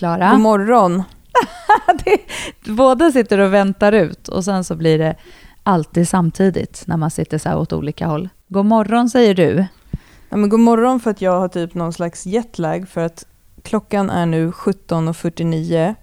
Klara. 0.00 0.30
God 0.30 0.40
morgon. 0.40 1.02
det, 2.04 2.18
båda 2.72 3.12
sitter 3.12 3.38
och 3.38 3.54
väntar 3.54 3.92
ut 3.92 4.28
och 4.28 4.44
sen 4.44 4.64
så 4.64 4.76
blir 4.76 4.98
det 4.98 5.16
alltid 5.62 6.08
samtidigt 6.08 6.82
när 6.86 6.96
man 6.96 7.10
sitter 7.10 7.38
så 7.38 7.48
här 7.48 7.58
åt 7.58 7.72
olika 7.72 8.06
håll. 8.06 8.28
God 8.48 8.66
morgon 8.66 9.10
säger 9.10 9.34
du. 9.34 9.64
Ja, 10.28 10.36
men 10.36 10.48
god 10.48 10.60
morgon 10.60 11.00
för 11.00 11.10
att 11.10 11.22
jag 11.22 11.40
har 11.40 11.48
typ 11.48 11.74
någon 11.74 11.92
slags 11.92 12.26
jetlag 12.26 12.88
för 12.88 13.00
att 13.00 13.26
klockan 13.62 14.10
är 14.10 14.26
nu 14.26 14.50
17.49 14.50 15.94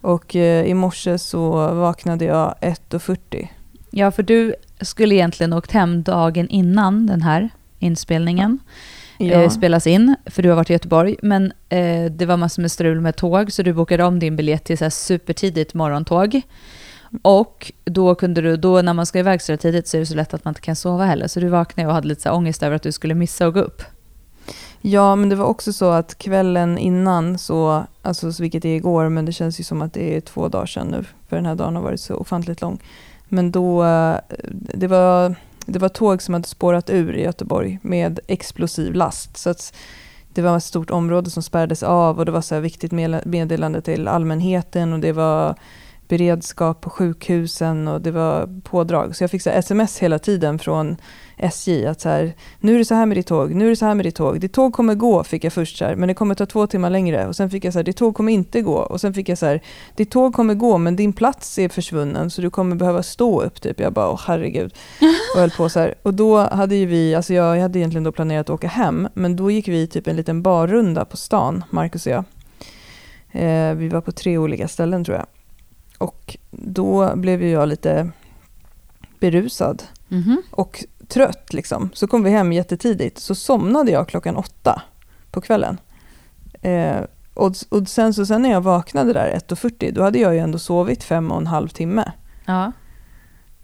och 0.00 0.36
eh, 0.36 0.66
i 0.66 0.74
morse 0.74 1.18
så 1.18 1.74
vaknade 1.74 2.24
jag 2.24 2.54
1.40. 2.60 3.48
Ja, 3.90 4.10
för 4.10 4.22
du 4.22 4.54
skulle 4.80 5.14
egentligen 5.14 5.52
åkt 5.52 5.72
hem 5.72 6.02
dagen 6.02 6.48
innan 6.48 7.06
den 7.06 7.22
här 7.22 7.50
inspelningen 7.78 8.58
Ja. 8.62 8.72
Eh, 9.30 9.48
spelas 9.50 9.86
in, 9.86 10.16
för 10.26 10.42
du 10.42 10.48
har 10.48 10.56
varit 10.56 10.70
i 10.70 10.72
Göteborg. 10.72 11.16
Men 11.22 11.52
eh, 11.68 12.04
det 12.10 12.26
var 12.26 12.36
massor 12.36 12.62
med 12.62 12.72
strul 12.72 13.00
med 13.00 13.16
tåg, 13.16 13.52
så 13.52 13.62
du 13.62 13.72
bokade 13.72 14.04
om 14.04 14.18
din 14.18 14.36
biljett 14.36 14.64
till 14.64 14.78
så 14.78 14.90
supertidigt 14.90 15.74
morgontåg. 15.74 16.42
Och 17.22 17.72
då 17.84 18.14
kunde 18.14 18.40
du, 18.40 18.56
då 18.56 18.82
när 18.82 18.92
man 18.92 19.06
ska 19.06 19.18
iväg 19.18 19.42
så 19.42 19.56
tidigt 19.56 19.88
så 19.88 19.96
är 19.96 20.00
det 20.00 20.06
så 20.06 20.14
lätt 20.14 20.34
att 20.34 20.44
man 20.44 20.50
inte 20.50 20.60
kan 20.60 20.76
sova 20.76 21.04
heller. 21.04 21.26
Så 21.26 21.40
du 21.40 21.48
vaknade 21.48 21.88
och 21.88 21.94
hade 21.94 22.08
lite 22.08 22.22
så 22.22 22.28
här 22.28 22.36
ångest 22.36 22.62
över 22.62 22.76
att 22.76 22.82
du 22.82 22.92
skulle 22.92 23.14
missa 23.14 23.46
att 23.46 23.54
gå 23.54 23.60
upp. 23.60 23.82
ja, 24.80 25.16
men 25.16 25.28
det 25.28 25.36
var 25.36 25.46
också 25.46 25.72
så 25.72 25.90
att 25.90 26.18
kvällen 26.18 26.78
innan, 26.78 27.38
så, 27.38 27.86
alltså, 28.02 28.32
så 28.32 28.42
vilket 28.42 28.64
är 28.64 28.76
igår, 28.76 29.08
men 29.08 29.24
det 29.24 29.32
känns 29.32 29.60
ju 29.60 29.64
som 29.64 29.82
att 29.82 29.92
det 29.92 30.16
är 30.16 30.20
två 30.20 30.48
dagar 30.48 30.66
sedan 30.66 30.86
nu, 30.86 31.04
för 31.28 31.36
den 31.36 31.46
här 31.46 31.54
dagen 31.54 31.76
har 31.76 31.82
varit 31.82 32.00
så 32.00 32.14
ofantligt 32.14 32.60
lång. 32.60 32.80
Men 33.28 33.52
då, 33.52 33.84
eh, 33.84 34.16
det 34.74 34.86
var, 34.86 35.34
det 35.66 35.78
var 35.78 35.88
tåg 35.88 36.22
som 36.22 36.34
hade 36.34 36.48
spårat 36.48 36.90
ur 36.90 37.16
i 37.16 37.22
Göteborg 37.22 37.78
med 37.82 38.20
explosiv 38.26 38.94
last. 38.94 39.36
Så 39.36 39.50
att 39.50 39.74
det 40.34 40.42
var 40.42 40.56
ett 40.56 40.64
stort 40.64 40.90
område 40.90 41.30
som 41.30 41.42
spärrades 41.42 41.82
av 41.82 42.18
och 42.18 42.24
det 42.24 42.32
var 42.32 42.40
så 42.40 42.54
här 42.54 42.62
viktigt 42.62 42.92
meddelande 43.24 43.80
till 43.80 44.08
allmänheten 44.08 44.92
och 44.92 45.00
det 45.00 45.12
var 45.12 45.54
beredskap 46.08 46.80
på 46.80 46.90
sjukhusen 46.90 47.88
och 47.88 48.00
det 48.00 48.10
var 48.10 48.60
pådrag. 48.62 49.16
Så 49.16 49.22
jag 49.22 49.30
fick 49.30 49.42
så 49.42 49.50
sms 49.50 49.98
hela 49.98 50.18
tiden 50.18 50.58
från 50.58 50.96
SJ 51.36 51.86
att 51.86 52.00
så 52.00 52.08
här, 52.08 52.34
nu 52.60 52.74
är 52.74 52.78
det 52.78 52.84
så 52.84 52.94
här 52.94 53.06
med 53.06 53.16
ditt 53.16 53.26
tåg, 53.26 53.54
nu 53.54 53.64
är 53.64 53.70
det 53.70 53.76
så 53.76 53.86
här 53.86 53.94
med 53.94 54.06
ditt 54.06 54.14
tåg. 54.14 54.40
Ditt 54.40 54.52
tåg 54.52 54.72
kommer 54.72 54.94
gå, 54.94 55.24
fick 55.24 55.44
jag 55.44 55.52
först 55.52 55.76
så 55.76 55.84
här, 55.84 55.96
men 55.96 56.08
det 56.08 56.14
kommer 56.14 56.34
ta 56.34 56.46
två 56.46 56.66
timmar 56.66 56.90
längre. 56.90 57.26
Och 57.26 57.36
sen 57.36 57.50
fick 57.50 57.64
jag 57.64 57.72
så 57.72 57.78
här, 57.78 57.84
ditt 57.84 57.96
tåg 57.96 58.14
kommer 58.14 58.32
inte 58.32 58.62
gå. 58.62 58.76
Och 58.76 59.00
sen 59.00 59.14
fick 59.14 59.28
jag 59.28 59.38
så 59.38 59.46
här, 59.46 59.60
ditt 59.96 60.10
tåg 60.10 60.34
kommer 60.34 60.54
gå, 60.54 60.78
men 60.78 60.96
din 60.96 61.12
plats 61.12 61.58
är 61.58 61.68
försvunnen 61.68 62.30
så 62.30 62.42
du 62.42 62.50
kommer 62.50 62.76
behöva 62.76 63.02
stå 63.02 63.42
upp. 63.42 63.60
Typ. 63.60 63.80
Jag 63.80 63.92
bara, 63.92 64.10
åh 64.10 64.20
herregud. 64.26 64.74
Och 65.34 65.40
höll 65.40 65.50
på 65.50 65.68
så 65.68 65.80
här. 65.80 65.94
Och 66.02 66.14
då 66.14 66.38
hade 66.38 66.74
ju 66.74 66.86
vi, 66.86 67.14
alltså 67.14 67.34
jag 67.34 67.60
hade 67.60 67.78
egentligen 67.78 68.04
då 68.04 68.12
planerat 68.12 68.50
att 68.50 68.54
åka 68.54 68.68
hem, 68.68 69.08
men 69.14 69.36
då 69.36 69.50
gick 69.50 69.68
vi 69.68 69.86
typ 69.86 70.06
en 70.06 70.16
liten 70.16 70.42
barrunda 70.42 71.04
på 71.04 71.16
stan, 71.16 71.64
Markus 71.70 72.06
och 72.06 72.12
jag. 72.12 72.24
Eh, 73.30 73.74
vi 73.74 73.88
var 73.88 74.00
på 74.00 74.12
tre 74.12 74.38
olika 74.38 74.68
ställen 74.68 75.04
tror 75.04 75.16
jag. 75.16 75.26
Och 75.98 76.36
då 76.50 77.16
blev 77.16 77.42
ju 77.42 77.50
jag 77.50 77.68
lite 77.68 78.10
berusad 79.20 79.82
Mhm. 80.08 80.42
och 80.50 80.84
trött 81.08 81.52
liksom. 81.52 81.90
Så 81.94 82.06
kom 82.06 82.22
vi 82.22 82.30
hem 82.30 82.52
jättetidigt. 82.52 83.18
Så 83.18 83.34
somnade 83.34 83.90
jag 83.90 84.08
klockan 84.08 84.36
åtta 84.36 84.82
på 85.30 85.40
kvällen. 85.40 85.78
Eh, 86.62 87.00
och, 87.34 87.52
och 87.68 87.88
sen, 87.88 88.14
så 88.14 88.26
sen 88.26 88.42
när 88.42 88.50
jag 88.50 88.60
vaknade 88.60 89.12
där 89.12 89.30
1.40 89.48 89.92
då 89.92 90.02
hade 90.02 90.18
jag 90.18 90.34
ju 90.34 90.40
ändå 90.40 90.58
sovit 90.58 91.04
fem 91.04 91.30
och 91.30 91.38
en 91.38 91.46
halv 91.46 91.68
timme. 91.68 92.12
Ja. 92.46 92.72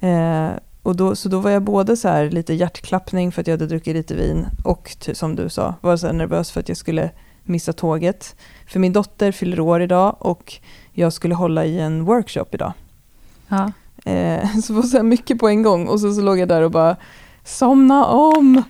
Eh, 0.09 0.51
och 0.83 0.97
då, 0.97 1.17
så 1.17 1.29
då 1.29 1.39
var 1.41 1.51
jag 1.51 1.63
både 1.63 1.97
så 1.97 2.09
här 2.09 2.31
lite 2.31 2.55
hjärtklappning 2.55 3.33
för 3.33 3.41
att 3.41 3.47
jag 3.47 3.53
hade 3.55 3.67
druckit 3.67 3.95
lite 3.97 4.15
vin 4.15 4.47
och 4.65 4.97
ty- 5.01 5.15
som 5.15 5.37
du 5.37 5.49
sa, 5.49 5.75
var 5.81 5.97
så 5.97 6.13
nervös 6.13 6.51
för 6.51 6.61
att 6.61 6.69
jag 6.69 6.77
skulle 6.79 7.11
missa 7.43 7.73
tåget. 7.73 8.37
För 8.67 8.81
min 8.81 8.93
dotter 8.93 9.33
fyller 9.33 9.61
år 9.61 9.83
idag 9.83 10.17
och 10.19 10.55
jag 10.93 11.13
skulle 11.13 11.35
hålla 11.35 11.65
i 11.65 11.81
en 11.81 12.05
workshop 12.05 12.47
idag. 12.51 12.73
ja. 13.49 13.73
Eh, 14.05 14.57
så 14.63 14.73
det 14.73 14.77
var 14.77 14.83
så 14.83 14.97
här 14.97 15.05
mycket 15.05 15.39
på 15.39 15.49
en 15.49 15.63
gång 15.63 15.89
och 15.89 16.01
så, 16.01 16.13
så 16.13 16.21
låg 16.21 16.39
jag 16.39 16.49
där 16.49 16.63
och 16.63 16.71
bara 16.71 16.97
somna 17.45 18.07
om. 18.07 18.63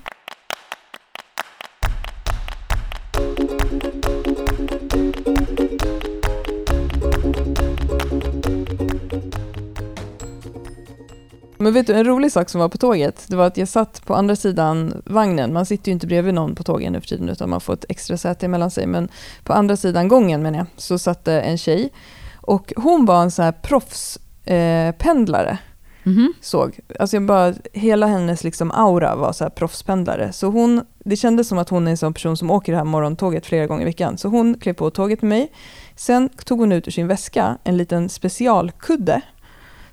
Men 11.70 11.74
vet 11.74 11.86
du, 11.86 11.92
en 11.94 12.04
rolig 12.04 12.32
sak 12.32 12.48
som 12.48 12.60
var 12.60 12.68
på 12.68 12.78
tåget, 12.78 13.24
det 13.28 13.36
var 13.36 13.46
att 13.46 13.56
jag 13.56 13.68
satt 13.68 14.06
på 14.06 14.14
andra 14.14 14.36
sidan 14.36 15.02
vagnen. 15.06 15.52
Man 15.52 15.66
sitter 15.66 15.88
ju 15.88 15.92
inte 15.92 16.06
bredvid 16.06 16.34
någon 16.34 16.54
på 16.54 16.62
tågen 16.62 16.92
nu 16.92 17.00
för 17.00 17.08
tiden, 17.08 17.28
utan 17.28 17.50
man 17.50 17.60
får 17.60 17.72
ett 17.72 17.84
extra 17.88 18.16
säte 18.16 18.48
mellan 18.48 18.70
sig. 18.70 18.86
Men 18.86 19.08
på 19.44 19.52
andra 19.52 19.76
sidan 19.76 20.08
gången, 20.08 20.42
menar 20.42 20.58
jag, 20.58 20.66
så 20.76 20.98
satt 20.98 21.24
det 21.24 21.40
en 21.40 21.58
tjej. 21.58 21.92
Och 22.40 22.72
hon 22.76 23.06
var 23.06 23.22
en 23.22 23.30
så 23.30 23.42
här 23.42 23.52
proffspendlare. 23.52 24.88
Eh, 24.88 24.92
pendlare 24.94 25.58
Mhm. 26.02 26.32
såg. 26.40 26.78
Alltså 26.98 27.16
jag 27.16 27.26
bara, 27.26 27.54
hela 27.72 28.06
hennes 28.06 28.44
liksom 28.44 28.70
aura 28.70 29.16
var 29.16 29.32
så 29.32 29.44
här 29.44 29.50
proffspendlare. 29.50 30.32
Så 30.32 30.46
hon, 30.46 30.80
det 31.04 31.16
kändes 31.16 31.48
som 31.48 31.58
att 31.58 31.68
hon 31.68 31.86
är 31.86 31.90
en 31.90 31.96
sån 31.96 32.14
person 32.14 32.36
som 32.36 32.50
åker 32.50 32.72
det 32.72 32.78
här 32.78 32.84
morgontåget 32.84 33.46
flera 33.46 33.66
gånger 33.66 33.82
i 33.82 33.84
veckan. 33.84 34.18
Så 34.18 34.28
hon 34.28 34.54
klev 34.58 34.72
på 34.72 34.90
tåget 34.90 35.22
med 35.22 35.28
mig. 35.28 35.52
Sen 35.96 36.28
tog 36.44 36.58
hon 36.58 36.72
ut 36.72 36.88
ur 36.88 36.92
sin 36.92 37.06
väska 37.08 37.58
en 37.64 37.76
liten 37.76 38.08
specialkudde 38.08 39.20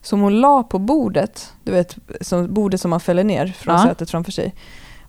som 0.07 0.19
hon 0.21 0.39
la 0.41 0.63
på 0.63 0.79
bordet, 0.79 1.53
du 1.63 1.71
vet, 1.71 1.95
som, 2.21 2.53
bordet 2.53 2.81
som 2.81 2.89
man 2.89 2.99
fäller 2.99 3.23
ner 3.23 3.47
från 3.47 3.75
Ja. 3.75 3.83
sätet 3.83 4.09
framför 4.09 4.31
sig. 4.31 4.55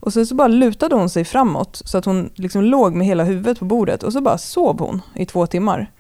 Och 0.00 0.12
sen 0.12 0.26
så 0.26 0.34
bara 0.34 0.48
lutade 0.48 0.94
hon 0.94 1.10
sig 1.10 1.24
framåt 1.24 1.82
så 1.84 1.98
att 1.98 2.04
hon 2.04 2.30
liksom 2.34 2.62
låg 2.64 2.94
med 2.94 3.06
hela 3.06 3.24
huvudet 3.24 3.58
på 3.58 3.64
bordet 3.64 4.02
och 4.02 4.12
så 4.12 4.20
bara 4.20 4.38
sov 4.38 4.78
hon 4.80 5.02
i 5.14 5.26
två 5.26 5.46
timmar. 5.46 5.90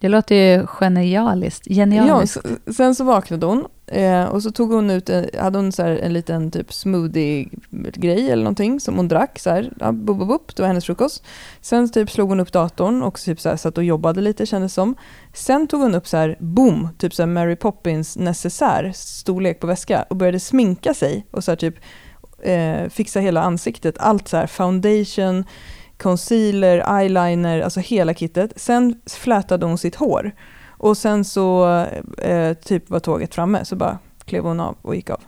Det 0.00 0.08
låter 0.08 0.34
ju 0.34 0.66
genialiskt. 0.66 1.66
Ja, 1.66 1.74
Genialiskt. 1.74 2.36
s- 2.66 2.76
sen 2.76 2.94
så 2.94 3.04
vaknade 3.04 3.46
hon 3.46 3.64
eh, 3.90 4.24
och 4.24 4.42
så 4.42 4.50
tog 4.50 4.72
hon 4.72 4.90
ut, 4.90 5.10
en, 5.10 5.26
hade 5.38 5.58
hon 5.58 5.72
så 5.72 5.82
här 5.82 5.90
en 5.90 6.12
liten 6.12 6.50
typ 6.50 6.72
smoothie-grej 6.72 8.30
eller 8.30 8.42
någonting 8.42 8.80
som 8.80 8.96
hon 8.96 9.08
drack 9.08 9.38
så 9.38 9.50
här, 9.50 9.72
ja, 9.80 9.92
bup, 9.92 10.18
bup, 10.18 10.28
bup, 10.28 10.56
det 10.56 10.62
var 10.62 10.66
hennes 10.66 10.86
frukost. 10.86 11.24
Sen 11.60 11.90
typ 11.90 12.10
slog 12.10 12.28
hon 12.28 12.40
upp 12.40 12.52
datorn 12.52 13.02
och 13.02 13.20
typ 13.20 13.40
så 13.40 13.48
här 13.48 13.56
satt 13.56 13.78
och 13.78 13.84
jobbade 13.84 14.20
lite 14.20 14.46
kändes 14.46 14.74
som. 14.74 14.94
Sen 15.34 15.66
tog 15.66 15.80
hon 15.80 15.94
upp 15.94 16.06
så 16.06 16.16
här, 16.16 16.36
boom, 16.40 16.88
typ 16.98 17.14
så 17.14 17.22
här 17.22 17.26
Mary 17.26 17.56
Poppins 17.56 18.16
necessär, 18.16 18.92
storlek 18.94 19.60
på 19.60 19.66
väska 19.66 20.02
och 20.10 20.16
började 20.16 20.40
sminka 20.40 20.94
sig 20.94 21.26
och 21.30 21.44
så 21.44 21.50
här 21.50 21.56
typ 21.56 21.74
eh, 22.42 22.88
fixa 22.88 23.20
hela 23.20 23.42
ansiktet, 23.42 23.94
allt 23.98 24.28
så 24.28 24.36
här 24.36 24.46
foundation, 24.46 25.44
concealer, 25.96 27.00
eyeliner, 27.00 27.60
alltså 27.60 27.80
hela 27.80 28.14
kittet. 28.14 28.52
Sen 28.56 29.00
flätade 29.06 29.66
hon 29.66 29.78
sitt 29.78 29.94
hår. 29.94 30.32
Och 30.82 30.96
sen 30.96 31.24
så 31.24 31.76
eh, 32.18 32.52
typ 32.54 32.90
var 32.90 33.00
tåget 33.00 33.34
framme, 33.34 33.64
så 33.64 33.76
bara 33.76 33.98
klev 34.24 34.42
hon 34.44 34.60
av 34.60 34.76
och 34.82 34.94
gick 34.94 35.10
av. 35.10 35.20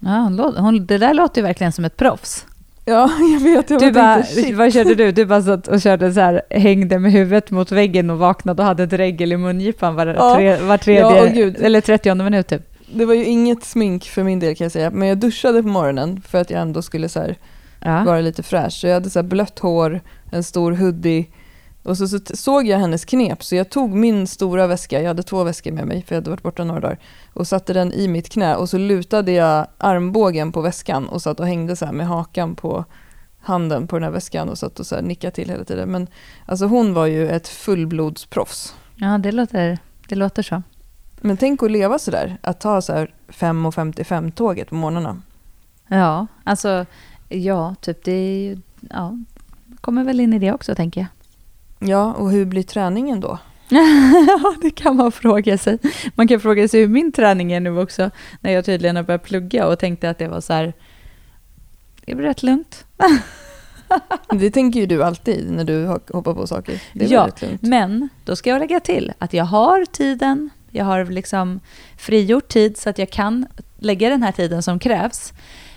Ja, 0.00 0.08
hon 0.10 0.56
hon, 0.56 0.86
det 0.86 0.98
där 0.98 1.14
låter 1.14 1.40
ju 1.40 1.46
verkligen 1.46 1.72
som 1.72 1.84
ett 1.84 1.96
proffs. 1.96 2.46
Ja, 2.84 3.10
jag 3.32 3.40
vet. 3.40 3.70
Jag 3.70 3.80
Du 3.80 3.92
bara 3.92 4.22
shit. 4.22 4.56
vad 4.56 4.72
körde 4.72 4.94
du? 4.94 5.12
Du 5.12 5.24
bara 5.26 5.42
satt 5.42 5.68
och 5.68 5.80
körde 5.80 6.12
så 6.12 6.20
här, 6.20 6.42
hängde 6.50 6.98
med 6.98 7.12
huvudet 7.12 7.50
mot 7.50 7.72
väggen 7.72 8.10
och 8.10 8.18
vaknade 8.18 8.62
och 8.62 8.66
hade 8.68 8.82
ett 8.82 8.92
regel 8.92 9.32
i 9.32 9.36
mungipan 9.36 9.94
var, 9.94 10.06
Ja. 10.06 10.34
tre, 10.34 10.56
var 10.56 10.78
tredje, 10.78 11.24
Ja, 11.26 11.32
gud. 11.34 11.56
eller 11.60 11.80
30 11.80 12.14
minut 12.14 12.48
typ. 12.48 12.62
Det 12.94 13.04
var 13.04 13.14
ju 13.14 13.24
inget 13.24 13.64
smink 13.64 14.04
för 14.04 14.22
min 14.22 14.40
del 14.40 14.54
kan 14.56 14.64
jag 14.64 14.72
säga, 14.72 14.90
men 14.90 15.08
jag 15.08 15.18
duschade 15.18 15.62
på 15.62 15.68
morgonen 15.68 16.22
för 16.28 16.40
att 16.40 16.50
jag 16.50 16.60
ändå 16.60 16.82
skulle 16.82 17.08
så 17.08 17.20
här, 17.20 17.36
Ja. 17.80 18.02
vara 18.04 18.20
lite 18.20 18.42
fräsch. 18.42 18.72
Så 18.72 18.86
jag 18.86 18.94
hade 18.94 19.10
så 19.10 19.18
här 19.18 19.24
blött 19.28 19.58
hår, 19.58 20.00
en 20.32 20.42
stor 20.44 20.72
hoodie 20.72 21.26
och 21.82 21.98
så, 21.98 22.08
så 22.08 22.18
såg 22.34 22.66
jag 22.66 22.78
hennes 22.78 23.04
knep 23.04 23.44
så 23.44 23.54
jag 23.54 23.70
tog 23.70 23.90
min 23.94 24.26
stora 24.26 24.66
väska, 24.66 25.00
jag 25.00 25.08
hade 25.08 25.22
två 25.22 25.44
väskor 25.44 25.72
med 25.72 25.86
mig 25.86 26.02
för 26.02 26.14
jag 26.14 26.20
hade 26.20 26.30
varit 26.30 26.42
borta 26.42 26.64
några 26.64 26.80
dagar 26.80 26.98
och 27.32 27.46
satte 27.46 27.72
den 27.72 27.92
i 27.92 28.08
mitt 28.08 28.28
knä 28.28 28.56
och 28.56 28.68
så 28.68 28.78
lutade 28.78 29.32
jag 29.32 29.66
armbågen 29.78 30.52
på 30.52 30.60
väskan 30.60 31.08
och 31.08 31.22
satt 31.22 31.40
och 31.40 31.46
hängde 31.46 31.76
så 31.76 31.84
här 31.84 31.92
med 31.92 32.06
hakan 32.06 32.54
på 32.54 32.84
handen 33.40 33.86
på 33.86 33.96
den 33.96 34.04
här 34.04 34.10
väskan 34.10 34.48
och 34.48 34.58
satt 34.58 34.80
och 34.80 34.86
så 34.86 35.00
nickade 35.00 35.34
till 35.34 35.48
hela 35.50 35.64
tiden. 35.64 35.90
Men 35.90 36.08
alltså 36.46 36.66
hon 36.66 36.94
var 36.94 37.06
ju 37.06 37.28
ett 37.28 37.48
fullblodsproffs. 37.48 38.74
ja, 38.96 39.18
det 39.18 39.32
låter, 39.32 39.78
det 40.08 40.14
låter 40.14 40.42
så. 40.42 40.62
Men 41.20 41.36
tänk 41.36 41.62
att 41.62 41.70
leva 41.70 41.98
så 41.98 42.10
där, 42.10 42.38
att 42.40 42.60
ta 42.60 42.82
så 42.82 42.92
här 42.92 43.14
5.55-tåget 43.28 44.68
på 44.68 44.74
morgnarna. 44.74 45.22
Ja, 45.88 46.26
alltså, 46.44 46.86
ja, 47.28 47.74
typ 47.80 48.04
det 48.04 48.12
är 48.12 48.38
ju, 48.38 48.58
ja, 48.90 49.18
kommer 49.80 50.04
väl 50.04 50.20
in 50.20 50.32
i 50.32 50.38
det 50.38 50.52
också 50.52 50.74
tänker 50.74 51.00
jag. 51.00 51.08
Ja, 51.86 52.12
och 52.12 52.30
hur 52.30 52.44
blir 52.44 52.62
träningen 52.62 53.20
då? 53.20 53.38
Ja, 54.26 54.54
det 54.62 54.70
kan 54.70 54.96
man 54.96 55.12
fråga 55.12 55.58
sig. 55.58 55.78
Man 56.14 56.28
kan 56.28 56.40
fråga 56.40 56.68
sig 56.68 56.80
hur 56.80 56.88
min 56.88 57.12
träning 57.12 57.52
är 57.52 57.60
nu 57.60 57.78
också, 57.78 58.10
när 58.40 58.52
jag 58.52 58.64
tydligen 58.64 58.96
har 58.96 59.02
börjat 59.02 59.22
plugga 59.24 59.66
och 59.66 59.78
tänkte 59.78 60.10
att 60.10 60.18
det 60.18 60.28
var 60.28 60.40
så 60.40 60.52
här, 60.52 60.72
det 62.06 62.14
blir 62.14 62.26
rätt 62.26 62.42
lugnt. 62.42 62.84
Det 64.30 64.50
tänker 64.50 64.80
ju 64.80 64.86
du 64.86 65.02
alltid 65.04 65.50
när 65.50 65.64
du 65.64 65.86
ho- 65.86 66.12
hoppar 66.12 66.34
på 66.34 66.46
saker. 66.46 66.82
Det 66.92 67.04
är 67.04 67.08
Ja. 67.12 67.24
Men 67.60 68.08
då 68.24 68.36
ska 68.36 68.50
jag 68.50 68.58
lägga 68.58 68.80
till 68.80 69.12
att 69.18 69.32
jag 69.32 69.44
har 69.44 69.84
tiden, 69.84 70.50
jag 70.70 70.84
har 70.84 71.04
liksom 71.04 71.60
frigjort 71.98 72.48
tid 72.48 72.76
så 72.78 72.90
att 72.90 72.98
jag 72.98 73.10
kan 73.10 73.46
lägga 73.78 74.08
den 74.08 74.22
här 74.22 74.32
tiden 74.32 74.62
som 74.62 74.78
krävs. 74.78 75.32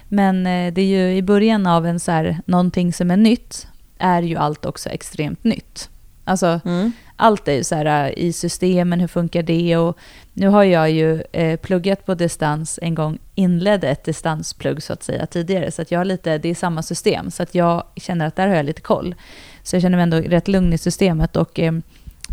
Men 0.09 0.47
eh, 0.47 0.73
det 0.73 0.81
är 0.81 0.85
ju 0.85 1.15
i 1.17 1.21
början 1.21 1.67
av 1.67 1.85
en 1.85 1.99
så 1.99 2.11
här, 2.11 2.41
någonting 2.45 2.93
som 2.93 3.11
är 3.11 3.17
nytt, 3.17 3.67
är 3.97 4.21
ju 4.21 4.35
allt 4.35 4.65
också 4.65 4.89
extremt 4.89 5.43
nytt. 5.43 5.89
Alltså 6.27 6.59
Mm. 6.65 6.91
allt 7.15 7.47
är 7.47 7.53
ju 7.53 7.63
så 7.63 7.75
här 7.75 8.05
äh, 8.05 8.13
i 8.25 8.33
systemen, 8.33 8.99
hur 8.99 9.07
funkar 9.07 9.43
det? 9.43 9.77
Och 9.77 9.97
nu 10.33 10.47
har 10.47 10.63
jag 10.63 10.91
ju 10.91 11.23
eh, 11.31 11.59
pluggat 11.59 12.05
på 12.05 12.15
distans 12.15 12.79
en 12.81 12.95
gång, 12.95 13.17
inledde 13.35 13.89
ett 13.89 14.03
distansplugg 14.03 14.83
så 14.83 14.93
att 14.93 15.03
säga 15.03 15.25
tidigare, 15.25 15.71
så 15.71 15.81
att 15.81 15.91
jag 15.91 15.99
har 15.99 16.05
lite, 16.05 16.37
det 16.37 16.49
är 16.49 16.55
samma 16.55 16.81
system, 16.83 17.31
så 17.31 17.43
att 17.43 17.55
jag 17.55 17.83
känner 17.95 18.27
att 18.27 18.35
där 18.35 18.47
har 18.47 18.55
jag 18.55 18.65
lite 18.65 18.81
koll. 18.81 19.15
Så 19.63 19.75
jag 19.75 19.81
känner 19.81 19.97
mig 19.97 20.03
ändå 20.03 20.17
rätt 20.17 20.47
lugn 20.47 20.73
i 20.73 20.77
systemet 20.77 21.35
och 21.35 21.59
eh, 21.59 21.73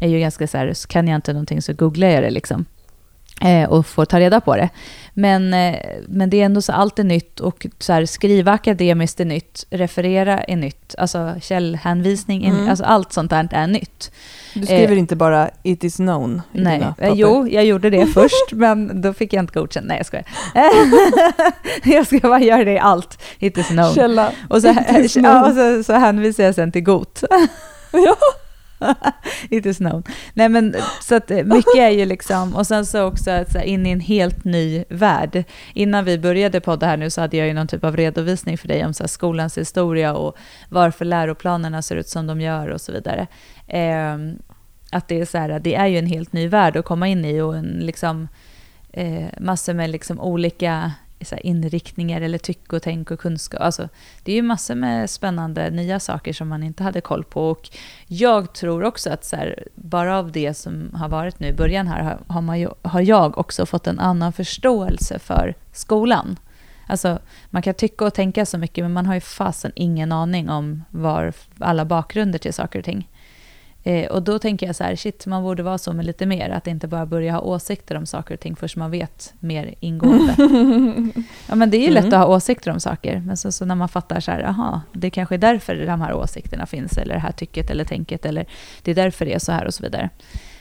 är 0.01 0.09
ju 0.09 0.21
ganska 0.21 0.47
så 0.47 0.59
här, 0.59 0.87
kan 0.89 1.09
jag 1.09 1.17
inte 1.17 1.33
någonting 1.33 1.63
så 1.63 1.73
googlar 1.73 2.09
jag 2.09 2.23
det 2.23 2.31
liksom. 2.31 2.65
Eh, 3.45 3.69
och 3.69 3.87
får 3.87 4.05
ta 4.05 4.21
reda 4.21 4.41
på 4.41 4.57
det. 4.57 4.69
Men, 5.15 5.55
eh, 5.55 5.75
men 6.09 6.31
det 6.31 6.41
är 6.41 6.45
ändå 6.45 6.63
så 6.63 6.73
allt 6.73 6.99
är 6.99 7.05
nytt 7.05 7.41
och 7.41 7.67
så 7.79 7.93
här, 7.93 8.07
skriva 8.07 8.53
akademiskt 8.53 9.21
är 9.21 9.25
nytt, 9.25 9.67
referera 9.71 10.43
är 10.43 10.57
nytt, 10.57 10.95
alltså 10.99 11.35
källhänvisning, 11.41 12.45
är, 12.45 12.51
mm. 12.51 12.69
alltså 12.69 12.85
allt 12.85 13.13
sånt 13.13 13.31
där 13.31 13.49
är 13.51 13.67
nytt. 13.67 14.13
Du 14.55 14.67
skriver 14.67 14.93
eh, 14.93 14.99
inte 14.99 15.17
bara 15.17 15.51
“it 15.63 15.85
is 15.85 15.97
known”? 15.97 16.43
Nej, 16.53 16.85
jo, 17.15 17.49
jag 17.49 17.65
gjorde 17.65 17.91
det 17.91 18.07
först, 18.15 18.53
men 18.53 19.01
då 19.01 19.13
fick 19.13 19.33
jag 19.33 19.43
inte 19.43 19.59
godkänt. 19.59 19.87
Nej, 19.87 19.97
jag 19.97 20.07
skojar. 20.07 20.27
jag 21.97 22.07
ska 22.07 22.21
bara 22.21 22.41
göra 22.41 22.65
det 22.65 22.73
i 22.73 22.79
allt, 22.79 23.23
“it 23.39 23.59
is 23.59 23.69
known”. 23.69 23.95
Källa. 23.95 24.33
Och 24.51 24.63
så, 24.63 24.69
ja, 25.15 25.49
och 25.49 25.55
så, 25.55 25.83
så 25.85 25.93
hänvisar 25.93 26.45
jag 26.45 26.55
sen 26.55 26.73
till 26.73 26.83
GOT. 26.83 27.25
ja. 27.93 28.17
It 29.51 29.67
is 29.67 29.79
known. 29.79 30.03
Nej 30.35 30.49
men 30.49 30.75
så 31.01 31.15
att 31.15 31.31
eh, 31.31 31.45
mycket 31.45 31.77
är 31.77 31.91
ju 31.91 32.05
liksom, 32.05 32.57
och 32.57 32.67
sen 32.67 32.87
så 32.87 33.05
också 33.05 33.25
så 33.25 33.59
här, 33.59 33.65
in 33.65 33.87
i 33.87 33.91
en 33.91 34.01
helt 34.01 34.45
ny 34.45 34.85
värld. 34.89 35.45
Innan 35.75 36.05
vi 36.05 36.19
började 36.19 36.61
podda 36.61 36.87
här 36.87 36.97
nu 36.97 37.11
så 37.11 37.21
hade 37.21 37.37
jag 37.37 37.47
ju 37.47 37.55
någon 37.55 37.69
typ 37.69 37.85
av 37.85 37.97
redovisning 37.97 38.59
för 38.59 38.69
dig 38.69 38.87
om 38.87 38.95
så 38.95 39.03
här, 39.03 39.09
skolans 39.09 39.59
historia 39.59 40.15
och 40.15 40.37
varför 40.69 41.05
läroplanerna 41.05 41.83
ser 41.83 41.97
ut 41.97 42.09
som 42.09 42.27
de 42.27 42.41
gör 42.41 42.69
och 42.69 42.81
så 42.81 42.93
vidare. 42.93 43.27
Eh, 43.67 44.17
att 44.93 45.09
det 45.09 45.21
är 45.21 45.25
så 45.25 45.39
här, 45.39 45.61
det 45.61 45.75
är 45.75 45.87
ju 45.87 45.99
en 45.99 46.07
helt 46.07 46.33
ny 46.33 46.49
värld 46.49 46.77
att 46.77 46.85
komma 46.85 47.09
in 47.09 47.25
i 47.25 47.41
och 47.41 47.57
en 47.57 47.79
liksom 47.81 48.29
eh, 48.93 49.27
massor 49.41 49.75
med 49.75 49.91
liksom 49.91 50.21
olika 50.21 50.93
så 51.25 51.37
inriktningar 51.37 52.21
eller 52.21 52.39
tycke 52.39 52.77
och 52.77 52.83
tänk 52.83 53.11
och 53.11 53.21
kunskap. 53.21 53.61
Alltså, 53.61 53.89
det 54.25 54.33
är 54.33 54.37
ju 54.37 54.43
massor 54.43 54.75
med 54.75 55.11
spännande 55.11 55.71
nya 55.71 56.01
saker 56.01 56.33
som 56.33 56.49
man 56.49 56.63
inte 56.63 56.83
hade 56.83 57.01
koll 57.01 57.25
på. 57.25 57.51
Och 57.51 57.71
jag 58.07 58.53
tror 58.53 58.85
också 58.85 59.11
att 59.11 59.25
så 59.25 59.37
här, 59.37 59.65
bara 59.75 60.19
av 60.19 60.33
det 60.33 60.55
som 60.55 60.91
har 60.95 61.09
varit 61.09 61.41
nu 61.41 61.47
i 61.47 61.53
början 61.53 61.87
här 61.87 62.19
har, 62.27 62.41
man 62.41 62.61
ju, 62.61 62.69
har 62.83 63.01
jag 63.01 63.39
också 63.39 63.67
fått 63.67 63.87
en 63.87 63.99
annan 63.99 64.33
förståelse 64.33 65.19
för 65.19 65.55
skolan. 65.73 66.37
Alltså, 66.87 67.19
man 67.51 67.63
kan 67.63 67.75
tycka 67.75 68.05
och 68.05 68.15
tänka 68.15 68.47
så 68.47 68.59
mycket, 68.59 68.85
men 68.85 68.93
man 68.93 69.07
har 69.07 69.15
ju 69.15 69.21
fasen 69.21 69.73
ingen 69.75 70.13
aning 70.13 70.51
om 70.51 70.85
var 70.91 71.33
alla 71.59 71.85
bakgrunder 71.85 72.39
till 72.39 72.55
saker 72.55 72.79
och 72.79 72.85
ting. 72.85 73.09
Eh, 73.85 74.11
och 74.11 74.23
då 74.23 74.39
tänker 74.39 74.67
jag 74.67 74.77
så 74.77 74.85
här, 74.85 74.97
shit, 74.97 75.27
man 75.27 75.43
borde 75.43 75.63
vara 75.63 75.79
så 75.79 75.93
med 75.93 76.05
lite 76.05 76.27
mer, 76.27 76.51
att 76.51 76.67
inte 76.67 76.89
bara 76.89 77.07
börja 77.07 77.33
ha 77.33 77.41
åsikter 77.41 77.97
om 77.97 78.07
saker 78.07 78.35
och 78.35 78.41
ting 78.41 78.57
först 78.57 78.77
man 78.77 78.91
vet 78.91 79.35
mer 79.41 79.75
ingående. 79.81 80.35
ja, 81.49 81.55
men 81.55 81.71
det 81.71 81.77
är 81.77 81.87
ju 81.87 81.91
lätt 81.91 82.05
mm. 82.05 82.21
att 82.21 82.27
ha 82.29 82.37
åsikter 82.37 82.71
om 82.71 82.81
saker, 82.81 83.23
men 83.27 83.37
så, 83.37 83.53
så 83.53 83.65
när 83.65 83.75
man 83.75 83.89
fattar 83.89 84.21
så 84.21 84.31
här, 84.31 84.43
aha, 84.43 84.81
det 84.93 85.11
kanske 85.11 85.35
är 85.35 85.39
därför 85.39 85.87
de 85.87 86.01
här 86.01 86.15
åsikterna 86.15 86.67
finns, 86.67 86.99
eller 86.99 87.15
det 87.15 87.21
här 87.21 87.33
tycket 87.33 87.71
eller 87.71 87.85
tänket, 87.85 88.27
eller 88.27 88.47
det 88.83 88.91
är 88.91 88.95
därför 88.95 89.25
det 89.25 89.35
är 89.35 89.39
så 89.39 89.53
här 89.53 89.67
och 89.67 89.75
så 89.75 89.83
vidare. 89.83 90.11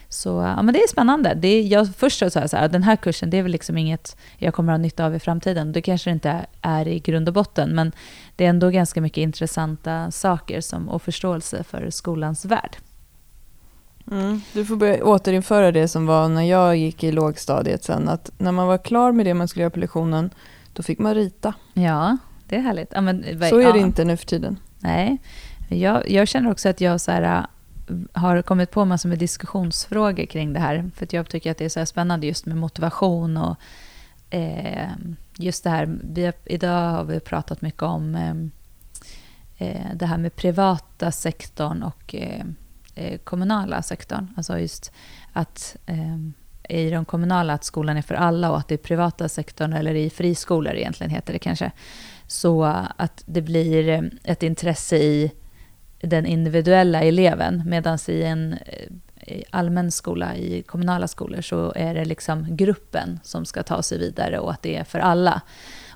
Så 0.10 0.30
ja, 0.30 0.62
men 0.62 0.74
det 0.74 0.80
är 0.80 0.88
spännande. 0.88 1.34
Det 1.34 1.48
är, 1.48 1.62
jag, 1.62 1.96
först 1.98 2.20
så 2.20 2.30
sa 2.30 2.40
jag 2.40 2.50
så 2.50 2.58
här, 2.58 2.68
den 2.68 2.84
här 2.84 2.96
kursen, 2.96 3.30
det 3.30 3.38
är 3.38 3.44
väl 3.44 3.52
liksom 3.52 3.78
inget 3.78 4.18
jag 4.38 4.54
kommer 4.54 4.74
att 4.74 4.80
ha 4.80 4.82
nytta 4.82 5.06
av 5.06 5.16
i 5.16 5.20
framtiden. 5.20 5.72
Det 5.72 5.82
kanske 5.82 6.10
det 6.10 6.14
inte 6.14 6.46
är 6.62 6.88
i 6.88 7.00
grund 7.00 7.28
och 7.28 7.34
botten, 7.34 7.76
men 7.76 7.92
det 8.36 8.46
är 8.46 8.50
ändå 8.50 8.70
ganska 8.70 9.02
mycket 9.02 9.22
intressanta 9.22 10.12
saker 10.12 10.62
som, 10.62 10.90
och 10.90 11.02
förståelse 11.02 11.64
för 11.64 11.90
skolans 11.90 12.46
värld. 12.46 12.78
Mm. 14.12 14.42
Du 14.54 14.66
får 14.66 14.76
börja 14.76 15.06
återinföra 15.06 15.72
det 15.72 15.88
som 15.88 16.06
var 16.06 16.30
när 16.30 16.42
jag 16.42 16.78
gick 16.78 17.04
i 17.04 17.12
lågstadiet 17.12 17.84
sen. 17.84 18.10
Att 18.10 18.32
när 18.38 18.52
man 18.52 18.68
var 18.68 18.78
klar 18.78 19.12
med 19.12 19.26
det 19.26 19.34
man 19.34 19.48
skulle 19.48 19.64
göra 19.64 19.70
på 19.70 19.80
lektionen, 19.80 20.30
då 20.74 20.84
fick 20.84 21.00
man 21.00 21.16
rita. 21.16 21.54
Ja, 21.74 22.18
det 22.48 22.56
är 22.56 22.60
härligt. 22.60 22.92
Ja, 22.94 23.02
men, 23.02 23.24
så 23.50 23.60
är 23.60 23.74
det 23.74 23.80
inte 23.80 24.04
nu 24.04 24.18
för 24.18 24.26
tiden. 24.26 24.60
Nej, 24.80 25.18
jag, 25.70 26.10
jag 26.10 26.28
känner 26.28 26.52
också 26.52 26.70
att 26.70 26.82
jag 26.82 27.02
så 27.02 27.12
här, 27.12 27.22
äh, 27.38 27.46
har 28.14 28.42
kommit 28.42 28.72
på 28.72 28.86
massor 28.86 29.10
med 29.10 29.20
diskussionsfrågor 29.20 30.26
kring 30.26 30.54
det 30.54 30.60
här. 30.60 30.92
För 30.96 31.08
jag 31.12 31.30
tycker 31.30 31.52
att 31.52 31.58
det 31.58 31.66
är 31.66 31.70
så 31.70 31.86
spännande 31.86 32.28
just 32.28 32.46
med 32.46 32.58
motivation 32.58 33.38
och 33.38 33.56
eh, 34.30 34.90
just 35.38 35.64
det 35.64 35.70
här. 35.70 36.00
Vi 36.04 36.32
idag 36.46 36.92
har 36.92 37.04
vi 37.04 37.20
pratat 37.20 37.62
mycket 37.62 37.84
om 37.84 38.16
eh, 38.16 38.36
eh 39.68 39.96
det 39.96 40.06
här 40.06 40.18
med 40.18 40.36
privata 40.36 41.12
sektorn 41.12 41.84
och 41.84 42.16
eh, 42.16 42.46
Eh, 42.96 43.18
kommunala 43.18 43.82
sektorn. 43.82 44.34
Alltså 44.38 44.60
just 44.60 44.92
att 45.34 45.76
eh, 45.86 46.18
i 46.78 46.90
de 46.90 47.06
kommunala 47.06 47.54
att 47.54 47.64
skolan 47.64 47.98
är 47.98 48.02
för 48.02 48.16
alla 48.16 48.52
och 48.52 48.58
att 48.58 48.68
det 48.68 48.76
är 48.76 48.78
privata 48.78 49.30
sektorn, 49.30 49.74
eller 49.74 49.96
i 49.96 50.10
friskolor 50.10 50.74
egentligen 50.74 51.10
heter 51.10 51.34
det 51.34 51.40
kanske, 51.40 51.72
så 52.28 52.64
att 52.98 53.24
det 53.26 53.42
blir 53.42 53.90
eh, 53.90 54.02
ett 54.24 54.44
intresse 54.44 54.98
i 54.98 55.32
den 56.02 56.26
individuella 56.26 57.02
eleven, 57.02 57.64
medan 57.66 57.98
i 58.08 58.24
en 58.24 58.54
eh, 58.54 58.88
i 59.28 59.44
allmän 59.50 59.92
skola, 59.92 60.36
i 60.36 60.64
kommunala 60.64 61.08
skolor, 61.08 61.42
så 61.42 61.74
är 61.76 61.94
det 61.94 62.06
liksom 62.06 62.56
gruppen 62.56 63.20
som 63.24 63.46
ska 63.46 63.64
ta 63.64 63.84
sig 63.84 63.98
vidare 63.98 64.40
och 64.40 64.52
att 64.52 64.62
det 64.62 64.76
är 64.76 64.84
för 64.84 65.00
alla. 65.00 65.42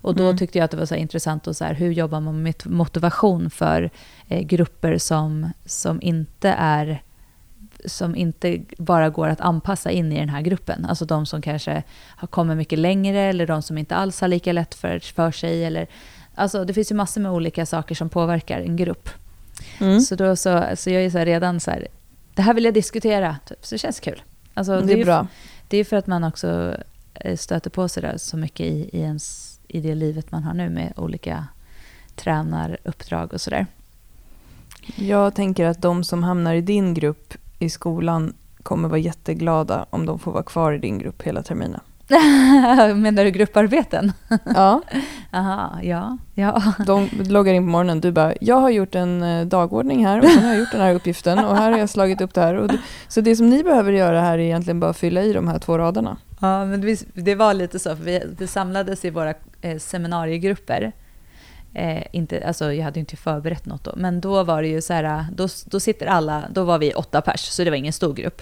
Och 0.05 0.15
då 0.15 0.23
mm. 0.23 0.37
tyckte 0.37 0.57
jag 0.57 0.65
att 0.65 0.71
det 0.71 0.77
var 0.77 0.85
så 0.85 0.95
intressant 0.95 1.47
och 1.47 1.55
så 1.55 1.65
här, 1.65 1.73
hur 1.73 1.91
jobbar 1.91 2.19
man 2.19 2.43
med 2.43 2.55
motivation 2.65 3.49
för 3.49 3.89
eh, 4.27 4.41
grupper 4.41 4.97
som, 4.97 5.49
som 5.65 6.01
inte 6.01 6.49
är 6.49 7.01
som 7.85 8.15
inte 8.15 8.61
bara 8.77 9.09
går 9.09 9.27
att 9.27 9.41
anpassa 9.41 9.91
in 9.91 10.11
i 10.11 10.19
den 10.19 10.29
här 10.29 10.41
gruppen. 10.41 10.85
Alltså 10.85 11.05
de 11.05 11.25
som 11.25 11.41
kanske 11.41 11.83
har 12.17 12.27
kommit 12.27 12.57
mycket 12.57 12.79
längre 12.79 13.19
eller 13.19 13.47
de 13.47 13.61
som 13.61 13.77
inte 13.77 13.95
alls 13.95 14.21
har 14.21 14.27
lika 14.27 14.53
lätt 14.53 14.75
för, 14.75 14.99
för 14.99 15.31
sig. 15.31 15.65
Eller, 15.65 15.87
alltså 16.35 16.65
det 16.65 16.73
finns 16.73 16.91
ju 16.91 16.95
massor 16.95 17.21
med 17.21 17.31
olika 17.31 17.65
saker 17.65 17.95
som 17.95 18.09
påverkar 18.09 18.61
en 18.61 18.75
grupp. 18.75 19.09
Mm. 19.79 20.01
Så, 20.01 20.15
då, 20.15 20.35
så, 20.35 20.63
så 20.75 20.89
jag 20.89 21.03
är 21.03 21.09
så 21.09 21.19
redan 21.19 21.59
så 21.59 21.71
här, 21.71 21.87
det 22.33 22.41
här 22.41 22.53
vill 22.53 22.65
jag 22.65 22.73
diskutera, 22.73 23.37
typ. 23.45 23.65
så 23.65 23.75
det 23.75 23.79
känns 23.79 23.99
kul. 23.99 24.21
Alltså, 24.53 24.71
det 24.71 24.93
är, 24.93 24.95
det 24.95 25.01
är 25.01 25.05
bra. 25.05 25.27
Det 25.67 25.77
är 25.77 25.83
för 25.83 25.95
att 25.97 26.07
man 26.07 26.23
också 26.23 26.77
stöter 27.35 27.69
på 27.69 27.87
sig 27.87 28.03
där 28.03 28.17
så 28.17 28.37
mycket 28.37 28.65
i, 28.65 28.89
i 28.93 28.99
ens 28.99 29.55
i 29.67 29.81
det 29.81 29.95
livet 29.95 30.31
man 30.31 30.43
har 30.43 30.53
nu 30.53 30.69
med 30.69 30.93
olika 30.95 31.47
tränaruppdrag 32.15 33.33
och 33.33 33.41
sådär. 33.41 33.65
Jag 34.95 35.35
tänker 35.35 35.65
att 35.65 35.81
de 35.81 36.03
som 36.03 36.23
hamnar 36.23 36.53
i 36.53 36.61
din 36.61 36.93
grupp 36.93 37.33
i 37.59 37.69
skolan 37.69 38.33
kommer 38.63 38.89
vara 38.89 38.99
jätteglada 38.99 39.85
om 39.89 40.05
de 40.05 40.19
får 40.19 40.31
vara 40.31 40.43
kvar 40.43 40.73
i 40.73 40.77
din 40.77 40.97
grupp 40.97 41.21
hela 41.21 41.43
terminen. 41.43 41.81
Menar 42.95 43.23
du 43.23 43.31
grupparbeten? 43.31 44.11
Ja. 44.43 44.81
Aha, 45.31 45.79
ja, 45.83 46.17
ja. 46.33 46.63
De 46.85 47.09
loggar 47.29 47.53
in 47.53 47.63
på 47.63 47.69
morgonen, 47.69 48.01
du 48.01 48.11
bara, 48.11 48.33
jag 48.41 48.55
har 48.55 48.69
gjort 48.69 48.95
en 48.95 49.23
eh, 49.23 49.45
dagordning 49.45 50.05
här 50.05 50.19
och 50.19 50.29
sen 50.29 50.43
har 50.43 50.49
jag 50.49 50.59
gjort 50.59 50.71
den 50.71 50.81
här 50.81 50.93
uppgiften 50.93 51.45
och 51.45 51.57
här 51.57 51.71
har 51.71 51.79
jag 51.79 51.89
slagit 51.89 52.21
upp 52.21 52.33
det 52.33 52.41
här. 52.41 52.55
Och 52.55 52.71
så 53.07 53.21
det 53.21 53.35
som 53.35 53.49
ni 53.49 53.63
behöver 53.63 53.91
göra 53.91 54.21
här 54.21 54.33
är 54.33 54.43
egentligen 54.43 54.79
bara 54.79 54.93
fylla 54.93 55.21
i 55.21 55.33
de 55.33 55.47
här 55.47 55.59
två 55.59 55.77
raderna. 55.77 56.17
Ja, 56.39 56.65
men 56.65 56.97
det, 57.13 57.35
var 57.35 57.53
lite 57.53 57.79
så, 57.79 57.95
för 57.95 58.03
vi, 58.03 58.21
vi 58.37 58.47
samlades 58.47 59.05
i 59.05 59.09
våra 59.09 59.33
eh, 59.61 59.77
seminariegrupper. 59.77 60.91
Eh, 61.73 62.03
inte, 62.11 62.47
alltså 62.47 62.73
jag 62.73 62.83
hade 62.83 62.99
inte 62.99 63.15
förberett 63.15 63.65
något 63.65 63.83
då, 63.83 63.93
men 63.95 64.21
då 64.21 64.43
var 64.43 64.61
det 64.61 64.67
ju 64.67 64.81
så 64.81 64.93
här, 64.93 65.25
då, 65.33 65.47
då 65.65 65.79
sitter 65.79 66.05
alla, 66.05 66.43
då 66.51 66.63
var 66.63 66.77
vi 66.77 66.93
åtta 66.93 67.21
pers, 67.21 67.39
så 67.39 67.63
det 67.63 67.69
var 67.69 67.77
ingen 67.77 67.93
stor 67.93 68.13
grupp 68.13 68.41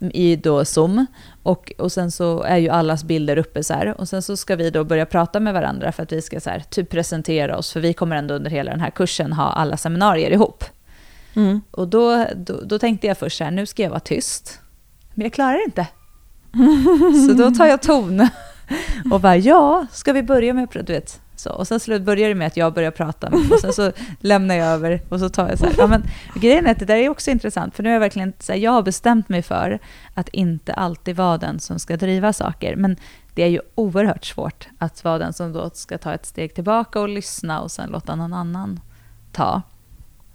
i 0.00 0.36
då 0.36 0.64
Zoom. 0.64 1.06
Och, 1.42 1.72
och 1.78 1.92
sen 1.92 2.10
så 2.10 2.42
är 2.42 2.56
ju 2.56 2.68
allas 2.68 3.04
bilder 3.04 3.38
uppe 3.38 3.64
så 3.64 3.74
här. 3.74 4.00
Och 4.00 4.08
sen 4.08 4.22
så 4.22 4.36
ska 4.36 4.56
vi 4.56 4.70
då 4.70 4.84
börja 4.84 5.06
prata 5.06 5.40
med 5.40 5.54
varandra 5.54 5.92
för 5.92 6.02
att 6.02 6.12
vi 6.12 6.22
ska 6.22 6.40
så 6.40 6.50
här, 6.50 6.60
typ 6.70 6.90
presentera 6.90 7.58
oss, 7.58 7.72
för 7.72 7.80
vi 7.80 7.92
kommer 7.92 8.16
ändå 8.16 8.34
under 8.34 8.50
hela 8.50 8.70
den 8.70 8.80
här 8.80 8.90
kursen 8.90 9.32
ha 9.32 9.52
alla 9.52 9.76
seminarier 9.76 10.30
ihop. 10.30 10.64
Mm. 11.36 11.60
Och 11.70 11.88
då, 11.88 12.26
då, 12.36 12.60
då, 12.60 12.78
tänkte 12.78 13.06
jag 13.06 13.18
först 13.18 13.38
så 13.38 13.44
här, 13.44 13.50
nu 13.50 13.66
ska 13.66 13.82
jag 13.82 13.90
vara 13.90 14.00
tyst. 14.00 14.60
Men 15.14 15.24
jag 15.24 15.32
klarar 15.32 15.52
det 15.52 15.64
inte. 15.64 15.86
Så 17.26 17.32
då 17.32 17.50
tar 17.50 17.66
jag 17.66 17.82
ton 17.82 18.28
och 19.10 19.20
bara, 19.20 19.36
ja, 19.36 19.86
ska 19.92 20.12
vi 20.12 20.22
börja 20.22 20.54
med, 20.54 20.68
du 20.72 20.92
vet, 20.92 21.20
så. 21.36 21.50
Och 21.50 21.68
sen 21.68 22.04
börjar 22.04 22.28
det 22.28 22.34
med 22.34 22.46
att 22.46 22.56
jag 22.56 22.74
börjar 22.74 22.90
prata 22.90 23.28
och 23.52 23.60
sen 23.60 23.72
så 23.72 23.92
lämnar 24.20 24.54
jag 24.54 24.66
över 24.66 25.00
och 25.08 25.20
så 25.20 25.28
tar 25.28 25.48
jag 25.48 25.58
så 25.58 25.64
här. 25.64 25.74
Ja, 25.78 25.86
men 25.86 26.02
grejen 26.34 26.66
är 26.66 26.70
att 26.70 26.78
det 26.78 26.84
där 26.84 26.96
är 26.96 27.08
också 27.08 27.30
intressant, 27.30 27.76
för 27.76 27.82
nu 27.82 27.88
har 27.88 27.94
jag 27.94 28.00
verkligen 28.00 28.32
så 28.38 28.52
här, 28.52 28.58
jag 28.58 28.70
har 28.70 28.82
bestämt 28.82 29.28
mig 29.28 29.42
för 29.42 29.78
att 30.14 30.28
inte 30.28 30.74
alltid 30.74 31.16
vara 31.16 31.38
den 31.38 31.60
som 31.60 31.78
ska 31.78 31.96
driva 31.96 32.32
saker. 32.32 32.76
Men 32.76 32.96
det 33.34 33.42
är 33.42 33.48
ju 33.48 33.60
oerhört 33.74 34.24
svårt 34.24 34.68
att 34.78 35.04
vara 35.04 35.18
den 35.18 35.32
som 35.32 35.52
då 35.52 35.70
ska 35.70 35.98
ta 35.98 36.14
ett 36.14 36.26
steg 36.26 36.54
tillbaka 36.54 37.00
och 37.00 37.08
lyssna 37.08 37.60
och 37.60 37.70
sen 37.70 37.90
låta 37.90 38.14
någon 38.14 38.32
annan 38.32 38.80
ta. 39.32 39.62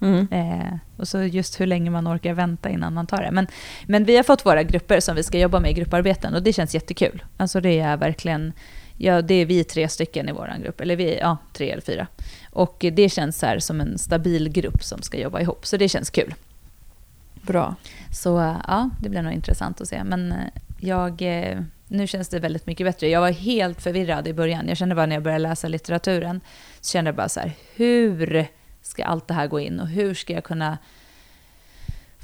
Mm. 0.00 0.28
Eh, 0.30 0.74
och 0.96 1.08
så 1.08 1.22
just 1.22 1.60
hur 1.60 1.66
länge 1.66 1.90
man 1.90 2.08
orkar 2.08 2.34
vänta 2.34 2.70
innan 2.70 2.94
man 2.94 3.06
tar 3.06 3.22
det. 3.22 3.30
Men, 3.30 3.46
men 3.86 4.04
vi 4.04 4.16
har 4.16 4.22
fått 4.22 4.46
våra 4.46 4.62
grupper 4.62 5.00
som 5.00 5.16
vi 5.16 5.22
ska 5.22 5.38
jobba 5.38 5.60
med 5.60 5.70
i 5.70 5.74
grupparbeten 5.74 6.34
och 6.34 6.42
det 6.42 6.52
känns 6.52 6.74
jättekul. 6.74 7.24
Alltså 7.36 7.60
det 7.60 7.80
är 7.80 7.96
verkligen, 7.96 8.52
ja 8.96 9.22
det 9.22 9.34
är 9.34 9.46
vi 9.46 9.64
tre 9.64 9.88
stycken 9.88 10.28
i 10.28 10.32
vår 10.32 10.54
grupp, 10.62 10.80
eller 10.80 10.96
vi, 10.96 11.18
ja 11.18 11.36
tre 11.52 11.70
eller 11.70 11.82
fyra. 11.82 12.06
Och 12.50 12.84
det 12.92 13.08
känns 13.08 13.38
så 13.38 13.46
här 13.46 13.58
som 13.58 13.80
en 13.80 13.98
stabil 13.98 14.48
grupp 14.48 14.84
som 14.84 15.02
ska 15.02 15.18
jobba 15.18 15.40
ihop, 15.40 15.66
så 15.66 15.76
det 15.76 15.88
känns 15.88 16.10
kul. 16.10 16.34
Bra. 17.42 17.74
Så 18.12 18.56
ja, 18.68 18.90
det 19.00 19.08
blir 19.08 19.22
nog 19.22 19.32
intressant 19.32 19.80
att 19.80 19.88
se. 19.88 20.04
Men 20.04 20.32
eh, 20.32 20.38
jag, 20.80 21.22
eh, 21.22 21.60
nu 21.88 22.06
känns 22.06 22.28
det 22.28 22.38
väldigt 22.38 22.66
mycket 22.66 22.86
bättre. 22.86 23.08
Jag 23.08 23.20
var 23.20 23.30
helt 23.30 23.82
förvirrad 23.82 24.28
i 24.28 24.32
början. 24.32 24.68
Jag 24.68 24.76
kände 24.76 24.94
bara 24.94 25.06
när 25.06 25.16
jag 25.16 25.22
började 25.22 25.42
läsa 25.42 25.68
litteraturen, 25.68 26.40
så 26.80 26.92
kände 26.92 27.08
jag 27.08 27.16
bara 27.16 27.28
så 27.28 27.40
här, 27.40 27.52
hur 27.74 28.46
ska 28.82 29.04
allt 29.04 29.28
det 29.28 29.34
här 29.34 29.46
gå 29.46 29.60
in 29.60 29.80
och 29.80 29.88
hur 29.88 30.14
ska 30.14 30.32
jag 30.32 30.44
kunna 30.44 30.78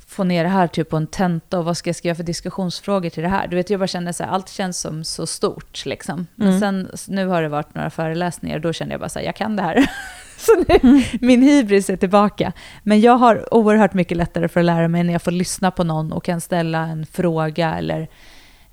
få 0.08 0.24
ner 0.24 0.44
det 0.44 0.50
här 0.50 0.66
typ 0.66 0.90
på 0.90 0.96
en 0.96 1.06
tenta 1.06 1.58
och 1.58 1.64
vad 1.64 1.76
ska 1.76 1.88
jag 1.88 1.96
skriva 1.96 2.14
för 2.14 2.22
diskussionsfrågor 2.22 3.10
till 3.10 3.22
det 3.22 3.28
här? 3.28 3.46
Du 3.48 3.56
vet, 3.56 3.70
jag 3.70 3.80
bara 3.80 3.86
kände 3.86 4.12
så 4.12 4.24
här, 4.24 4.30
allt 4.30 4.48
känns 4.48 4.78
som 4.80 5.04
så 5.04 5.26
stort 5.26 5.86
liksom. 5.86 6.26
Men 6.34 6.48
Mm. 6.48 6.60
sen, 6.60 6.88
nu 7.14 7.26
har 7.26 7.42
det 7.42 7.48
varit 7.48 7.74
några 7.74 7.90
föreläsningar 7.90 8.56
och 8.56 8.62
då 8.62 8.72
kände 8.72 8.94
jag 8.94 9.00
bara 9.00 9.08
så 9.08 9.18
här, 9.18 9.26
jag 9.26 9.36
kan 9.36 9.56
det 9.56 9.62
här. 9.62 9.90
så 10.38 10.52
nu, 10.68 11.02
min 11.20 11.42
hybris 11.42 11.90
är 11.90 11.96
tillbaka. 11.96 12.52
Men 12.82 13.00
jag 13.00 13.12
har 13.16 13.54
oerhört 13.54 13.94
mycket 13.94 14.16
lättare 14.16 14.48
för 14.48 14.60
att 14.60 14.66
lära 14.66 14.88
mig 14.88 15.04
när 15.04 15.12
jag 15.12 15.22
får 15.22 15.30
lyssna 15.30 15.70
på 15.70 15.84
någon 15.84 16.12
och 16.12 16.24
kan 16.24 16.40
ställa 16.40 16.78
en 16.78 17.06
fråga 17.06 17.74
eller 17.78 18.08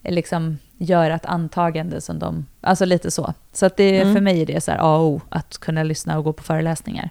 liksom 0.03 0.57
göra 0.77 1.15
ett 1.15 1.25
antagande 1.25 2.01
som 2.01 2.19
de, 2.19 2.45
alltså 2.61 2.85
lite 2.85 3.11
så. 3.11 3.33
Så 3.53 3.65
att 3.65 3.77
det, 3.77 4.01
Mm. 4.01 4.13
för 4.13 4.21
mig 4.21 4.41
är 4.41 4.45
det 4.45 4.61
så 4.61 4.71
här 4.71 4.77
A 4.81 4.95
och 4.97 5.05
O, 5.07 5.21
att 5.29 5.57
kunna 5.57 5.83
lyssna 5.83 6.17
och 6.17 6.23
gå 6.23 6.33
på 6.33 6.43
föreläsningar. 6.43 7.09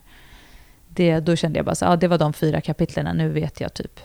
Det, 0.94 1.20
då 1.20 1.36
kände 1.36 1.58
jag 1.58 1.66
bara 1.66 1.74
så 1.74 1.84
ja 1.84 1.96
det 1.96 2.08
var 2.08 2.18
de 2.18 2.32
fyra 2.32 2.60
kapitlen, 2.60 3.16
nu 3.16 3.28
vet 3.28 3.60
jag 3.60 3.74
typ 3.74 4.00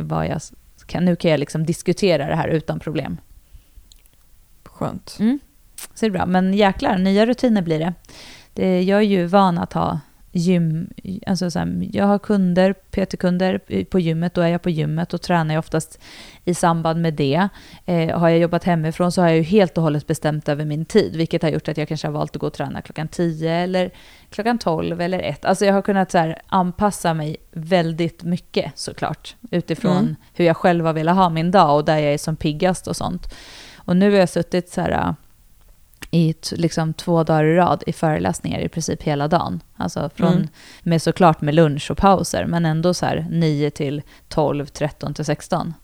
vad 0.00 0.26
jag 0.26 0.40
kan, 0.86 1.04
nu 1.04 1.16
kan 1.16 1.30
jag 1.30 1.40
liksom 1.40 1.66
diskutera 1.66 2.26
det 2.26 2.36
här 2.36 2.48
utan 2.48 2.80
problem. 2.80 3.20
Skönt. 4.64 5.16
Mm. 5.20 5.38
Så 5.94 6.00
det 6.00 6.06
är 6.06 6.10
bra, 6.10 6.26
men 6.26 6.54
jäklar, 6.54 6.98
nya 6.98 7.26
rutiner 7.26 7.62
blir 7.62 7.78
det. 7.78 7.94
det 8.54 8.82
jag 8.82 8.98
är 8.98 9.02
ju 9.02 9.26
van 9.26 9.58
att 9.58 9.72
ha 9.72 10.00
gym, 10.32 10.90
alltså 11.26 11.50
så 11.50 11.58
här, 11.58 11.88
jag 11.92 12.06
har 12.06 12.18
kunder, 12.18 12.72
PT-kunder 12.90 13.84
på 13.84 14.00
gymmet, 14.00 14.34
då 14.34 14.40
är 14.40 14.48
jag 14.48 14.62
på 14.62 14.70
gymmet 14.70 15.14
och 15.14 15.22
tränar 15.22 15.54
jag 15.54 15.58
oftast 15.58 16.00
i 16.44 16.54
samband 16.54 17.02
med 17.02 17.14
det. 17.14 17.48
Eh, 17.86 18.18
har 18.18 18.28
jag 18.28 18.38
jobbat 18.38 18.64
hemifrån 18.64 19.12
så 19.12 19.20
har 19.20 19.28
jag 19.28 19.36
ju 19.36 19.42
helt 19.42 19.78
och 19.78 19.84
hållet 19.84 20.06
bestämt 20.06 20.48
över 20.48 20.64
min 20.64 20.84
tid, 20.84 21.16
vilket 21.16 21.42
har 21.42 21.48
gjort 21.50 21.68
att 21.68 21.76
jag 21.76 21.88
kanske 21.88 22.06
har 22.06 22.12
valt 22.12 22.36
att 22.36 22.40
gå 22.40 22.46
och 22.46 22.52
träna 22.52 22.82
klockan 22.82 23.08
10 23.08 23.52
eller 23.52 23.90
klockan 24.30 24.58
12 24.58 25.00
eller 25.00 25.18
1. 25.18 25.44
Alltså 25.44 25.64
jag 25.64 25.74
har 25.74 25.82
kunnat 25.82 26.10
så 26.10 26.18
här, 26.18 26.42
anpassa 26.46 27.14
mig 27.14 27.36
väldigt 27.50 28.22
mycket 28.22 28.72
såklart, 28.78 29.36
utifrån 29.50 29.98
Mm. 29.98 30.16
hur 30.34 30.44
jag 30.44 30.56
själv 30.56 30.86
har 30.86 30.92
velat 30.92 31.16
ha 31.16 31.28
min 31.28 31.50
dag 31.50 31.76
och 31.76 31.84
där 31.84 31.98
jag 31.98 32.14
är 32.14 32.18
som 32.18 32.36
piggast 32.36 32.86
och 32.86 32.96
sånt. 32.96 33.34
Och 33.84 33.96
nu 33.96 34.10
har 34.10 34.18
jag 34.18 34.28
suttit 34.28 34.68
så 34.68 34.80
här 34.80 35.14
i 36.14 36.34
liksom 36.52 36.94
två 36.94 37.24
dagar 37.24 37.44
i 37.44 37.56
rad 37.56 37.82
i 37.86 37.92
föreläsningar 37.92 38.60
i 38.60 38.68
princip 38.68 39.02
hela 39.02 39.28
dagen. 39.28 39.60
Alltså 39.76 40.10
från, 40.14 40.32
Mm. 40.32 40.48
med 40.82 41.02
såklart 41.02 41.40
med 41.40 41.54
lunch 41.54 41.90
och 41.90 41.98
pauser, 41.98 42.46
men 42.46 42.66
ändå 42.66 42.94
så 42.94 43.06
här 43.06 43.26
9 43.30 43.70
till 43.70 44.02
12, 44.28 44.66
13 44.66 45.14
till 45.14 45.24
16. 45.24 45.74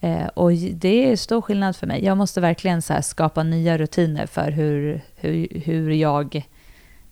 Eh, 0.00 0.26
och 0.26 0.52
det 0.52 1.12
är 1.12 1.16
stor 1.16 1.40
skillnad 1.42 1.76
för 1.76 1.86
mig. 1.86 2.04
Jag 2.04 2.16
måste 2.16 2.40
verkligen 2.40 2.82
så 2.82 2.94
skapa 3.02 3.42
nya 3.42 3.78
rutiner 3.78 4.26
för 4.26 4.50
hur, 4.50 5.00
hur, 5.16 5.62
hur 5.64 5.90
jag 5.90 6.46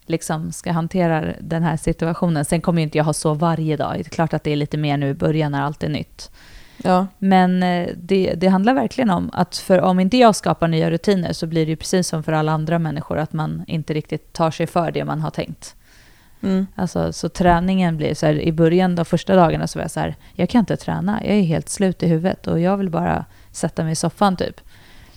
liksom 0.07 0.53
ska 0.53 0.73
hantera 0.73 1.35
den 1.41 1.63
här 1.63 1.77
situationen. 1.77 2.45
Sen 2.45 2.61
kommer 2.61 2.81
ju 2.81 2.85
inte 2.85 2.99
jag 2.99 3.05
ha 3.05 3.13
så 3.13 3.35
varje 3.35 3.77
dag. 3.77 3.95
Det 3.95 4.01
är 4.01 4.05
klart 4.05 4.35
att 4.35 4.45
det 4.45 4.51
är 4.51 4.57
lite 4.57 4.77
mer 4.77 4.97
nu 4.97 5.09
i 5.09 5.15
början 5.15 5.53
när 5.53 5.63
allt 5.63 5.83
är 5.83 5.89
nytt. 5.89 6.31
Ja. 6.83 7.07
Men 7.19 7.63
eh, 7.63 7.89
det, 7.97 8.35
det 8.35 8.49
handlar 8.49 8.75
verkligen 8.75 9.11
om 9.11 9.31
att 9.33 9.57
för 9.57 9.81
om 9.81 10.01
inte 10.01 10.17
jag 10.17 10.37
skapar 10.37 10.69
nya 10.69 10.91
rutiner 10.91 11.33
så 11.33 11.47
blir 11.47 11.67
det 11.67 11.71
ju 11.71 11.77
precis 11.77 12.09
som 12.09 12.23
för 12.23 12.33
alla 12.33 12.53
andra 12.53 12.79
människor 12.79 13.19
att 13.19 13.33
man 13.33 13.65
inte 13.67 13.95
riktigt 13.95 14.33
tar 14.33 14.51
sig 14.51 14.67
för 14.67 14.91
det 14.91 15.05
man 15.05 15.21
har 15.21 15.31
tänkt. 15.31 15.77
Mm. 16.43 16.67
Alltså, 16.75 17.13
så 17.13 17.29
träningen 17.29 17.97
blir 17.97 18.15
så 18.15 18.27
här, 18.27 18.41
i 18.41 18.53
början 18.53 18.95
de 18.95 19.05
första 19.05 19.37
dagarna 19.37 19.67
så 19.67 19.79
var 19.79 19.85
jag 19.85 19.91
så 19.91 20.01
här, 20.01 20.15
jag 20.35 20.49
kan 20.49 20.59
inte 20.59 20.77
träna, 20.77 21.21
jag 21.25 21.37
är 21.37 21.43
helt 21.43 21.69
slut 21.69 22.03
i 22.03 22.07
huvudet 22.07 22.47
och 22.47 22.61
jag 22.61 22.77
vill 22.77 22.91
bara 22.91 23.25
sätta 23.53 23.83
mig 23.83 23.93
i 23.93 23.97
soffan 23.97 24.37
typ. 24.37 24.61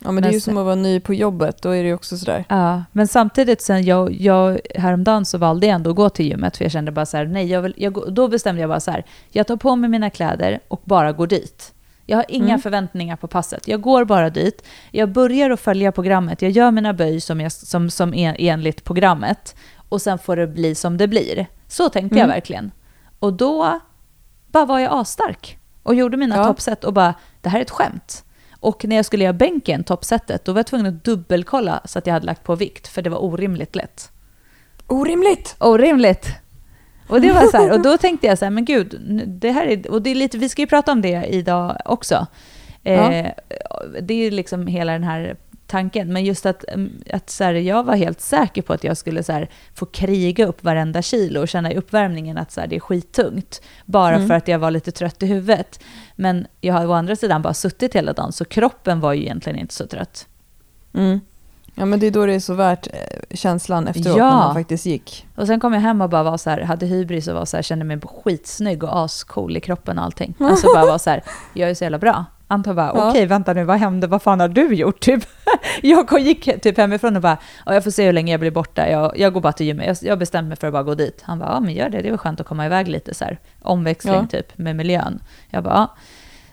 Ja, 0.03 0.11
men 0.11 0.15
det 0.23 0.27
är 0.27 0.29
Men 0.29 0.33
ju 0.33 0.39
som 0.39 0.57
att 0.57 0.65
vara 0.65 0.75
ny 0.75 0.99
på 0.99 1.13
jobbet. 1.13 1.61
Då 1.61 1.69
är 1.69 1.81
det 1.83 1.87
ju 1.87 1.93
också 1.93 2.17
sådär. 2.17 2.45
Ja, 2.49 2.83
men 2.91 3.07
samtidigt 3.07 3.61
sen 3.61 3.83
jag, 3.83 4.11
jag 4.13 4.59
häromdagen 4.75 5.25
så 5.25 5.37
valde 5.37 5.67
jag 5.67 5.75
ändå 5.75 5.89
att 5.89 5.95
gå 5.95 6.09
till 6.09 6.25
gymmet 6.25 6.57
för 6.57 6.65
jag 6.65 6.71
kände 6.71 6.91
bara 6.91 7.05
så 7.05 7.17
här, 7.17 7.25
nej, 7.25 7.45
jag 7.51 7.61
vill, 7.61 7.73
jag, 7.77 8.13
då 8.13 8.27
bestämde 8.27 8.61
jag 8.61 8.69
bara 8.69 8.79
så 8.79 8.91
här, 8.91 9.05
jag 9.29 9.47
tar 9.47 9.55
på 9.57 9.75
mig 9.75 9.89
mina 9.89 10.09
kläder 10.09 10.59
och 10.67 10.81
bara 10.85 11.11
går 11.11 11.27
dit. 11.27 11.73
Jag 12.05 12.17
har 12.17 12.25
inga 12.29 12.45
Mm. 12.47 12.59
förväntningar 12.61 13.15
på 13.15 13.27
passet. 13.27 13.67
Jag 13.67 13.81
går 13.81 14.05
bara 14.05 14.29
dit. 14.29 14.65
Jag 14.91 15.11
börjar 15.11 15.49
att 15.49 15.59
följa 15.59 15.91
programmet. 15.91 16.41
Jag 16.41 16.51
gör 16.51 16.71
mina 16.71 16.93
böj 16.93 17.21
som, 17.21 17.41
jag, 17.41 17.51
som, 17.51 17.89
som 17.89 18.13
är 18.13 18.35
enligt 18.39 18.83
programmet. 18.83 19.55
Och 19.89 20.01
sen 20.01 20.17
får 20.19 20.35
det 20.35 20.47
bli 20.47 20.75
som 20.75 20.97
det 20.97 21.07
blir. 21.07 21.47
Så 21.67 21.89
tänkte 21.89 22.15
jag 22.17 22.23
Mm. 22.23 22.33
verkligen. 22.35 22.71
Och 23.19 23.33
då 23.33 23.79
bara 24.47 24.65
var 24.65 24.79
jag 24.79 24.93
asstark. 24.93 25.57
Och 25.83 25.95
gjorde 25.95 26.17
mina 26.17 26.35
Ja. 26.35 26.43
toppset 26.45 26.83
och 26.83 26.93
bara, 26.93 27.13
det 27.41 27.49
här 27.49 27.57
är 27.59 27.61
ett 27.61 27.69
skämt. 27.71 28.23
Och 28.63 28.85
när 28.85 28.95
jag 28.95 29.05
skulle 29.05 29.23
göra 29.23 29.33
bänken, 29.33 29.83
toppsetet, 29.83 30.45
då 30.45 30.53
var 30.53 30.59
jag 30.59 30.67
tvungen 30.67 30.85
att 30.87 31.03
dubbelkolla 31.03 31.81
så 31.85 31.99
att 31.99 32.07
jag 32.07 32.13
hade 32.13 32.25
lagt 32.25 32.43
på 32.43 32.55
vikt. 32.55 32.87
För 32.87 33.01
det 33.01 33.09
var 33.09 33.23
orimligt 33.23 33.75
lätt. 33.75 34.11
Orimligt! 34.87 35.55
Orimligt! 35.59 36.27
Och 37.07 37.21
det 37.21 37.31
var 37.31 37.47
så 37.47 37.57
här, 37.57 37.71
och 37.71 37.81
då 37.83 37.97
tänkte 37.97 38.27
jag 38.27 38.37
så 38.37 38.45
här, 38.45 38.49
men 38.49 38.65
gud, 38.65 39.01
det 39.27 39.51
här 39.51 39.65
är, 39.65 39.91
och 39.91 40.01
det 40.01 40.09
är 40.09 40.15
lite, 40.15 40.37
vi 40.37 40.49
ska 40.49 40.61
ju 40.61 40.67
prata 40.67 40.91
om 40.91 41.01
det 41.01 41.25
idag 41.29 41.77
också. 41.85 42.27
Eh, 42.83 43.25
Det 44.01 44.13
är 44.13 44.31
liksom 44.31 44.67
hela 44.67 44.91
den 44.91 45.03
här 45.03 45.35
tanken, 45.67 46.13
men 46.13 46.25
just 46.25 46.45
att, 46.45 46.65
mm, 46.67 46.91
att 47.13 47.29
så 47.29 47.43
här, 47.43 47.53
jag 47.53 47.83
var 47.83 47.95
helt 47.95 48.21
säker 48.21 48.61
på 48.61 48.73
att 48.73 48.83
jag 48.83 48.97
skulle 48.97 49.23
så 49.23 49.31
här, 49.31 49.49
få 49.75 49.85
kriga 49.85 50.45
upp 50.45 50.63
varenda 50.63 51.01
kilo 51.01 51.41
och 51.41 51.47
känna 51.47 51.71
i 51.71 51.75
uppvärmningen 51.77 52.37
att 52.37 52.51
så 52.51 52.61
här, 52.61 52.67
det 52.67 52.75
är 52.75 52.79
skittungt, 52.79 53.61
bara 53.85 54.15
Mm. 54.15 54.27
för 54.27 54.33
att 54.35 54.47
jag 54.47 54.59
var 54.59 54.71
lite 54.71 54.91
trött 54.91 55.23
i 55.23 55.25
huvudet. 55.25 55.79
Men 56.15 56.47
jag 56.61 56.73
har 56.73 56.87
å 56.87 56.91
andra 56.93 57.15
sidan 57.15 57.41
bara 57.41 57.53
suttit 57.53 57.95
hela 57.95 58.13
dagen, 58.13 58.31
så 58.31 58.45
kroppen 58.45 58.99
var 58.99 59.13
ju 59.13 59.21
egentligen 59.21 59.59
inte 59.59 59.73
så 59.73 59.87
trött. 59.87 60.27
Mm. 60.93 61.19
Ja, 61.75 61.85
men 61.85 61.99
det 61.99 62.07
är 62.07 62.11
då 62.11 62.25
det 62.25 62.33
är 62.33 62.39
så 62.39 62.53
värt 62.53 62.87
eh, 62.87 63.35
känslan 63.35 63.87
efteråt 63.87 64.17
Ja. 64.17 64.29
när 64.29 64.37
man 64.37 64.53
faktiskt 64.53 64.85
gick. 64.85 65.27
Och 65.35 65.47
sen 65.47 65.59
kom 65.59 65.73
jag 65.73 65.81
hem 65.81 66.01
och 66.01 66.09
bara 66.09 66.23
var 66.23 66.37
så 66.37 66.49
här, 66.49 66.61
hade 66.61 66.85
hybris 66.85 67.27
och 67.27 67.35
var 67.35 67.45
så 67.45 67.57
här, 67.57 67.61
kände 67.63 67.85
mig 67.85 67.99
skitsnygg 68.23 68.83
och 68.83 68.99
ascool 68.99 69.57
i 69.57 69.59
kroppen 69.59 69.97
och 69.97 70.03
allting. 70.05 70.33
Alltså 70.39 70.67
bara 70.73 70.85
var 70.85 70.97
så 70.97 71.09
här, 71.09 71.23
jag 71.53 71.69
är 71.69 71.73
så 71.73 71.83
jävla 71.83 71.99
bra. 71.99 72.25
Anton 72.53 72.75
bara, 72.75 72.91
Ja. 72.95 73.09
okej 73.09 73.25
vänta 73.25 73.53
nu, 73.53 73.63
vad 73.63 73.77
hände, 73.79 74.07
vad 74.07 74.21
fan 74.21 74.39
har 74.39 74.47
du 74.47 74.73
gjort? 74.75 74.99
Typ. 75.05 75.23
Jag 75.81 76.19
gick 76.19 76.61
typ 76.61 76.77
hemifrån 76.77 77.15
och 77.15 77.21
bara, 77.21 77.37
"Ja, 77.65 77.73
jag 77.73 77.83
får 77.83 77.91
se 77.91 78.05
hur 78.05 78.13
länge 78.13 78.31
jag 78.33 78.39
blir 78.39 78.51
borta, 78.51 78.89
jag, 78.89 79.19
jag 79.19 79.33
går 79.33 79.41
bara 79.41 79.53
till 79.53 79.65
gymmet, 79.65 79.85
jag, 79.87 79.97
jag 80.11 80.19
bestämmer 80.19 80.47
mig 80.49 80.57
för 80.57 80.67
att 80.67 80.73
bara 80.73 80.83
gå 80.83 80.95
dit. 80.95 81.21
Han 81.25 81.39
bara, 81.39 81.49
ja 81.49 81.59
men 81.59 81.73
gör 81.73 81.89
det, 81.89 82.01
det 82.01 82.07
är 82.07 82.11
väl 82.11 82.17
skönt 82.17 82.39
att 82.41 82.47
komma 82.47 82.65
iväg 82.65 82.87
lite 82.87 83.13
så 83.13 83.25
här, 83.25 83.39
omväxling 83.61 84.13
Ja. 84.13 84.25
typ 84.31 84.57
med 84.57 84.75
miljön. 84.75 85.19
Jag 85.49 85.63
bara, 85.63 85.73
ja. 85.73 85.95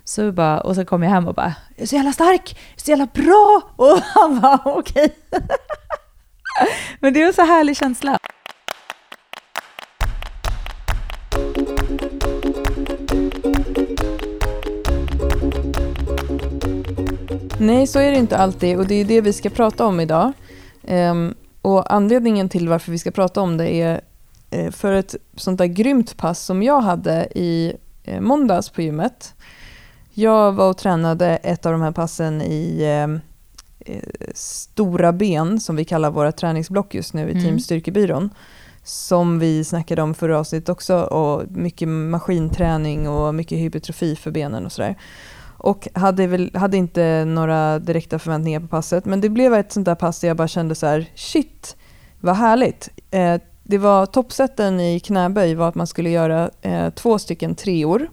Så 0.04 0.32
bara, 0.32 0.60
och 0.60 0.74
sen 0.74 0.86
kom 0.86 1.02
jag 1.02 1.10
hem 1.10 1.28
och 1.28 1.34
bara, 1.34 1.54
jag 1.76 1.82
är 1.82 1.86
så 1.86 1.94
jävla 1.96 2.12
stark, 2.12 2.58
är 2.76 2.80
så 2.80 2.90
jävla 2.90 3.06
bra! 3.14 3.60
Och 3.76 3.98
han 4.14 4.40
bara, 4.40 4.58
okej. 4.64 5.16
men 7.00 7.12
det 7.12 7.24
var 7.24 7.32
så 7.32 7.42
härlig 7.42 7.76
känsla. 7.76 8.18
Nej, 17.60 17.86
så 17.86 17.98
är 17.98 18.10
det 18.10 18.18
inte 18.18 18.36
alltid 18.36 18.78
och 18.78 18.86
det 18.86 18.94
är 18.94 19.04
det 19.04 19.20
vi 19.20 19.32
ska 19.32 19.50
prata 19.50 19.86
om 19.86 20.00
idag. 20.00 20.32
Ehm, 20.86 21.34
och 21.62 21.92
anledningen 21.94 22.48
till 22.48 22.68
varför 22.68 22.92
vi 22.92 22.98
ska 22.98 23.10
prata 23.10 23.40
om 23.40 23.56
det 23.56 23.70
är 23.70 24.00
eh, 24.50 24.70
för 24.70 24.92
ett 24.92 25.16
sånt 25.36 25.58
där 25.58 25.66
grymt 25.66 26.16
pass 26.16 26.44
som 26.44 26.62
jag 26.62 26.80
hade 26.80 27.28
i 27.34 27.72
eh, 28.04 28.20
måndags 28.20 28.68
på 28.68 28.82
gymmet. 28.82 29.34
Jag 30.14 30.52
var 30.52 30.70
och 30.70 30.76
tränade 30.78 31.26
ett 31.36 31.66
av 31.66 31.72
de 31.72 31.80
här 31.82 31.92
passen 31.92 32.42
i 32.42 32.82
eh, 32.82 33.94
eh, 33.94 34.02
stora 34.34 35.12
ben 35.12 35.60
som 35.60 35.76
vi 35.76 35.84
kallar 35.84 36.10
våra 36.10 36.32
träningsblock 36.32 36.94
just 36.94 37.14
nu 37.14 37.28
i 37.28 37.30
Mm. 37.30 37.44
Team 37.44 37.60
Styrkebyrån. 37.60 38.30
Som 38.84 39.38
vi 39.38 39.64
snackade 39.64 40.02
om 40.02 40.14
förra 40.14 40.38
avsnittet 40.38 40.68
också 40.68 40.96
och 40.96 41.50
mycket 41.50 41.88
maskinträning 41.88 43.08
och 43.08 43.34
mycket 43.34 43.58
hypertrofi 43.58 44.16
för 44.16 44.30
benen 44.30 44.66
och 44.66 44.72
sådär. 44.72 44.96
Och 45.62 45.88
hade, 45.94 46.26
väl, 46.26 46.50
hade 46.54 46.76
inte 46.76 47.24
några 47.24 47.78
direkta 47.78 48.18
förväntningar 48.18 48.60
på 48.60 48.66
passet 48.66 49.04
men 49.04 49.20
det 49.20 49.28
blev 49.28 49.54
ett 49.54 49.72
sånt 49.72 49.84
där 49.84 49.94
pass 49.94 50.20
där 50.20 50.28
jag 50.28 50.36
bara 50.36 50.48
kände 50.48 50.74
så 50.74 50.86
här 50.86 51.10
shit 51.14 51.76
vad 52.20 52.36
härligt. 52.36 52.88
Eh, 53.10 53.40
det 53.62 53.78
var 53.78 54.06
toppsätten 54.06 54.80
i 54.80 55.00
knäböj 55.00 55.54
var 55.54 55.68
att 55.68 55.74
man 55.74 55.86
skulle 55.86 56.10
göra 56.10 56.50
eh, 56.62 56.90
två 56.90 57.18
stycken 57.18 57.54
treor 57.54 58.10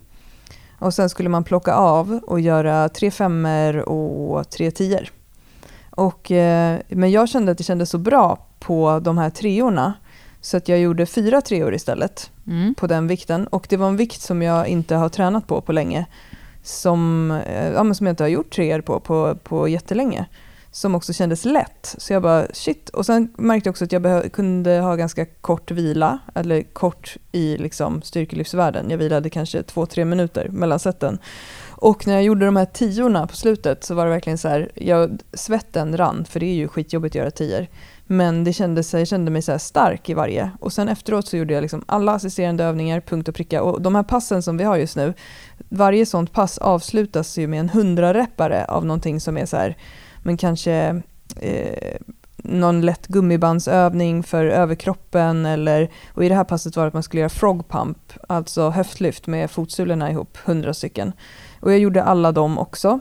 och 0.79 0.93
sen 0.93 1.09
skulle 1.09 1.29
man 1.29 1.43
plocka 1.43 1.73
av 1.73 2.19
och 2.27 2.39
göra 2.39 2.89
tre 2.89 3.11
femmer 3.11 3.89
och 3.89 4.49
tre 4.49 4.71
tior. 4.71 5.11
Och, 5.89 6.31
eh, 6.31 6.79
men 6.89 7.11
jag 7.11 7.29
kände 7.29 7.51
att 7.51 7.57
det 7.57 7.63
kändes 7.63 7.89
så 7.89 7.97
bra 7.97 8.47
på 8.59 8.99
de 9.03 9.17
här 9.17 9.29
treorna 9.29 9.93
så 10.41 10.57
att 10.57 10.67
jag 10.67 10.79
gjorde 10.79 11.05
fyra 11.05 11.41
treor 11.41 11.73
istället 11.73 12.31
Mm. 12.47 12.75
på 12.75 12.87
den 12.87 13.07
vikten. 13.07 13.47
Och 13.47 13.67
det 13.69 13.77
var 13.77 13.87
en 13.87 13.97
vikt 13.97 14.21
som 14.21 14.41
jag 14.41 14.67
inte 14.67 14.95
har 14.95 15.09
tränat 15.09 15.47
på 15.47 15.61
på 15.61 15.71
länge. 15.71 16.05
Som, 16.67 17.31
eh, 17.31 17.67
ja, 17.71 17.83
men 17.83 17.95
som 17.95 18.07
jag 18.07 18.11
inte 18.11 18.23
har 18.23 18.29
gjort 18.29 18.51
treor 18.55 18.81
på, 18.81 18.99
på 18.99 19.35
på 19.43 19.67
jättelänge. 19.67 20.25
som 20.71 20.95
också 20.95 21.13
kändes 21.13 21.45
lätt. 21.45 21.95
Så 21.97 22.13
jag 22.13 22.21
bara 22.21 22.47
shit. 22.53 22.89
Och 22.89 23.05
sen 23.05 23.33
märkte 23.37 23.67
jag 23.67 23.71
också 23.71 23.85
att 23.85 23.91
jag 23.91 24.31
kunde 24.33 24.79
ha 24.79 24.95
ganska 24.95 25.25
kort 25.25 25.71
vila, 25.71 26.19
eller 26.35 26.63
kort 26.63 27.17
i 27.31 27.57
liksom 27.57 28.01
styrkelyftsvärlden. 28.01 28.89
Jag 28.89 28.97
vilade 28.97 29.29
kanske 29.29 29.63
två, 29.63 29.85
tre 29.85 30.05
minuter 30.05 30.49
mellan 30.49 30.79
seten. 30.79 31.19
Och 31.69 32.07
när 32.07 32.13
jag 32.13 32.23
gjorde 32.23 32.45
de 32.45 32.55
här 32.55 32.65
tiorna 32.65 33.27
på 33.27 33.35
slutet 33.35 33.83
så 33.83 33.95
var 33.95 34.05
det 34.05 34.11
verkligen 34.11 34.37
så 34.37 34.47
här, 34.47 34.71
jag, 34.75 35.19
svetten 35.33 35.97
rann, 35.97 36.25
för 36.25 36.39
det 36.39 36.45
är 36.45 36.53
ju 36.53 36.67
skitjobbigt 36.67 37.11
att 37.15 37.19
göra 37.19 37.31
tior. 37.31 37.67
Men 38.07 38.43
det 38.43 38.53
kändes, 38.53 38.93
jag 38.93 39.07
kände 39.07 39.31
mig 39.31 39.41
så 39.41 39.59
stark 39.59 40.09
i 40.09 40.13
varje. 40.13 40.51
Och 40.59 40.73
sen 40.73 40.89
efteråt 40.89 41.27
så 41.27 41.37
gjorde 41.37 41.53
jag 41.53 41.61
liksom 41.61 41.83
alla 41.85 42.11
assisterande 42.11 42.63
övningar, 42.63 43.01
punkt 43.01 43.27
och 43.27 43.35
pricka. 43.35 43.63
Och 43.63 43.81
de 43.81 43.95
här 43.95 44.03
passen 44.03 44.43
som 44.43 44.57
vi 44.57 44.63
har 44.63 44.77
just 44.77 44.95
nu, 44.95 45.13
varje 45.69 46.05
sånt 46.05 46.31
pass 46.31 46.57
avslutas 46.57 47.37
ju 47.37 47.47
med 47.47 47.59
en 47.59 47.69
hundrareppare 47.69 48.65
av 48.65 48.85
någonting 48.85 49.19
som 49.19 49.37
är 49.37 49.45
så 49.45 49.57
här, 49.57 49.77
men 50.23 50.37
kanske 50.37 51.01
eh, 51.35 51.97
någon 52.37 52.81
lätt 52.81 53.07
gummibandsövning 53.07 54.23
för 54.23 54.45
överkroppen 54.45 55.45
eller, 55.45 55.89
och 56.13 56.25
i 56.25 56.29
det 56.29 56.35
här 56.35 56.43
passet 56.43 56.75
var 56.75 56.83
det 56.83 56.87
att 56.87 56.93
man 56.93 57.03
skulle 57.03 57.19
göra 57.19 57.29
frog 57.29 57.69
pump, 57.69 58.13
alltså 58.27 58.69
höftlyft 58.69 59.27
med 59.27 59.51
fotsulorna 59.51 60.11
ihop, 60.11 60.37
hundra 60.45 60.73
stycken. 60.73 61.13
Och 61.59 61.71
jag 61.71 61.79
gjorde 61.79 62.03
alla 62.03 62.31
dem 62.31 62.57
också. 62.57 62.99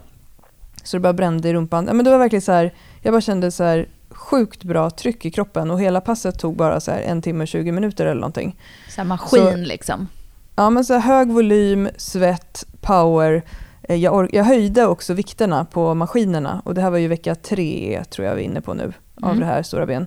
Så 0.82 0.96
det 0.96 1.00
bara 1.00 1.12
brände 1.12 1.48
i 1.48 1.54
rumpan. 1.54 1.86
Ja, 1.86 1.92
men 1.92 2.04
det 2.04 2.10
var 2.10 2.18
verkligen 2.18 2.42
så 2.42 2.52
här, 2.52 2.74
jag 3.02 3.12
bara 3.12 3.20
kände 3.20 3.50
så 3.50 3.64
här 3.64 3.88
sjukt 4.10 4.64
bra 4.64 4.90
tryck 4.90 5.24
i 5.24 5.30
kroppen 5.30 5.70
och 5.70 5.80
hela 5.80 6.00
passet 6.00 6.38
tog 6.38 6.56
bara 6.56 6.80
så 6.80 6.90
här 6.90 7.00
en 7.00 7.22
timme 7.22 7.44
och 7.44 7.48
20 7.48 7.72
minuter 7.72 8.06
eller 8.06 8.20
någonting. 8.20 8.56
Så 8.88 9.04
maskin 9.04 9.50
så, 9.52 9.56
liksom? 9.56 10.08
Ja, 10.56 10.70
men 10.70 10.84
så 10.84 10.98
hög 10.98 11.32
volym, 11.32 11.88
svett, 11.96 12.64
power. 12.80 13.42
Eh, 13.82 13.96
jag, 13.96 14.34
jag 14.34 14.44
höjde 14.44 14.86
också 14.86 15.14
vikterna 15.14 15.64
på 15.64 15.94
maskinerna 15.94 16.62
och 16.64 16.74
det 16.74 16.80
här 16.80 16.90
var 16.90 16.98
ju 16.98 17.08
vecka 17.08 17.34
tre 17.34 18.04
tror 18.10 18.26
jag 18.26 18.34
vi 18.34 18.40
är 18.40 18.46
inne 18.46 18.60
på 18.60 18.74
nu 18.74 18.92
av 19.22 19.30
mm. 19.30 19.40
det 19.40 19.46
här 19.46 19.62
stora 19.62 19.86
ben. 19.86 20.06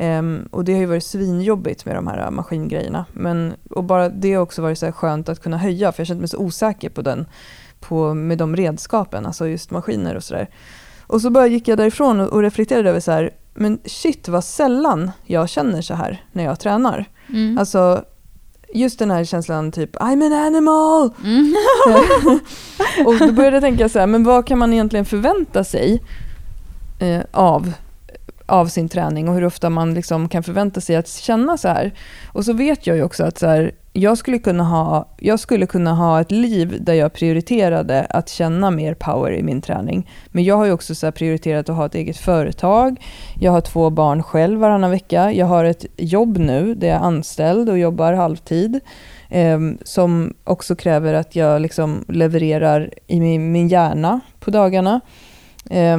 Um, 0.00 0.48
och 0.50 0.64
det 0.64 0.72
har 0.72 0.80
ju 0.80 0.86
varit 0.86 1.04
svinjobbigt 1.04 1.84
med 1.84 1.94
de 1.94 2.06
här 2.06 2.30
maskingrejerna. 2.30 3.04
Men, 3.12 3.54
och 3.70 3.84
bara 3.84 4.08
det 4.08 4.34
har 4.34 4.42
också 4.42 4.62
varit 4.62 4.78
så 4.78 4.92
skönt 4.92 5.28
att 5.28 5.42
kunna 5.42 5.58
höja 5.58 5.92
för 5.92 6.00
jag 6.00 6.06
kände 6.06 6.20
mig 6.20 6.28
så 6.28 6.38
osäker 6.38 6.88
på 6.88 7.02
den 7.02 7.26
på, 7.80 8.14
med 8.14 8.38
de 8.38 8.56
redskapen, 8.56 9.26
alltså 9.26 9.48
just 9.48 9.70
maskiner 9.70 10.14
och 10.14 10.24
sådär. 10.24 10.48
Och 11.06 11.20
så 11.20 11.30
bara 11.30 11.46
gick 11.46 11.68
jag 11.68 11.78
därifrån 11.78 12.20
och, 12.20 12.42
reflekterade 12.42 12.90
över 12.90 13.00
så 13.00 13.12
här, 13.12 13.30
men 13.54 13.78
shit 13.84 14.28
vad 14.28 14.44
sällan 14.44 15.10
jag 15.24 15.48
känner 15.48 15.82
så 15.82 15.94
här 15.94 16.24
när 16.32 16.44
jag 16.44 16.60
tränar. 16.60 17.04
Mm. 17.28 17.58
Alltså 17.58 18.04
just 18.74 18.98
den 18.98 19.10
här 19.10 19.24
känslan 19.24 19.72
typ 19.72 19.96
I'm 19.96 20.26
an 20.26 20.32
animal! 20.32 21.10
Mm. 21.24 21.54
och 23.06 23.18
då 23.18 23.32
började 23.32 23.56
jag 23.56 23.62
tänka 23.62 23.88
så 23.88 23.98
här, 23.98 24.06
men 24.06 24.24
vad 24.24 24.46
kan 24.46 24.58
man 24.58 24.72
egentligen 24.72 25.04
förvänta 25.04 25.64
sig 25.64 26.02
eh, 26.98 27.22
av 27.30 27.72
av 28.46 28.66
sin 28.66 28.88
träning 28.88 29.28
och 29.28 29.34
hur 29.34 29.44
ofta 29.44 29.70
man 29.70 29.94
liksom 29.94 30.28
kan 30.28 30.42
förvänta 30.42 30.80
sig 30.80 30.96
att 30.96 31.08
känna 31.08 31.58
så 31.58 31.68
här. 31.68 31.92
Och 32.32 32.44
så 32.44 32.52
vet 32.52 32.86
jag 32.86 32.96
ju 32.96 33.02
också 33.02 33.24
att 33.24 33.38
så 33.38 33.46
här, 33.46 33.72
jag, 33.92 34.18
skulle 34.18 34.38
kunna 34.38 34.64
ha, 34.64 35.08
jag 35.18 35.40
skulle 35.40 35.66
kunna 35.66 35.94
ha 35.94 36.20
ett 36.20 36.30
liv 36.30 36.76
där 36.80 36.94
jag 36.94 37.12
prioriterade 37.12 38.04
att 38.10 38.28
känna 38.28 38.70
mer 38.70 38.94
power 38.94 39.32
i 39.32 39.42
min 39.42 39.62
träning. 39.62 40.10
Men 40.26 40.44
jag 40.44 40.56
har 40.56 40.64
ju 40.64 40.72
också 40.72 40.94
så 40.94 41.12
prioriterat 41.12 41.68
att 41.68 41.76
ha 41.76 41.86
ett 41.86 41.94
eget 41.94 42.16
företag. 42.16 43.00
Jag 43.40 43.52
har 43.52 43.60
två 43.60 43.90
barn 43.90 44.22
själv 44.22 44.60
varannan 44.60 44.90
vecka. 44.90 45.32
Jag 45.32 45.46
har 45.46 45.64
ett 45.64 45.86
jobb 45.96 46.38
nu 46.38 46.74
där 46.74 46.88
jag 46.88 46.96
är 46.96 47.00
anställd 47.00 47.68
och 47.68 47.78
jobbar 47.78 48.12
halvtid. 48.12 48.80
Eh, 49.28 49.60
som 49.84 50.34
också 50.44 50.76
kräver 50.76 51.14
att 51.14 51.36
jag 51.36 51.62
liksom 51.62 52.04
levererar 52.08 52.90
i 53.06 53.20
min, 53.20 53.52
min 53.52 53.68
hjärna 53.68 54.20
på 54.40 54.50
dagarna. 54.50 55.00
Eh, 55.70 55.98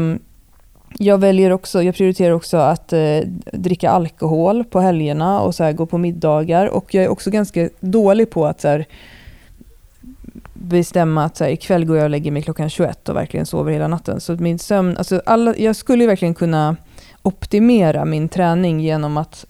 jag 1.00 1.18
väljer 1.18 1.52
också, 1.52 1.84
jag 1.84 1.96
prioriterar 1.96 2.34
också 2.34 2.58
att 2.58 2.94
eh, 2.94 3.20
dricka 3.54 3.90
alkohol 3.90 4.64
på 4.64 4.80
helgerna 4.80 5.40
och 5.40 5.56
så 5.56 5.64
här, 5.64 5.74
gå 5.74 5.86
på 5.86 5.98
middagar. 5.98 6.68
Och 6.68 6.94
jag 6.94 7.04
är 7.04 7.10
också 7.10 7.30
ganska 7.30 7.70
dålig 7.80 8.30
på 8.30 8.46
att 8.46 8.62
så 8.62 8.68
här, 8.68 8.86
bestämma 10.54 11.26
att 11.26 11.38
så 11.38 11.44
här, 11.44 11.52
ikväll 11.52 11.86
går 11.86 11.98
jag 11.98 12.04
och 12.04 12.10
lägger 12.10 12.32
mig 12.32 12.42
klockan 12.42 12.70
21 12.70 13.10
och 13.10 13.16
verkligen 13.16 13.46
sover 13.46 13.72
hela 13.72 13.88
natten. 13.88 14.22
Så 14.22 14.36
min 14.36 14.60
sömn, 14.60 14.98
alltså 14.98 15.22
alla, 15.26 15.58
jag 15.58 15.76
skulle 15.76 16.08
verkligen 16.08 16.34
kunna 16.34 16.76
optimera 17.22 18.06
min 18.06 18.30
träning 18.30 18.80
genom 18.80 19.18
att 19.18 19.46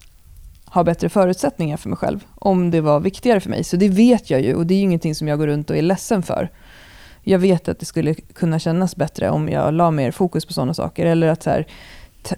ha 0.65 0.83
bättre 0.83 1.09
förutsättningar 1.09 1.77
för 1.77 1.89
mig 1.89 1.97
själv, 1.97 2.19
om 2.35 2.71
det 2.71 2.81
var 2.81 2.99
viktigare 2.99 3.39
för 3.39 3.49
mig. 3.49 3.63
Så 3.63 3.77
det 3.77 3.89
vet 3.89 4.29
jag 4.29 4.41
ju 4.41 4.55
och 4.55 4.65
det 4.65 4.73
är 4.73 4.75
ju 4.75 4.83
ingenting 4.83 5.15
som 5.15 5.27
jag 5.27 5.39
går 5.39 5.47
runt 5.47 5.69
och 5.69 5.77
är 5.77 5.81
ledsen 5.81 6.23
för 6.23 6.49
jag 7.27 7.39
vet 7.39 7.69
att 7.69 7.79
det 7.79 7.85
skulle 7.85 8.13
kunna 8.13 8.59
kännas 8.59 8.95
bättre 8.95 9.29
om 9.29 9.49
jag 9.49 9.73
la 9.73 9.91
mer 9.91 10.11
fokus 10.11 10.45
på 10.45 10.53
sådana 10.53 10.73
saker. 10.73 11.05
Eller 11.05 11.27
att 11.27 11.43
så 11.43 11.49
här, 11.49 11.67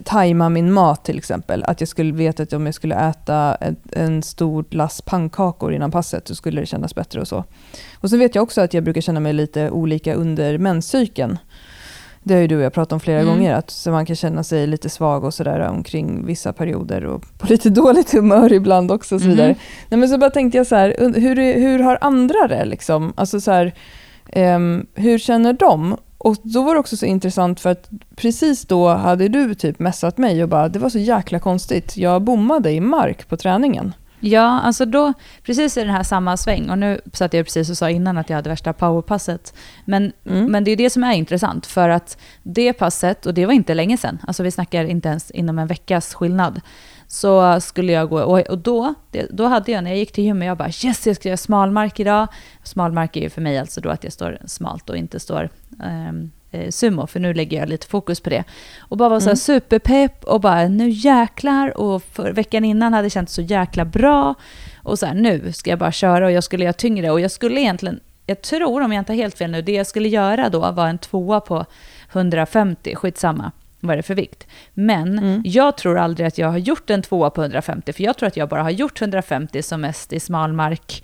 tajma 0.04 0.50
min 0.50 0.74
mat 0.74 1.06
till 1.06 1.18
exempel. 1.18 1.64
Att 1.64 1.82
jag 1.82 1.88
skulle 1.88 2.14
veta 2.14 2.44
att 2.44 2.54
om 2.54 2.66
jag 2.66 2.76
skulle 2.76 2.96
äta 2.96 3.56
en, 3.56 3.76
en 3.92 4.24
stor 4.24 4.66
lass 4.70 5.02
pannkakor 5.02 5.74
innan 5.74 5.92
passet 5.92 6.28
så 6.28 6.36
skulle 6.36 6.62
det 6.62 6.66
kännas 6.66 6.96
bättre 6.96 7.22
och 7.22 7.28
så. 7.28 7.44
Och 7.96 8.10
så 8.10 8.18
vet 8.18 8.36
jag 8.36 8.44
också 8.44 8.62
att 8.62 8.74
jag 8.74 8.84
brukar 8.84 9.02
känna 9.02 9.20
mig 9.20 9.34
lite 9.34 9.70
olika 9.70 10.14
under 10.14 10.58
menscykeln. 10.58 11.38
Det 12.24 12.34
har 12.34 12.42
ju 12.42 12.48
du 12.48 12.56
och 12.56 12.62
jag 12.62 12.74
pratat 12.74 12.94
om 12.94 13.00
flera 13.00 13.20
mm. 13.20 13.34
gånger, 13.34 13.54
att 13.54 13.70
så 13.70 13.92
man 13.92 14.06
kan 14.06 14.16
känna 14.16 14.44
sig 14.44 14.68
lite 14.68 14.90
svag 14.90 15.24
och 15.24 15.34
sådär 15.34 15.60
omkring 15.60 16.26
vissa 16.26 16.54
perioder 16.54 17.06
och 17.06 17.24
på 17.38 17.48
lite 17.48 17.70
dåligt 17.82 18.12
humör 18.12 18.54
ibland 18.54 18.92
också. 18.92 19.16
Och 19.16 19.22
så 19.22 19.28
vidare. 19.28 19.48
Mm. 19.48 19.60
Nej, 19.90 20.00
men 20.00 20.10
så 20.10 20.18
bara 20.18 20.30
tänkte 20.30 20.58
jag 20.58 20.68
så 20.68 20.76
här, 20.76 20.96
hur, 21.00 21.54
hur 21.60 21.80
har 21.80 21.98
andra 22.02 22.48
det? 22.48 22.66
Liksom? 22.66 23.14
Alltså 23.16 23.42
så 23.42 23.52
här, 23.52 23.74
Um, 24.36 24.88
hur 24.94 25.18
känner 25.18 25.54
de? 25.54 25.98
Och 26.18 26.36
då 26.44 26.64
var 26.64 26.74
det 26.74 26.80
också 26.80 26.98
så 26.98 27.06
intressant 27.06 27.60
för 27.60 27.70
att 27.70 27.90
precis 28.16 28.66
då 28.66 28.88
hade 28.88 29.28
du 29.28 29.56
typ 29.56 29.80
messat 29.80 30.18
mig 30.18 30.44
och 30.44 30.50
bara 30.50 30.70
det 30.70 30.80
var 30.80 30.90
så 30.90 31.00
jäkla 31.00 31.40
konstigt. 31.40 31.98
Jag 31.98 32.22
bommade 32.22 32.72
i 32.72 32.80
mark 32.80 33.28
på 33.28 33.38
träningen. 33.38 33.94
Ja, 34.20 34.60
alltså 34.62 34.86
då, 34.86 35.14
precis 35.44 35.78
i 35.78 35.80
den 35.80 35.90
här 35.90 36.04
samma 36.04 36.38
sväng, 36.38 36.70
och 36.70 36.78
nu 36.78 37.02
satt 37.14 37.34
jag 37.34 37.46
precis 37.46 37.70
och 37.70 37.78
sa 37.78 37.90
innan 37.90 38.18
att 38.18 38.30
jag 38.30 38.36
hade 38.36 38.50
värsta 38.50 38.74
powerpasset. 38.74 39.54
Men, 39.86 40.12
mm. 40.26 40.52
men 40.52 40.64
det 40.64 40.72
är 40.72 40.78
det 40.78 40.90
som 40.90 41.04
är 41.04 41.14
intressant, 41.14 41.66
för 41.66 41.90
att 41.90 42.18
det 42.44 42.74
passet, 42.74 43.26
och 43.26 43.34
det 43.34 43.46
var 43.46 43.54
inte 43.54 43.74
länge 43.74 43.98
sedan, 43.98 44.18
alltså 44.28 44.44
vi 44.44 44.52
snackar 44.52 44.86
inte 44.86 45.10
ens 45.10 45.32
inom 45.32 45.60
en 45.60 45.68
veckas 45.68 46.14
skillnad, 46.14 46.62
så 47.12 47.62
skulle 47.62 47.92
jag 47.92 48.10
gå, 48.10 48.22
och, 48.22 48.40
och 48.40 48.58
då, 48.58 48.94
det, 49.12 49.28
då 49.30 49.46
hade 49.46 49.72
jag, 49.72 49.84
när 49.84 49.92
jag 49.92 49.98
gick 50.00 50.12
till 50.12 50.24
gymmet, 50.24 50.46
jag 50.46 50.58
bara 50.58 50.70
yes, 50.70 51.08
jag 51.08 51.16
ska 51.16 51.30
göra 51.30 51.38
smalmark 51.38 52.00
idag. 52.00 52.28
Smalmark 52.64 53.16
är 53.16 53.22
ju 53.22 53.30
för 53.30 53.42
mig 53.42 53.58
alltså 53.58 53.82
då 53.82 53.90
att 53.90 54.04
jag 54.04 54.14
står 54.14 54.38
smalt 54.46 54.90
och 54.90 54.98
inte 54.98 55.20
står 55.20 55.50
um, 56.10 56.32
sumo, 56.70 57.08
för 57.08 57.20
nu 57.20 57.34
lägger 57.34 57.60
jag 57.60 57.70
lite 57.70 57.88
fokus 57.88 58.20
på 58.20 58.30
det. 58.30 58.44
Och 58.80 58.98
bara 58.98 59.10
var 59.10 59.20
så 59.20 59.26
här 59.26 59.32
mm. 59.32 59.38
superpepp 59.38 60.24
och 60.24 60.42
bara 60.42 60.68
nu 60.68 60.90
jäklar. 60.90 61.78
Och 61.78 62.04
för 62.04 62.32
veckan 62.34 62.66
innan 62.66 62.94
hade 62.94 63.10
känts 63.10 63.34
så 63.34 63.42
jäkla 63.42 63.86
bra. 63.86 64.36
Och 64.84 65.00
så 65.00 65.06
här, 65.06 65.14
nu 65.14 65.52
ska 65.54 65.70
jag 65.70 65.80
bara 65.80 65.92
köra 65.92 66.26
och 66.26 66.32
jag 66.32 66.44
skulle 66.44 66.64
göra 66.64 66.74
tyngre. 66.74 67.12
Och 67.12 67.20
jag 67.20 67.32
skulle 67.32 67.62
egentligen, 67.62 68.00
jag 68.26 68.42
tror 68.42 68.82
om 68.82 68.94
jag 68.94 69.02
inte 69.02 69.12
har 69.12 69.18
helt 69.18 69.38
fel 69.38 69.52
nu, 69.52 69.62
det 69.62 69.72
jag 69.72 69.88
skulle 69.88 70.10
göra 70.10 70.50
då 70.50 70.72
var 70.72 70.88
en 70.88 70.98
tvåa 70.98 71.40
på 71.40 71.66
150, 72.12 72.96
skitsamma 72.96 73.52
vad 73.80 73.94
är 73.94 73.98
det 73.98 74.04
för 74.04 74.16
vikt. 74.16 74.48
Men 74.74 75.20
mm. 75.20 75.42
jag 75.46 75.78
tror 75.78 75.98
aldrig 75.98 76.28
att 76.28 76.38
jag 76.38 76.48
har 76.48 76.58
gjort 76.58 76.90
en 76.90 77.02
tvåa 77.02 77.30
på 77.30 77.42
150, 77.42 77.94
för 77.94 78.04
jag 78.04 78.18
tror 78.18 78.28
att 78.28 78.38
jag 78.38 78.50
bara 78.50 78.64
har 78.64 78.70
gjort 78.70 79.02
150 79.02 79.62
som 79.62 79.82
mest 79.82 80.14
i 80.14 80.20
smalmark 80.20 81.04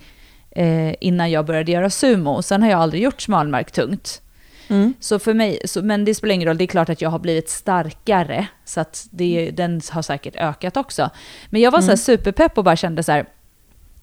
eh, 0.50 0.94
innan 1.00 1.30
jag 1.30 1.46
började 1.46 1.72
göra 1.72 1.90
sumo. 1.90 2.42
Sen 2.42 2.62
har 2.62 2.70
jag 2.70 2.80
aldrig 2.80 3.02
gjort 3.02 3.20
smalmark 3.20 3.70
tungt. 3.72 4.22
Mm. 4.68 4.94
Så 5.00 5.18
för 5.18 5.34
mig, 5.34 5.60
så, 5.64 5.82
men 5.82 6.04
det 6.04 6.14
spelar 6.14 6.34
ingen 6.34 6.48
roll, 6.48 6.58
det 6.58 6.64
är 6.64 6.66
klart 6.66 6.88
att 6.88 7.00
jag 7.00 7.10
har 7.10 7.18
blivit 7.18 7.50
starkare, 7.50 8.46
så 8.64 8.80
att 8.80 9.08
det, 9.10 9.50
den 9.50 9.80
har 9.90 10.02
säkert 10.02 10.36
ökat 10.36 10.76
också. 10.76 11.10
Men 11.50 11.60
jag 11.60 11.70
var 11.70 11.78
mm. 11.78 11.86
så 11.86 11.90
här 11.90 12.16
superpepp 12.16 12.58
och 12.58 12.64
bara 12.64 12.76
kände 12.76 13.02
så 13.02 13.12
här, 13.12 13.26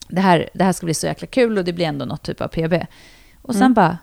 det 0.07 0.21
här, 0.21 0.49
det 0.53 0.63
här 0.63 0.73
ska 0.73 0.85
bli 0.85 0.93
så 0.93 1.07
jäkla 1.07 1.27
kul 1.27 1.57
och 1.57 1.63
det 1.63 1.73
blir 1.73 1.85
ändå 1.85 2.05
något 2.05 2.23
typ 2.23 2.41
av 2.41 2.47
PB. 2.47 2.85
Och 3.41 3.53
sen 3.53 3.61
mm. 3.61 3.73
bara, 3.73 3.97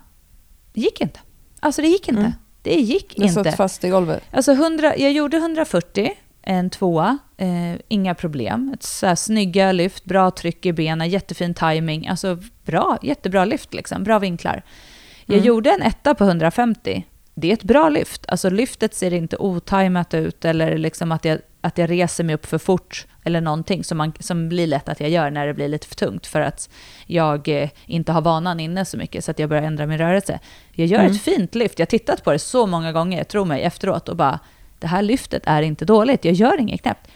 det 0.73 0.81
gick 0.81 1.01
inte. 1.01 1.19
Alltså 1.59 1.81
det 1.81 1.87
gick 1.87 2.07
inte. 2.07 2.21
Mm. 2.21 2.33
Det 2.61 2.75
gick 2.75 3.15
det 3.17 3.23
inte. 3.23 3.43
satt 3.43 3.57
fast 3.57 3.83
i 3.83 3.89
golvet? 3.89 4.23
Alltså 4.31 4.51
100, 4.51 4.97
jag 4.97 5.11
gjorde 5.11 5.37
140, 5.37 6.11
en 6.41 6.69
tvåa, 6.69 7.17
eh, 7.37 7.75
inga 7.87 8.15
problem. 8.15 8.71
Ett 8.73 8.83
så 8.83 9.05
här 9.05 9.15
snygga 9.15 9.71
lyft, 9.71 10.05
bra 10.05 10.31
tryck 10.31 10.65
i 10.65 10.73
benen, 10.73 11.09
jättefin 11.09 11.53
timing. 11.53 12.07
Alltså 12.07 12.37
bra, 12.65 12.97
jättebra 13.01 13.45
lyft 13.45 13.73
liksom, 13.73 14.03
bra 14.03 14.19
vinklar. 14.19 14.63
Jag 15.25 15.35
mm. 15.35 15.47
gjorde 15.47 15.71
en 15.71 15.81
etta 15.81 16.15
på 16.15 16.23
150. 16.23 17.05
Det 17.33 17.49
är 17.49 17.53
ett 17.53 17.63
bra 17.63 17.89
lyft. 17.89 18.25
Alltså 18.27 18.49
lyftet 18.49 18.93
ser 18.93 19.13
inte 19.13 19.37
otajmat 19.37 20.13
ut 20.13 20.45
eller 20.45 20.77
liksom 20.77 21.11
att 21.11 21.25
jag, 21.25 21.39
att 21.61 21.77
jag 21.77 21.89
reser 21.89 22.23
mig 22.23 22.35
upp 22.35 22.45
för 22.45 22.57
fort 22.57 23.07
eller 23.23 23.41
någonting 23.41 23.83
som, 23.83 23.97
man, 23.97 24.13
som 24.19 24.49
blir 24.49 24.67
lätt 24.67 24.89
att 24.89 24.99
jag 24.99 25.09
gör 25.09 25.31
när 25.31 25.47
det 25.47 25.53
blir 25.53 25.67
lite 25.67 25.87
för 25.87 25.95
tungt 25.95 26.27
för 26.27 26.41
att 26.41 26.69
jag 27.05 27.47
eh, 27.47 27.69
inte 27.85 28.11
har 28.11 28.21
vanan 28.21 28.59
inne 28.59 28.85
så 28.85 28.97
mycket 28.97 29.25
så 29.25 29.31
att 29.31 29.39
jag 29.39 29.49
börjar 29.49 29.63
ändra 29.63 29.85
min 29.85 29.97
rörelse. 29.97 30.39
Jag 30.71 30.87
gör 30.87 30.99
mm. 30.99 31.11
ett 31.11 31.21
fint 31.21 31.55
lyft. 31.55 31.79
Jag 31.79 31.85
har 31.85 31.89
tittat 31.89 32.23
på 32.23 32.31
det 32.31 32.39
så 32.39 32.67
många 32.67 32.91
gånger, 32.91 33.23
tro 33.23 33.45
mig, 33.45 33.61
efteråt 33.61 34.09
och 34.09 34.15
bara 34.15 34.39
det 34.79 34.87
här 34.87 35.01
lyftet 35.01 35.43
är 35.45 35.61
inte 35.61 35.85
dåligt. 35.85 36.25
Jag 36.25 36.33
gör 36.33 36.59
inget 36.59 36.81
knäppt. 36.81 37.07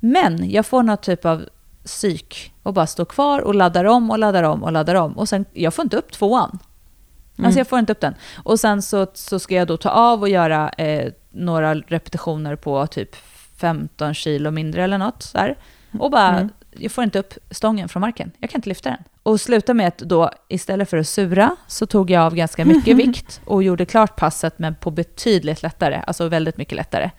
Men 0.00 0.50
jag 0.50 0.66
får 0.66 0.82
någon 0.82 0.96
typ 0.96 1.24
av 1.24 1.44
psyk 1.84 2.52
och 2.62 2.74
bara 2.74 2.86
står 2.86 3.04
kvar 3.04 3.40
och 3.40 3.54
laddar 3.54 3.84
om 3.84 4.10
och 4.10 4.18
laddar 4.18 4.42
om 4.42 4.62
och 4.62 4.72
laddar 4.72 4.94
om 4.94 5.18
och 5.18 5.28
sen 5.28 5.44
jag 5.52 5.74
får 5.74 5.82
inte 5.82 5.96
upp 5.96 6.12
tvåan. 6.12 6.58
Mm. 7.40 7.46
Alltså 7.46 7.60
jag 7.60 7.68
får 7.68 7.78
inte 7.78 7.92
upp 7.92 8.00
den. 8.00 8.14
Och 8.44 8.60
sen 8.60 8.82
så, 8.82 9.06
så 9.14 9.38
ska 9.38 9.54
jag 9.54 9.66
då 9.68 9.76
ta 9.76 9.90
av 9.90 10.20
och 10.20 10.28
göra 10.28 10.68
eh, 10.68 11.12
några 11.30 11.74
repetitioner 11.74 12.56
på 12.56 12.86
typ 12.86 13.16
15 13.60 14.14
kilo 14.14 14.50
mindre 14.50 14.84
eller 14.84 14.98
något. 14.98 15.22
Så 15.22 15.38
här. 15.38 15.56
Och 15.98 16.10
bara, 16.10 16.28
Mm. 16.28 16.48
jag 16.70 16.92
får 16.92 17.04
inte 17.04 17.18
upp 17.18 17.34
stången 17.50 17.88
från 17.88 18.00
marken. 18.00 18.30
Jag 18.38 18.50
kan 18.50 18.58
inte 18.58 18.68
lyfta 18.68 18.90
den. 18.90 18.98
Och 19.22 19.40
sluta 19.40 19.74
med 19.74 19.88
att 19.88 19.98
då, 19.98 20.30
istället 20.48 20.90
för 20.90 20.96
att 20.96 21.08
sura, 21.08 21.56
så 21.66 21.86
tog 21.86 22.10
jag 22.10 22.22
av 22.22 22.34
ganska 22.34 22.64
mycket 22.64 22.96
vikt 23.06 23.40
och 23.44 23.62
gjorde 23.62 23.84
klart 23.86 24.16
passet, 24.16 24.58
men 24.58 24.74
på 24.74 24.90
betydligt 24.90 25.62
lättare, 25.62 26.02
alltså 26.06 26.28
väldigt 26.28 26.56
mycket 26.56 26.76
lättare. 26.76 27.10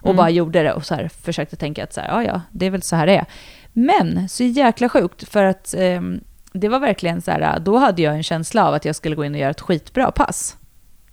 Och 0.00 0.06
Mm. 0.06 0.16
bara 0.16 0.30
gjorde 0.30 0.62
det 0.62 0.72
och 0.72 0.86
så 0.86 0.94
här, 0.94 1.08
försökte 1.08 1.56
tänka 1.56 1.84
att 1.84 1.92
så 1.92 2.00
här, 2.00 2.08
ja, 2.08 2.24
ja, 2.24 2.40
det 2.50 2.66
är 2.66 2.70
väl 2.70 2.82
så 2.82 2.96
här 2.96 3.06
det 3.06 3.16
är. 3.16 3.24
Men 3.72 4.28
så 4.28 4.44
jäkla 4.44 4.88
sjukt, 4.88 5.28
för 5.28 5.44
att 5.44 5.74
ehm, 5.78 6.20
det 6.52 6.68
var 6.68 6.78
verkligen 6.80 7.22
så 7.22 7.30
här, 7.30 7.58
då 7.60 7.78
hade 7.78 8.02
jag 8.02 8.14
en 8.14 8.22
känsla 8.22 8.68
av 8.68 8.74
att 8.74 8.84
jag 8.84 8.96
skulle 8.96 9.16
gå 9.16 9.24
in 9.24 9.34
och 9.34 9.40
göra 9.40 9.50
ett 9.50 9.60
skitbra 9.60 10.10
pass. 10.10 10.56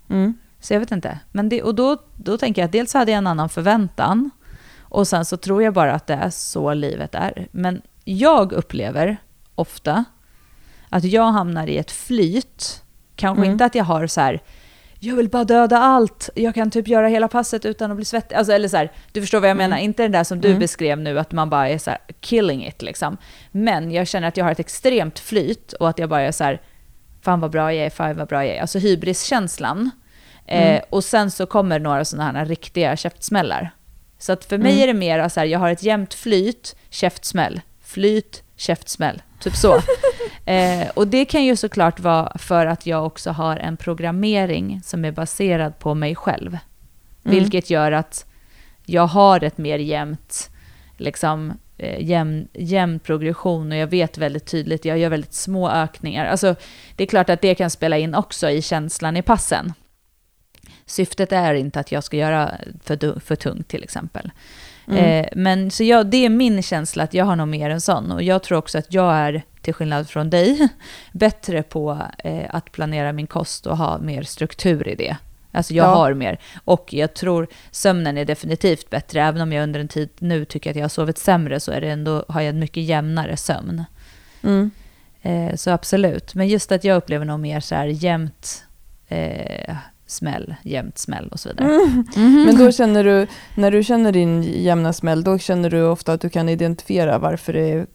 Mm. 0.10 0.34
Så 0.60 0.74
jag 0.74 0.80
vet 0.80 0.92
inte. 0.92 1.20
Men 1.32 1.50
det, 1.50 1.64
och 1.64 1.76
då, 1.76 1.98
då 2.16 2.38
tänker 2.38 2.62
jag 2.62 2.66
att 2.66 2.72
dels 2.72 2.94
hade 2.94 3.12
jag 3.12 3.18
en 3.18 3.28
annan 3.28 3.50
förväntan 3.50 4.32
och 4.90 5.08
sen 5.08 5.26
så 5.26 5.38
tror 5.38 5.64
jag 5.64 5.74
bara 5.74 5.94
att 5.94 6.08
det 6.08 6.14
är 6.14 6.30
så 6.30 6.74
livet 6.74 7.16
är. 7.16 7.48
Men 7.52 7.82
jag 8.04 8.52
upplever 8.52 9.18
ofta 9.56 10.06
att 10.90 11.04
jag 11.04 11.24
hamnar 11.32 11.68
i 11.68 11.78
ett 11.78 11.92
flyt. 11.92 12.84
Kanske 13.16 13.42
Mm. 13.42 13.52
inte 13.52 13.66
att 13.66 13.76
jag 13.76 13.84
har 13.84 14.08
så 14.08 14.22
här, 14.22 14.42
jag 15.00 15.16
vill 15.16 15.30
bara 15.30 15.44
döda 15.44 15.78
allt, 15.78 16.30
jag 16.36 16.56
kan 16.56 16.72
typ 16.72 16.88
göra 16.88 17.08
hela 17.08 17.28
passet 17.28 17.66
utan 17.66 17.92
att 17.92 17.96
bli 17.98 18.06
svettig. 18.06 18.36
Alltså, 18.36 18.54
eller 18.54 18.68
så 18.68 18.78
här, 18.78 18.92
du 19.12 19.22
förstår 19.22 19.40
vad 19.40 19.50
jag 19.50 19.56
Mm. 19.56 19.70
menar, 19.70 19.82
inte 19.82 20.04
det 20.04 20.10
där 20.10 20.24
som 20.24 20.42
du 20.42 20.48
Mm. 20.48 20.60
beskrev 20.60 21.00
nu, 21.00 21.20
att 21.20 21.32
man 21.32 21.50
bara 21.50 21.70
är 21.70 21.78
så 21.78 21.90
här 21.90 22.00
killing 22.20 22.66
it 22.68 22.82
liksom. 22.82 23.18
Men 23.52 23.92
jag 23.92 24.08
känner 24.08 24.28
att 24.28 24.38
jag 24.38 24.46
har 24.46 24.52
ett 24.52 24.60
extremt 24.60 25.20
flyt 25.20 25.74
och 25.74 25.90
att 25.90 26.00
jag 26.00 26.10
bara 26.10 26.22
är 26.22 26.32
så 26.32 26.44
här, 26.44 26.62
fan 27.22 27.40
vad 27.40 27.52
bra 27.52 27.74
jag 27.74 27.86
är, 27.86 27.90
fan 27.90 28.18
vad 28.18 28.28
bra 28.28 28.46
jag 28.46 28.56
är. 28.56 28.62
Alltså 28.62 28.80
hybriskänslan. 28.80 29.92
Mm. 30.46 30.76
Eh, 30.76 30.82
och 30.90 31.04
sen 31.04 31.32
så 31.32 31.46
kommer 31.46 31.80
några 31.80 32.06
sådana 32.06 32.40
här 32.40 32.46
riktiga 32.46 32.96
käftsmällar. 32.96 33.72
Så 34.20 34.32
att 34.34 34.46
för 34.46 34.58
mig 34.58 34.72
Mm. 34.72 34.84
är 34.84 34.88
det 34.88 35.00
mer 35.00 35.30
så 35.30 35.40
här, 35.40 35.48
jag 35.48 35.60
har 35.60 35.70
ett 35.70 35.84
jämnt 35.84 36.14
flyt, 36.14 36.76
käftsmäll. 36.90 37.62
Flyt, 37.84 38.44
käftsmäll. 38.56 39.22
Typ 39.40 39.56
så. 39.56 39.76
eh, 40.46 40.88
och 40.94 41.08
det 41.08 41.26
kan 41.26 41.46
ju 41.46 41.56
såklart 41.56 42.00
vara 42.00 42.38
för 42.38 42.66
att 42.66 42.86
jag 42.86 43.06
också 43.06 43.32
har 43.32 43.58
en 43.58 43.78
programmering 43.78 44.82
som 44.84 45.06
är 45.06 45.12
baserad 45.12 45.80
på 45.80 45.94
mig 45.94 46.16
själv. 46.16 46.48
Mm. 46.50 47.40
Vilket 47.40 47.70
gör 47.70 47.92
att 47.92 48.26
jag 48.86 49.08
har 49.08 49.44
ett 49.44 49.58
mer 49.58 49.80
jämnt, 49.80 50.50
liksom, 50.98 51.54
eh, 51.78 52.02
jämn, 52.02 52.48
jämn 52.54 53.00
progression 53.00 53.72
och 53.72 53.78
jag 53.78 53.88
vet 53.88 54.18
väldigt 54.18 54.46
tydligt, 54.46 54.86
jag 54.86 54.98
gör 54.98 55.10
väldigt 55.10 55.34
små 55.34 55.70
ökningar. 55.70 56.26
Alltså, 56.26 56.56
det 56.96 57.04
är 57.04 57.08
klart 57.08 57.30
att 57.30 57.42
det 57.42 57.56
kan 57.56 57.70
spela 57.70 57.98
in 57.98 58.16
också 58.16 58.50
i 58.50 58.62
känslan 58.62 59.18
i 59.18 59.22
passen. 59.22 59.74
Syftet 60.88 61.32
är 61.32 61.54
inte 61.54 61.80
att 61.80 61.92
jag 61.92 62.04
ska 62.04 62.18
göra 62.18 62.52
för, 62.84 63.20
för 63.20 63.36
tungt 63.36 63.68
till 63.68 63.84
exempel. 63.84 64.32
Mm. 64.88 65.04
Eh, 65.04 65.30
men 65.36 65.72
så 65.72 65.84
jag, 65.84 66.08
det 66.08 66.26
är 66.26 66.30
min 66.30 66.64
känsla 66.64 67.04
att 67.04 67.14
jag 67.14 67.26
har 67.26 67.36
nog 67.36 67.48
mer 67.48 67.70
en 67.70 67.82
sån. 67.82 68.12
Och 68.12 68.24
jag 68.24 68.44
tror 68.44 68.58
också 68.58 68.78
att 68.78 68.94
jag 68.94 69.14
är, 69.16 69.44
till 69.62 69.74
skillnad 69.74 70.10
från 70.10 70.30
dig, 70.30 70.68
bättre 71.12 71.64
på 71.64 72.02
eh, 72.18 72.46
att 72.50 72.72
planera 72.72 73.14
min 73.14 73.28
kost 73.28 73.66
och 73.66 73.78
ha 73.78 73.98
mer 73.98 74.24
struktur 74.24 74.88
i 74.88 74.96
det. 74.96 75.18
Alltså 75.52 75.74
jag 75.74 75.86
Ja. 75.88 75.96
har 75.96 76.14
mer. 76.14 76.40
Och 76.64 76.94
jag 76.94 77.14
tror 77.14 77.48
sömnen 77.72 78.18
är 78.18 78.26
definitivt 78.26 78.90
bättre. 78.90 79.22
Även 79.22 79.42
om 79.42 79.54
jag 79.54 79.64
under 79.64 79.80
en 79.80 79.88
tid 79.88 80.10
nu 80.20 80.46
tycker 80.46 80.70
att 80.70 80.76
jag 80.76 80.84
har 80.84 80.90
sovit 80.90 81.18
sämre 81.18 81.60
så 81.60 81.72
är 81.72 81.82
det 81.82 81.90
ändå, 81.90 82.26
har 82.28 82.42
jag 82.42 82.50
en 82.50 82.60
mycket 82.60 82.84
jämnare 82.84 83.38
sömn. 83.38 83.84
Mm. 84.44 84.72
Eh, 85.22 85.56
så 85.56 85.72
absolut. 85.72 86.36
Men 86.36 86.48
just 86.48 86.72
att 86.72 86.84
jag 86.84 86.98
upplever 86.98 87.26
nog 87.26 87.40
mer 87.40 87.60
så 87.60 87.76
här 87.76 87.86
jämnt 87.86 88.64
eh, 89.08 89.76
smäll, 90.08 90.56
jämnt 90.64 90.98
smäll 90.98 91.28
och 91.28 91.40
så 91.40 91.50
vidare. 91.50 91.68
Mm. 91.68 92.06
Mhm. 92.16 92.44
Men 92.46 92.58
då 92.58 92.72
känner 92.72 93.04
du, 93.04 93.28
när 93.56 93.72
du 93.72 93.84
känner 93.84 94.12
din 94.12 94.44
jämna 94.44 94.94
smäll, 94.94 95.24
då 95.24 95.38
känner 95.38 95.70
du 95.70 95.84
ofta 95.84 96.14
att 96.14 96.22
du 96.22 96.30
kan 96.30 96.50
identifiera 96.50 97.18
varför 97.18 97.54
det 97.54 97.86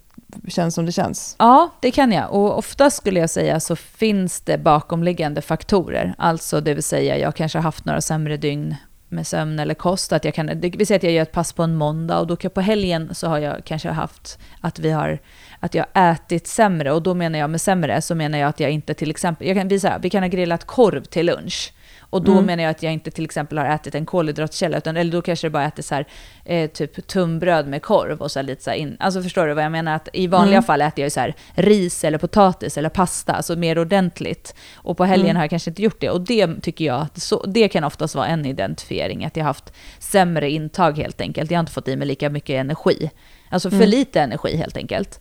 känns 0.49 0.75
som 0.75 0.87
det 0.87 0.93
känns? 0.93 1.37
Ja, 1.39 1.71
det 1.81 1.91
kan 1.91 2.13
jag. 2.13 2.33
Och 2.33 2.59
ofta 2.59 2.91
skulle 2.91 3.21
jag 3.21 3.31
säga 3.31 3.61
så 3.61 3.77
finns 3.77 4.41
det 4.41 4.59
bakomliggande 4.59 5.43
faktorer. 5.43 6.15
Alltså 6.19 6.61
det 6.61 6.75
vill 6.75 6.83
säga 6.83 7.19
jag 7.19 7.37
kanske 7.37 7.59
har 7.59 7.63
haft 7.63 7.85
några 7.85 8.01
sämre 8.01 8.37
dygn 8.37 8.77
med 9.09 9.27
sömn 9.27 9.59
eller 9.59 9.75
kost. 9.75 10.13
Att 10.13 10.25
jag 10.25 10.35
kan, 10.35 10.47
det 10.47 10.77
vill 10.77 10.87
säga 10.87 10.97
att 10.97 11.03
jag 11.03 11.13
gör 11.13 11.23
ett 11.23 11.33
pass 11.33 11.53
på 11.53 11.63
en 11.63 11.77
måndag 11.77 12.19
och 12.19 12.27
då 12.27 12.37
kan 12.37 12.51
på 12.51 12.61
helgen 12.61 13.15
så 13.15 13.29
har 13.29 13.39
jag 13.39 13.65
kanske 13.65 13.89
haft 13.89 14.39
att 14.61 14.79
vi 14.79 14.91
har 14.91 15.19
att 15.61 15.75
jag 15.75 15.87
har 15.95 16.13
ätit 16.13 16.47
sämre 16.47 16.93
och 16.93 17.03
då 17.03 17.15
menar 17.15 17.39
jag 17.39 17.51
med 17.51 17.61
sämre 17.61 18.03
så 18.03 18.15
menar 18.15 18.39
jag 18.39 18.49
att 18.49 18.61
jag 18.61 18.71
inte 18.71 18.95
till 18.95 19.11
exempel, 19.11 19.47
jag 19.47 19.57
kan 19.57 19.69
visa, 19.69 19.99
vi 19.99 20.11
kan 20.11 20.23
ha 20.23 20.29
grillat 20.29 20.65
korv 20.65 21.05
till 21.05 21.27
lunch 21.27 21.73
och 22.13 22.23
då 22.23 22.33
Mm. 22.33 22.45
menar 22.45 22.63
jag 22.63 22.71
att 22.71 22.83
jag 22.83 22.93
inte 22.93 23.11
till 23.11 23.25
exempel 23.25 23.59
har 23.59 23.67
ätit 23.67 23.95
en 23.95 24.07
kolhydratkälla, 24.07 24.79
utan, 24.79 24.97
eller 24.97 25.13
då 25.13 25.23
kanske 25.23 25.47
det 25.47 25.51
bara 25.51 25.65
äter 25.65 25.83
så 25.83 25.95
här, 25.95 26.07
eh, 26.45 26.71
typ 26.71 27.07
tunnbröd 27.07 27.67
med 27.69 27.83
korv 27.83 28.21
och 28.21 28.31
så 28.31 28.43
lite 28.43 28.63
så 28.65 28.73
in. 28.73 28.97
Alltså 29.01 29.23
förstår 29.23 29.47
du 29.47 29.55
vad 29.55 29.65
jag 29.65 29.73
menar? 29.73 29.95
Att 29.97 30.09
I 30.13 30.27
vanliga 30.27 30.57
Mm. 30.57 30.63
fall 30.63 30.81
äter 30.83 31.01
jag 31.03 31.07
ju 31.07 31.11
så 31.11 31.21
här 31.21 31.35
ris 31.55 32.05
eller 32.05 32.19
potatis 32.19 32.79
eller 32.79 32.89
pasta, 32.89 33.33
alltså 33.33 33.57
mer 33.57 33.79
ordentligt. 33.79 34.55
Och 34.75 34.97
på 34.97 35.05
helgen 35.05 35.27
Mm. 35.27 35.37
har 35.37 35.43
jag 35.43 35.51
kanske 35.51 35.71
inte 35.71 35.83
gjort 35.83 36.01
det. 36.01 36.11
Och 36.11 36.21
det 36.21 36.61
tycker 36.63 36.85
jag, 36.85 37.07
så, 37.15 37.47
det 37.47 37.69
kan 37.69 37.85
oftast 37.85 38.15
vara 38.15 38.27
en 38.27 38.47
identifiering, 38.47 39.25
att 39.25 39.37
jag 39.37 39.45
har 39.45 39.49
haft 39.51 39.73
sämre 39.99 40.51
intag 40.51 40.99
helt 40.99 41.21
enkelt. 41.21 41.51
Jag 41.51 41.59
har 41.59 41.61
inte 41.61 41.73
fått 41.73 41.89
i 41.89 41.97
mig 41.97 42.09
lika 42.09 42.31
mycket 42.31 42.55
energi. 42.61 43.11
Alltså 43.49 43.71
för 43.71 43.77
Mm. 43.77 43.89
lite 43.89 44.21
energi 44.21 44.57
helt 44.57 44.77
enkelt. 44.77 45.21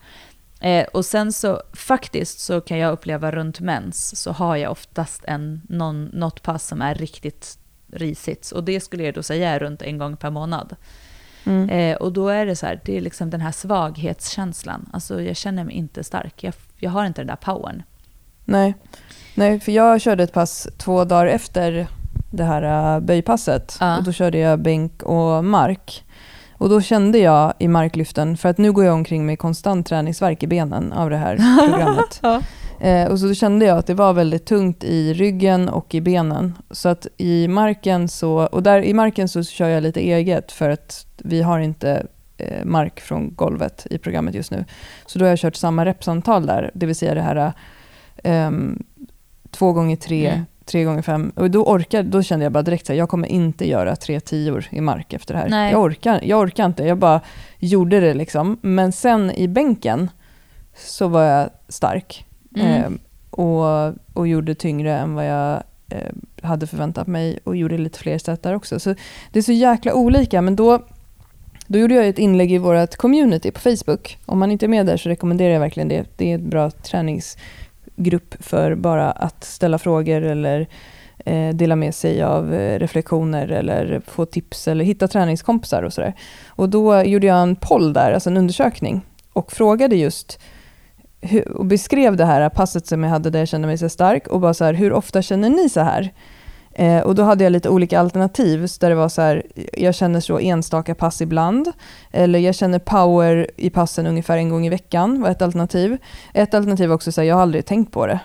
Eh, 0.62 0.86
och 0.93 1.06
sen 1.06 1.34
så 1.34 1.62
faktiskt 1.74 2.39
så 2.39 2.62
kan 2.62 2.78
jag 2.78 2.93
uppleva 2.93 3.32
runt 3.32 3.60
mens 3.60 4.21
så 4.21 4.32
har 4.32 4.56
jag 4.56 4.71
oftast 4.71 5.24
en, 5.26 5.62
någon, 5.69 6.06
något 6.06 6.41
pass 6.41 6.67
som 6.67 6.82
är 6.82 6.95
riktigt 6.95 7.58
risigt. 7.91 8.52
Och 8.52 8.63
det 8.63 8.80
skulle 8.80 9.04
jag 9.04 9.13
då 9.13 9.24
säga 9.24 9.50
är 9.50 9.60
runt 9.60 9.82
en 9.82 9.97
gång 9.97 10.17
per 10.17 10.30
månad. 10.30 10.76
Mm. 11.43 11.69
Eh, 11.69 11.97
och 11.97 12.13
då 12.13 12.30
är 12.30 12.45
det 12.45 12.56
så 12.56 12.65
här, 12.65 12.82
det 12.86 12.97
är 12.97 13.02
liksom 13.02 13.30
den 13.30 13.41
här 13.41 13.52
svaghetskänslan. 13.52 14.89
Alltså 14.93 15.21
jag 15.21 15.36
känner 15.36 15.63
mig 15.63 15.76
inte 15.76 16.04
stark. 16.04 16.43
Jag, 16.43 16.54
jag 16.78 16.91
har 16.91 17.06
inte 17.06 17.21
den 17.21 17.28
där 17.28 17.36
powern. 17.36 17.84
Nej. 18.45 18.76
Nej, 19.36 19.60
för 19.60 19.71
jag 19.71 20.02
körde 20.02 20.24
ett 20.24 20.34
pass 20.34 20.67
två 20.78 21.06
dagar 21.06 21.26
efter 21.26 21.88
det 22.32 22.43
här 22.43 22.95
äh, 22.95 23.00
böjpasset. 23.00 23.78
Ja. 23.80 23.97
Och 23.97 24.04
då 24.04 24.12
körde 24.12 24.38
jag 24.38 24.60
bänk 24.60 25.04
och 25.04 25.45
mark. 25.45 26.04
Och 26.62 26.69
då 26.69 26.82
kände 26.82 27.17
jag 27.19 27.54
i 27.60 27.67
marklyften, 27.67 28.38
för 28.38 28.50
att 28.50 28.58
nu 28.58 28.71
går 28.71 28.86
jag 28.86 28.93
omkring 28.93 29.26
med 29.26 29.39
konstant 29.39 29.88
träningsvärk 29.88 30.43
i 30.43 30.47
benen 30.47 30.93
av 30.93 31.10
det 31.10 31.17
här 31.17 31.36
programmet. 31.69 32.19
Ja. 32.21 32.41
Eh, 32.80 33.08
och 33.08 33.19
så 33.19 33.28
då 33.28 33.34
kände 33.34 33.65
jag 33.65 33.78
att 33.78 33.88
det 33.88 33.93
var 33.93 34.13
väldigt 34.13 34.45
tungt 34.45 34.84
i 34.84 35.13
ryggen 35.13 35.69
och 35.69 35.95
i 35.95 36.02
benen. 36.02 36.54
Så 36.71 36.89
att 36.89 37.08
i 37.17 37.47
marken 37.47 38.08
så, 38.08 38.34
och 38.34 38.63
där 38.63 38.82
i 38.82 38.93
marken 38.93 39.30
så 39.30 39.43
kör 39.43 39.67
jag 39.67 39.84
lite 39.84 40.00
eget 40.00 40.52
för 40.52 40.69
att 40.69 41.06
vi 41.17 41.41
har 41.41 41.60
inte 41.60 42.06
eh, 42.38 42.65
mark 42.65 43.00
från 43.00 43.36
golvet 43.36 43.88
i 43.89 43.97
programmet 43.97 44.36
just 44.36 44.52
nu. 44.52 44.65
Så 45.06 45.19
då 45.19 45.26
har 45.26 45.30
jag 45.30 45.39
kört 45.39 45.56
samma 45.56 45.86
repsantal 45.86 46.45
där, 46.45 46.71
det 46.74 46.86
vill 46.86 46.95
säga 46.95 47.13
det 47.13 47.21
här 47.21 47.54
ehm, 48.24 48.84
två 49.52 49.74
gånger 49.74 49.95
tre, 49.95 50.28
Mm. 50.28 50.45
Tre 50.71 50.84
gånger 50.84 51.01
fem. 51.01 51.31
Och 51.36 51.51
då, 51.51 51.63
orkade, 51.63 52.10
då 52.10 52.23
kände 52.23 52.45
jag 52.45 52.51
bara 52.51 52.63
direkt 52.63 52.89
att 52.89 52.95
jag 52.95 53.10
kommer 53.10 53.27
inte 53.27 53.69
göra 53.69 53.95
tre 53.95 54.19
tior 54.19 54.65
i 54.69 54.81
mark 54.81 55.13
efter 55.13 55.34
det 55.34 55.39
här. 55.39 55.49
Nej. 55.49 55.71
Jag 55.71 55.81
orkar, 55.81 56.19
jag 56.23 56.39
orkar 56.39 56.65
inte, 56.65 56.84
jag 56.84 56.97
bara 56.97 57.21
gjorde 57.60 57.99
det 57.99 58.13
liksom. 58.13 58.57
Men 58.62 58.91
sen 58.91 59.31
i 59.31 59.47
bänken 59.47 60.10
så 60.75 61.07
var 61.07 61.23
jag 61.23 61.49
stark. 61.67 62.25
Mm. 62.55 62.84
Eh, 62.84 62.89
och, 63.29 63.93
och 64.13 64.27
gjorde 64.27 64.55
tyngre 64.55 64.97
än 64.97 65.13
vad 65.13 65.25
jag 65.25 65.63
eh, 65.89 66.12
hade 66.41 66.67
förväntat 66.67 67.07
mig 67.07 67.39
och 67.43 67.55
gjorde 67.55 67.77
lite 67.77 67.99
fler 67.99 68.17
set 68.17 68.43
där 68.43 68.55
också. 68.55 68.79
Så 68.79 68.95
det 69.31 69.39
är 69.39 69.43
så 69.43 69.51
jäkla 69.51 69.93
olika, 69.93 70.41
men 70.41 70.55
då, 70.55 70.79
då 71.67 71.79
gjorde 71.79 71.95
jag 71.95 72.07
ett 72.07 72.19
inlägg 72.19 72.51
i 72.51 72.57
vårt 72.57 72.95
community 72.95 73.51
på 73.51 73.60
Facebook. 73.60 74.17
Om 74.25 74.39
man 74.39 74.51
inte 74.51 74.65
är 74.65 74.67
med 74.67 74.86
där 74.86 74.97
så 74.97 75.10
rekommenderar 75.10 75.53
jag 75.53 75.60
verkligen 75.60 75.88
det. 75.89 76.05
Det 76.17 76.31
är 76.31 76.36
ett 76.36 76.41
bra 76.41 76.71
grupp 77.95 78.36
för 78.39 78.75
bara 78.75 79.12
att 79.12 79.43
ställa 79.43 79.77
frågor 79.77 80.21
eller 80.21 80.67
eh, 81.25 81.49
dela 81.49 81.75
med 81.75 81.95
sig 81.95 82.23
av 82.23 82.54
eh, 82.54 82.80
reflektioner 82.80 83.47
eller 83.47 84.01
få 84.08 84.25
tips 84.25 84.67
eller 84.67 84.86
hitta 84.86 85.08
träningskompisar 85.08 85.84
och 85.84 85.93
sådär. 85.93 86.13
Och 86.47 86.69
då 86.69 87.04
gjorde 87.04 87.27
jag 87.27 87.41
en 87.41 87.56
poll 87.56 87.93
där, 87.93 88.12
alltså 88.12 88.30
en 88.30 88.38
undersökning 88.38 89.01
och 89.34 89.51
frågade 89.51 89.95
just 89.95 90.39
hur, 91.21 91.51
och 91.51 91.65
beskrev 91.65 92.15
det 92.15 92.25
här 92.25 92.49
passet 92.49 92.88
som 92.88 93.04
jag 93.04 93.10
hade 93.10 93.30
där 93.30 93.39
jag 93.39 93.47
kände 93.47 93.67
mig 93.67 93.77
så 93.77 93.89
stark 93.89 94.27
och 94.27 94.39
bara 94.39 94.54
så 94.54 94.65
här, 94.65 94.73
hur 94.73 94.93
ofta 94.93 95.21
känner 95.21 95.49
ni 95.49 95.69
så 95.69 95.80
här? 95.80 96.13
Eh, 96.73 97.01
och 97.01 97.15
då 97.15 97.23
hade 97.23 97.43
jag 97.43 97.51
lite 97.51 97.69
olika 97.69 97.99
alternativ, 97.99 98.67
där 98.79 98.89
det 98.89 98.95
var 98.95 99.10
så 99.10 99.21
här, 99.21 99.43
jag 99.73 99.95
känner 99.95 100.19
så 100.19 100.39
enstaka 100.39 100.95
pass 100.95 101.21
ibland, 101.21 101.71
eller 102.12 102.39
jag 102.39 102.55
känner 102.55 102.79
power 102.79 103.47
i 103.57 103.69
passen 103.69 104.07
ungefär 104.07 104.38
en 104.38 104.49
gång 104.49 104.65
i 104.65 104.69
veckan, 104.69 105.21
var 105.21 105.29
ett 105.29 105.41
alternativ. 105.41 105.97
Ett 106.34 106.53
alternativ 106.53 106.89
var 106.89 106.95
också 106.95 107.12
så 107.12 107.21
här, 107.21 107.27
jag 107.27 107.36
har 107.36 107.41
aldrig 107.41 107.65
tänkt 107.65 107.91
på 107.91 108.07
det. 108.07 108.19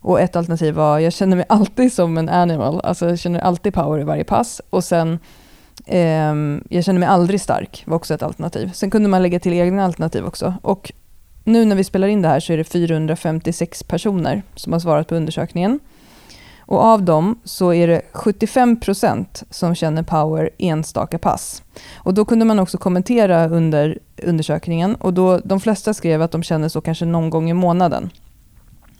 Och 0.00 0.20
ett 0.20 0.36
alternativ 0.36 0.74
var, 0.74 0.98
jag 0.98 1.12
känner 1.12 1.36
mig 1.36 1.46
alltid 1.48 1.92
som 1.92 2.18
en 2.18 2.28
animal, 2.28 2.80
alltså 2.84 3.08
jag 3.08 3.18
känner 3.18 3.40
alltid 3.40 3.74
power 3.74 4.00
i 4.00 4.04
varje 4.04 4.24
pass. 4.24 4.60
Och 4.70 4.84
sen, 4.84 5.18
eh, 5.86 6.34
jag 6.68 6.84
känner 6.84 7.00
mig 7.00 7.08
aldrig 7.08 7.40
stark, 7.40 7.82
var 7.86 7.96
också 7.96 8.14
ett 8.14 8.22
alternativ. 8.22 8.70
Sen 8.74 8.90
kunde 8.90 9.08
man 9.08 9.22
lägga 9.22 9.40
till 9.40 9.52
egna 9.52 9.84
alternativ 9.84 10.24
också. 10.24 10.54
Och 10.62 10.92
nu 11.44 11.64
när 11.64 11.76
vi 11.76 11.84
spelar 11.84 12.08
in 12.08 12.22
det 12.22 12.28
här 12.28 12.40
så 12.40 12.52
är 12.52 12.56
det 12.56 12.64
456 12.64 13.82
personer 13.82 14.42
som 14.54 14.72
har 14.72 14.80
svarat 14.80 15.08
på 15.08 15.14
undersökningen. 15.14 15.80
Och 16.70 16.84
av 16.84 17.02
dem 17.02 17.40
så 17.44 17.72
är 17.72 17.86
det 17.86 18.02
75 18.12 18.80
procent 18.80 19.42
som 19.50 19.74
känner 19.74 20.02
power 20.02 20.50
enstaka 20.58 21.18
pass. 21.18 21.62
Och 21.94 22.14
då 22.14 22.24
kunde 22.24 22.44
man 22.44 22.58
också 22.58 22.78
kommentera 22.78 23.48
under 23.48 23.98
undersökningen 24.22 24.94
och 24.94 25.14
då, 25.14 25.38
de 25.38 25.60
flesta 25.60 25.94
skrev 25.94 26.22
att 26.22 26.32
de 26.32 26.42
känner 26.42 26.68
så 26.68 26.80
kanske 26.80 27.04
någon 27.04 27.30
gång 27.30 27.50
i 27.50 27.52
månaden. 27.52 28.10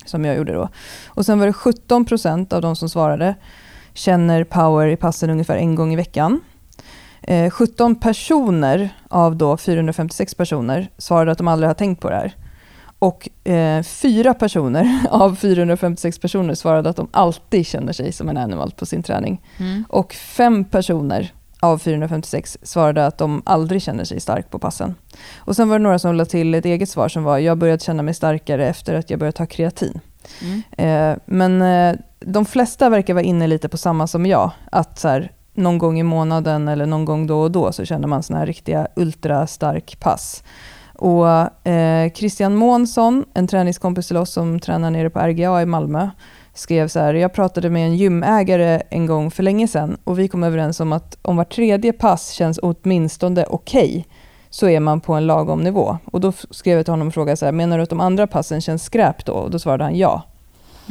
Som 0.05 0.25
jag 0.25 0.37
gjorde 0.37 0.53
då. 0.53 0.69
Och 1.07 1.25
sen 1.25 1.39
var 1.39 1.47
det 1.47 1.53
17 1.53 2.05
procent 2.05 2.53
av 2.53 2.61
de 2.61 2.75
som 2.75 2.89
svarade 2.89 3.35
känner 3.93 4.43
power 4.43 4.87
i 4.87 4.95
passen 4.95 5.29
ungefär 5.29 5.57
en 5.57 5.75
gång 5.75 5.93
i 5.93 5.95
veckan. 5.95 6.41
Eh, 7.21 7.49
17 7.49 7.95
personer 7.95 8.89
av 9.09 9.35
då 9.35 9.57
456 9.57 10.35
personer 10.35 10.91
svarade 10.97 11.31
att 11.31 11.37
de 11.37 11.47
aldrig 11.47 11.69
har 11.69 11.73
tänkt 11.73 12.01
på 12.01 12.09
det 12.09 12.15
här. 12.15 12.35
Och 13.01 13.49
eh, 13.49 13.83
fyra 13.83 14.33
personer 14.33 15.05
av 15.09 15.35
456 15.35 16.19
personer 16.19 16.53
svarade 16.55 16.89
att 16.89 16.95
de 16.95 17.07
alltid 17.11 17.65
känner 17.65 17.93
sig 17.93 18.11
som 18.11 18.29
en 18.29 18.37
animal 18.37 18.71
på 18.71 18.85
sin 18.85 19.03
träning. 19.03 19.41
Mm. 19.57 19.85
Och 19.89 20.13
fem 20.13 20.65
personer 20.65 21.33
av 21.59 21.77
456 21.77 22.57
svarade 22.63 23.05
att 23.05 23.17
de 23.17 23.41
aldrig 23.45 23.81
känner 23.81 24.03
sig 24.03 24.19
stark 24.19 24.49
på 24.49 24.59
passen. 24.59 24.95
Och 25.35 25.55
sen 25.55 25.69
var 25.69 25.79
det 25.79 25.83
några 25.83 25.99
som 25.99 26.15
lade 26.15 26.29
till 26.29 26.55
ett 26.55 26.65
eget 26.65 26.89
svar 26.89 27.07
som 27.07 27.23
var 27.23 27.37
jag 27.37 27.57
började 27.57 27.83
känna 27.83 28.03
mig 28.03 28.13
starkare 28.13 28.67
efter 28.67 28.95
att 28.95 29.09
jag 29.09 29.19
började 29.19 29.37
ta 29.37 29.45
kreatin. 29.45 29.99
Mm. 30.41 30.61
Eh, 30.77 31.17
men 31.25 31.61
eh, 31.61 31.99
de 32.19 32.45
flesta 32.45 32.89
verkar 32.89 33.13
vara 33.13 33.23
inne 33.23 33.47
lite 33.47 33.69
på 33.69 33.77
samma 33.77 34.07
som 34.07 34.25
jag. 34.25 34.51
Att 34.71 34.99
så 34.99 35.07
här, 35.07 35.31
någon 35.53 35.77
gång 35.77 35.99
i 35.99 36.03
månaden 36.03 36.67
eller 36.67 36.85
någon 36.85 37.05
gång 37.05 37.27
då 37.27 37.41
och 37.41 37.51
då 37.51 37.71
så 37.71 37.85
känner 37.85 38.07
man 38.07 38.23
såna 38.23 38.39
här 38.39 38.45
riktiga 38.45 38.87
ultrastark 38.95 39.99
pass. 39.99 40.43
Och 41.01 41.27
eh, 41.67 42.11
Christian 42.11 42.55
Månsson, 42.55 43.25
en 43.33 43.47
träningskompis 43.47 44.07
till 44.07 44.17
oss 44.17 44.31
som 44.31 44.59
tränar 44.59 44.91
nere 44.91 45.09
på 45.09 45.19
RGA 45.19 45.61
i 45.61 45.65
Malmö, 45.65 46.09
skrev 46.53 46.87
så 46.87 46.99
här, 46.99 47.13
jag 47.13 47.33
pratade 47.33 47.69
med 47.69 47.87
en 47.87 47.95
gymägare 47.95 48.81
en 48.89 49.05
gång 49.05 49.31
för 49.31 49.43
länge 49.43 49.67
sedan 49.67 49.97
och 50.03 50.19
vi 50.19 50.27
kom 50.27 50.43
överens 50.43 50.79
om 50.79 50.93
att 50.93 51.17
om 51.21 51.37
var 51.37 51.43
tredje 51.43 51.93
pass 51.93 52.31
känns 52.31 52.59
åtminstone 52.61 53.45
okej 53.49 53.89
okay, 53.89 54.03
så 54.49 54.69
är 54.69 54.79
man 54.79 55.01
på 55.01 55.13
en 55.13 55.27
lagom 55.27 55.61
nivå. 55.61 55.97
Och 56.05 56.21
då 56.21 56.31
skrev 56.31 56.77
jag 56.77 56.85
till 56.85 56.93
honom 56.93 57.07
och 57.07 57.13
frågade 57.13 57.37
så 57.37 57.45
här, 57.45 57.51
menar 57.51 57.77
du 57.77 57.83
att 57.83 57.89
de 57.89 57.99
andra 57.99 58.27
passen 58.27 58.61
känns 58.61 58.83
skräp 58.83 59.25
då? 59.25 59.33
Och 59.33 59.51
då 59.51 59.59
svarade 59.59 59.83
han 59.83 59.97
ja. 59.97 60.23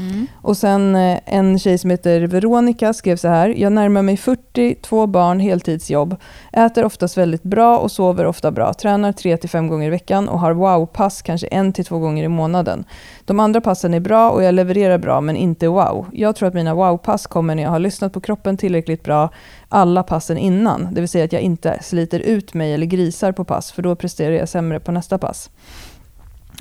Mm. 0.00 0.26
Och 0.34 0.56
sen 0.56 0.96
eh, 0.96 1.18
en 1.26 1.58
tjej 1.58 1.78
som 1.78 1.90
heter 1.90 2.20
Veronica 2.20 2.92
skrev 2.92 3.16
så 3.16 3.28
här. 3.28 3.48
Jag 3.48 3.72
närmar 3.72 4.02
mig 4.02 4.16
40, 4.16 4.74
två 4.74 5.06
barn, 5.06 5.40
heltidsjobb. 5.40 6.16
Äter 6.52 6.84
oftast 6.84 7.18
väldigt 7.18 7.42
bra 7.42 7.78
och 7.78 7.92
sover 7.92 8.26
ofta 8.26 8.50
bra. 8.50 8.74
Tränar 8.74 9.12
3-5 9.12 9.68
gånger 9.68 9.86
i 9.86 9.90
veckan 9.90 10.28
och 10.28 10.40
har 10.40 10.52
wow-pass 10.52 11.22
kanske 11.22 11.46
en 11.46 11.72
till 11.72 11.84
två 11.84 11.98
gånger 11.98 12.24
i 12.24 12.28
månaden. 12.28 12.84
De 13.24 13.40
andra 13.40 13.60
passen 13.60 13.94
är 13.94 14.00
bra 14.00 14.30
och 14.30 14.42
jag 14.42 14.54
levererar 14.54 14.98
bra 14.98 15.20
men 15.20 15.36
inte 15.36 15.68
wow. 15.68 16.06
Jag 16.12 16.36
tror 16.36 16.48
att 16.48 16.54
mina 16.54 16.74
wow-pass 16.74 17.26
kommer 17.26 17.54
när 17.54 17.62
jag 17.62 17.70
har 17.70 17.78
lyssnat 17.78 18.12
på 18.12 18.20
kroppen 18.20 18.56
tillräckligt 18.56 19.02
bra 19.02 19.28
alla 19.68 20.02
passen 20.02 20.38
innan. 20.38 20.88
Det 20.94 21.00
vill 21.00 21.08
säga 21.08 21.24
att 21.24 21.32
jag 21.32 21.42
inte 21.42 21.78
sliter 21.82 22.20
ut 22.20 22.54
mig 22.54 22.74
eller 22.74 22.86
grisar 22.86 23.32
på 23.32 23.44
pass 23.44 23.72
för 23.72 23.82
då 23.82 23.96
presterar 23.96 24.34
jag 24.34 24.48
sämre 24.48 24.80
på 24.80 24.92
nästa 24.92 25.18
pass. 25.18 25.50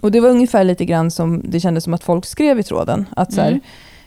Och 0.01 0.11
det 0.11 0.19
var 0.19 0.29
ungefär 0.29 0.63
lite 0.63 0.85
grann 0.85 1.11
som 1.11 1.41
det 1.45 1.59
kändes 1.59 1.83
som 1.83 1.93
att 1.93 2.03
folk 2.03 2.25
skrev 2.25 2.59
i 2.59 2.63
tråden. 2.63 3.05
Att 3.15 3.33
så 3.33 3.41
här, 3.41 3.49
Mm. 3.49 3.61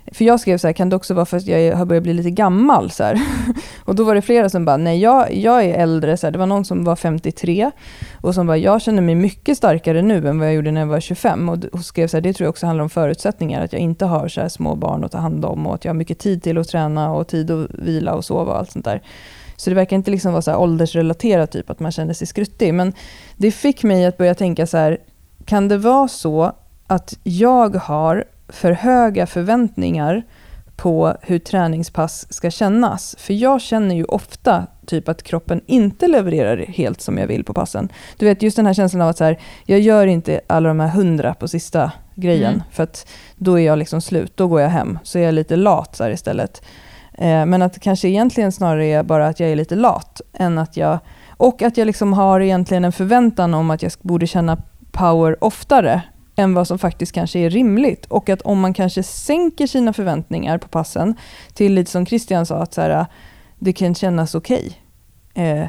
För 0.06 0.24
jag 0.24 0.40
skrev 0.40 0.58
så 0.58 0.68
här, 0.68 0.72
kan 0.72 0.88
det 0.88 0.96
också 0.96 1.14
vara 1.14 1.26
för 1.26 1.36
att 1.36 1.46
jag 1.46 1.76
har 1.76 1.84
börjat 1.84 2.02
bli 2.02 2.14
lite 2.14 2.30
gammal? 2.30 2.90
Så 2.90 3.04
här. 3.04 3.20
Och 3.84 3.94
då 3.94 4.04
var 4.04 4.14
det 4.14 4.22
flera 4.22 4.48
som 4.48 4.64
bara, 4.64 4.76
nej 4.76 5.00
jag, 5.00 5.34
jag 5.34 5.64
är 5.64 5.74
äldre. 5.74 6.16
Så 6.16 6.26
här. 6.26 6.32
Det 6.32 6.38
var 6.38 6.46
någon 6.46 6.64
som 6.64 6.84
var 6.84 6.96
53 6.96 7.70
och 8.20 8.34
som 8.34 8.46
bara, 8.46 8.56
jag 8.56 8.82
känner 8.82 9.02
mig 9.02 9.14
mycket 9.14 9.56
starkare 9.56 10.02
nu 10.02 10.28
än 10.28 10.38
vad 10.38 10.48
jag 10.48 10.54
gjorde 10.54 10.70
när 10.70 10.80
jag 10.80 10.88
var 10.88 11.00
25. 11.00 11.48
Och 11.48 11.64
och 11.72 11.84
skrev 11.84 12.08
så 12.08 12.16
här, 12.16 12.22
det 12.22 12.32
tror 12.32 12.44
jag 12.44 12.50
också 12.50 12.66
handlar 12.66 12.82
om 12.82 12.90
förutsättningar. 12.90 13.64
Att 13.64 13.72
jag 13.72 13.82
inte 13.82 14.04
har 14.04 14.28
så 14.28 14.48
små 14.48 14.74
barn 14.74 15.04
att 15.04 15.12
ta 15.12 15.18
hand 15.18 15.44
om 15.44 15.66
och 15.66 15.74
att 15.74 15.84
jag 15.84 15.92
har 15.92 15.98
mycket 15.98 16.18
tid 16.18 16.42
till 16.42 16.58
att 16.58 16.68
träna 16.68 17.12
och 17.12 17.28
tid 17.28 17.50
att 17.50 17.70
vila 17.70 18.14
och 18.14 18.24
sova 18.24 18.52
och 18.52 18.58
allt 18.58 18.70
sånt 18.70 18.84
där. 18.84 19.02
Så 19.56 19.70
det 19.70 19.76
verkar 19.76 19.96
inte 19.96 20.10
liksom 20.10 20.32
vara 20.32 20.42
så 20.42 20.50
här 20.50 20.58
åldersrelaterat, 20.58 21.50
typ 21.50 21.70
att 21.70 21.80
man 21.80 21.92
känner 21.92 22.14
sig 22.14 22.26
skruttig. 22.26 22.74
Men 22.74 22.92
det 23.36 23.50
fick 23.50 23.82
mig 23.82 24.06
att 24.06 24.18
börja 24.18 24.34
tänka 24.34 24.66
så 24.66 24.76
här, 24.76 24.98
kan 25.52 25.68
det 25.68 25.78
vara 25.78 26.08
så 26.08 26.52
att 26.86 27.18
jag 27.22 27.76
har 27.76 28.24
för 28.48 28.72
höga 28.72 29.26
förväntningar 29.26 30.22
på 30.76 31.16
hur 31.22 31.38
träningspass 31.38 32.32
ska 32.32 32.50
kännas? 32.50 33.16
För 33.18 33.34
jag 33.34 33.60
känner 33.60 33.94
ju 33.94 34.04
ofta 34.04 34.66
typ 34.86 35.08
att 35.08 35.22
kroppen 35.22 35.60
inte 35.66 36.08
levererar 36.08 36.56
helt 36.56 37.00
som 37.00 37.18
jag 37.18 37.26
vill 37.26 37.44
på 37.44 37.54
passen. 37.54 37.88
Du 38.16 38.26
vet 38.26 38.42
just 38.42 38.56
den 38.56 38.66
här 38.66 38.74
känslan 38.74 39.02
av 39.02 39.08
att 39.08 39.18
så 39.18 39.24
här, 39.24 39.38
jag 39.66 39.80
gör 39.80 40.06
inte 40.06 40.40
alla 40.46 40.68
de 40.68 40.80
här 40.80 40.88
hundra 40.88 41.34
på 41.34 41.48
sista 41.48 41.92
grejen 42.14 42.52
Mm. 42.54 42.62
för 42.70 42.82
att 42.82 43.06
då 43.36 43.60
är 43.60 43.66
jag 43.66 43.78
liksom 43.78 44.00
slut, 44.00 44.36
då 44.36 44.48
går 44.48 44.60
jag 44.60 44.68
hem. 44.68 44.98
Så 45.02 45.18
är 45.18 45.22
jag 45.22 45.34
lite 45.34 45.56
lat 45.56 45.96
så 45.96 46.08
istället. 46.08 46.62
Eh, 47.14 47.46
men 47.46 47.62
att 47.62 47.72
det 47.72 47.80
kanske 47.80 48.08
egentligen 48.08 48.52
snarare 48.52 48.86
är 48.86 49.02
bara 49.02 49.26
att 49.26 49.40
jag 49.40 49.50
är 49.50 49.56
lite 49.56 49.76
lat 49.76 50.20
än 50.32 50.58
att 50.58 50.76
jag 50.76 50.98
och 51.28 51.62
att 51.62 51.76
jag 51.76 51.86
liksom 51.86 52.12
har 52.12 52.40
egentligen 52.40 52.84
en 52.84 52.92
förväntan 52.92 53.54
om 53.54 53.70
att 53.70 53.82
jag 53.82 53.92
borde 54.02 54.26
känna 54.26 54.58
power 54.92 55.44
oftare 55.44 56.02
än 56.36 56.54
vad 56.54 56.68
som 56.68 56.78
faktiskt 56.78 57.12
kanske 57.12 57.38
är 57.38 57.50
rimligt. 57.50 58.06
Och 58.06 58.28
att 58.28 58.42
om 58.42 58.60
man 58.60 58.74
kanske 58.74 59.02
sänker 59.02 59.66
sina 59.66 59.92
förväntningar 59.92 60.58
på 60.58 60.68
passen 60.68 61.14
till 61.54 61.74
lite 61.74 61.90
som 61.90 62.06
Christian 62.06 62.46
sa, 62.46 62.62
att 62.62 62.74
så 62.74 62.80
här, 62.80 63.06
det 63.58 63.72
kan 63.72 63.94
kännas 63.94 64.34
okej. 64.34 64.78
Eh, 65.34 65.66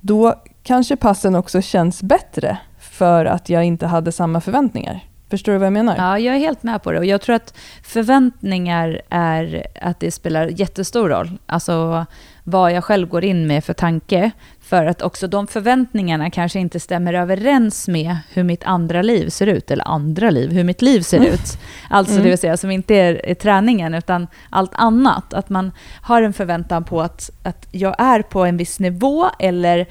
då 0.00 0.34
kanske 0.62 0.96
passen 0.96 1.34
också 1.34 1.62
känns 1.62 2.02
bättre 2.02 2.58
för 2.78 3.24
att 3.24 3.48
jag 3.48 3.64
inte 3.64 3.86
hade 3.86 4.12
samma 4.12 4.40
förväntningar. 4.40 5.00
Förstår 5.30 5.52
du 5.52 5.58
vad 5.58 5.66
jag 5.66 5.72
menar? 5.72 5.96
Ja, 5.96 6.18
jag 6.18 6.34
är 6.34 6.38
helt 6.38 6.62
med 6.62 6.82
på 6.82 6.92
det. 6.92 6.98
Och 6.98 7.04
jag 7.04 7.20
tror 7.20 7.36
att 7.36 7.54
förväntningar 7.84 9.00
är 9.10 9.66
att 9.82 10.00
det 10.00 10.10
spelar 10.10 10.60
jättestor 10.60 11.08
roll. 11.08 11.38
Alltså 11.46 12.06
vad 12.44 12.72
jag 12.72 12.84
själv 12.84 13.08
går 13.08 13.24
in 13.24 13.46
med 13.46 13.64
för 13.64 13.72
tanke. 13.74 14.30
För 14.60 14.86
att 14.86 15.02
också 15.02 15.26
de 15.26 15.46
förväntningarna 15.46 16.30
kanske 16.30 16.60
inte 16.60 16.80
stämmer 16.80 17.14
överens 17.14 17.88
med 17.88 18.16
hur 18.32 18.42
mitt 18.44 18.64
andra 18.64 19.02
liv 19.02 19.28
ser 19.28 19.46
ut. 19.46 19.70
Eller 19.70 19.88
andra 19.88 20.30
liv, 20.30 20.52
hur 20.52 20.64
mitt 20.64 20.82
liv 20.82 21.00
ser 21.00 21.16
Mm. 21.18 21.32
ut. 21.32 21.58
Alltså 21.90 22.12
Mm. 22.12 22.24
det 22.24 22.30
vill 22.30 22.38
säga 22.38 22.56
som 22.56 22.70
inte 22.70 22.94
är, 22.94 23.26
är 23.26 23.34
träningen 23.34 23.94
utan 23.94 24.26
allt 24.50 24.70
annat. 24.74 25.34
Att 25.34 25.48
man 25.50 25.72
har 26.02 26.22
en 26.22 26.32
förväntan 26.32 26.84
på 26.84 27.00
att, 27.02 27.30
att 27.42 27.66
jag 27.70 27.94
är 27.98 28.22
på 28.22 28.44
en 28.44 28.56
viss 28.56 28.80
nivå 28.80 29.26
eller 29.38 29.86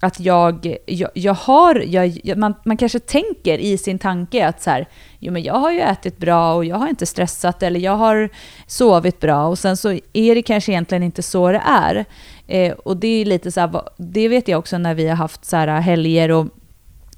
att 0.00 0.20
jag, 0.20 0.76
jag, 0.86 1.10
jag 1.14 1.34
har, 1.34 1.74
jag, 1.86 2.20
jag- 2.24 2.38
man, 2.38 2.54
man 2.64 2.76
kanske 2.76 2.98
tänker 2.98 3.58
i 3.58 3.78
sin 3.78 3.98
tanke 3.98 4.46
att 4.48 4.62
så 4.62 4.70
här, 4.70 4.88
jo 5.18 5.32
men 5.32 5.42
jag 5.42 5.54
har 5.54 5.70
ju 5.72 5.80
ätit 5.80 6.18
bra 6.18 6.54
och 6.54 6.64
jag 6.64 6.76
har 6.76 6.88
inte 6.88 7.06
stressat 7.06 7.62
eller 7.62 7.80
jag 7.80 7.96
har 7.96 8.28
sovit 8.66 9.20
bra 9.20 9.46
och 9.46 9.58
sen 9.58 9.76
så 9.76 9.98
är 10.12 10.34
det 10.34 10.42
kanske 10.42 10.72
egentligen 10.72 11.02
inte 11.02 11.22
så 11.22 11.52
det 11.52 11.62
är. 11.66 12.04
Eh, 12.46 12.72
och 12.72 12.96
det 12.96 13.08
är 13.08 13.24
lite 13.24 13.52
så 13.52 13.60
här, 13.60 13.82
det 13.96 14.28
vet 14.28 14.48
jag 14.48 14.58
också 14.58 14.78
när 14.78 14.94
vi 14.94 15.08
har 15.08 15.16
haft 15.16 15.44
så 15.44 15.56
här 15.56 15.68
äh, 15.68 15.74
helger 15.74 16.30
och 16.30 16.46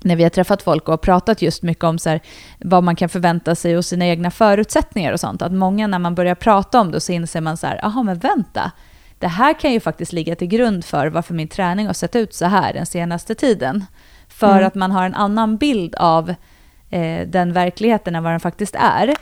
när 0.03 0.17
vi 0.17 0.23
har 0.23 0.31
träffat 0.31 0.63
folk 0.63 0.89
och 0.89 1.01
pratat 1.01 1.43
just 1.43 1.63
mycket 1.63 1.85
om 1.85 1.99
så 1.99 2.09
här, 2.11 2.21
vad 2.61 2.83
man 2.83 2.97
kan 2.97 3.09
förvänta 3.09 3.55
sig 3.55 3.77
och 3.77 3.85
sina 3.85 4.07
egna 4.07 4.31
förutsättningar 4.31 5.13
och 5.13 5.21
sånt. 5.21 5.43
Att 5.43 5.53
många 5.53 5.87
när 5.87 5.99
man 5.99 6.15
börjar 6.15 6.35
prata 6.35 6.81
om 6.81 6.91
det 6.91 7.01
så 7.01 7.13
inser 7.13 7.41
man 7.41 7.57
så 7.57 7.67
här, 7.67 7.79
jaha 7.83 8.03
men 8.03 8.19
vänta, 8.19 8.73
det 9.19 9.29
här 9.29 9.61
kan 9.61 9.73
ju 9.73 9.81
faktiskt 9.81 10.13
ligga 10.13 10.37
till 10.37 10.49
grund 10.49 10.85
för 10.85 11.07
varför 11.07 11.35
min 11.35 11.49
träning 11.49 11.87
har 11.87 11.95
sett 11.95 12.17
ut 12.17 12.35
så 12.35 12.45
här 12.47 12.73
den 12.73 12.87
senaste 12.87 13.35
tiden. 13.35 13.85
För 14.29 14.53
Mm. 14.53 14.67
att 14.67 14.75
man 14.75 14.91
har 14.91 15.05
en 15.07 15.15
annan 15.15 15.57
bild 15.57 15.95
av 15.95 16.35
eh, 16.91 17.27
den 17.29 17.53
verkligheten 17.53 18.15
än 18.17 18.23
vad 18.23 18.33
den 18.33 18.41
faktiskt 18.41 18.75
är. 18.75 19.15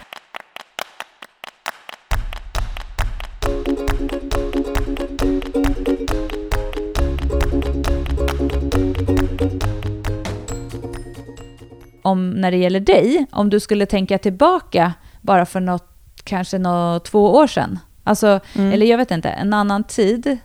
Om 12.02 12.30
när 12.30 12.50
det 12.50 12.56
gäller 12.56 12.80
dig, 12.80 13.26
om 13.32 13.50
du 13.50 13.60
skulle 13.60 13.86
tänka 13.86 14.18
tillbaka 14.18 14.92
bara 15.20 15.46
för 15.46 15.60
något, 15.60 15.88
kanske 16.24 16.58
något, 16.58 17.04
två 17.04 17.34
år 17.34 17.46
sedan. 17.46 17.78
Alltså, 18.04 18.40
Mm. 18.56 18.72
eller 18.72 18.86
jag 18.86 18.98
vet 18.98 19.10
inte, 19.10 19.28
en 19.28 19.52
annan 19.52 19.84
tid 19.84 20.36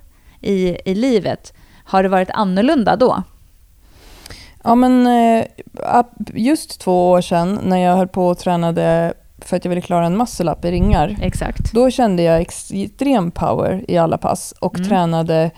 i, 0.42 0.78
i 0.92 0.96
livet. 0.96 1.54
Har 1.84 2.04
det 2.04 2.10
varit 2.10 2.30
annorlunda 2.30 2.96
då? 2.96 3.24
Ja, 4.64 4.76
men 4.76 5.08
eh, 5.08 5.46
just 6.34 6.80
två 6.82 7.12
år 7.12 7.22
sedan 7.22 7.60
när 7.64 7.78
jag 7.78 7.96
höll 7.98 8.08
på 8.08 8.28
och 8.28 8.38
tränade 8.38 9.14
för 9.42 9.58
att 9.58 9.66
jag 9.66 9.70
ville 9.70 9.82
klara 9.82 10.06
en 10.06 10.18
muscle-up 10.18 10.66
i 10.66 10.72
ringar. 10.72 11.18
Exakt. 11.22 11.74
Då 11.74 11.90
kände 11.92 12.24
jag 12.24 12.42
extrem 12.42 13.32
power 13.32 13.86
i 13.88 13.98
alla 13.98 14.18
pass 14.18 14.54
och 14.60 14.76
Mm. 14.76 14.90
tränade 14.90 15.52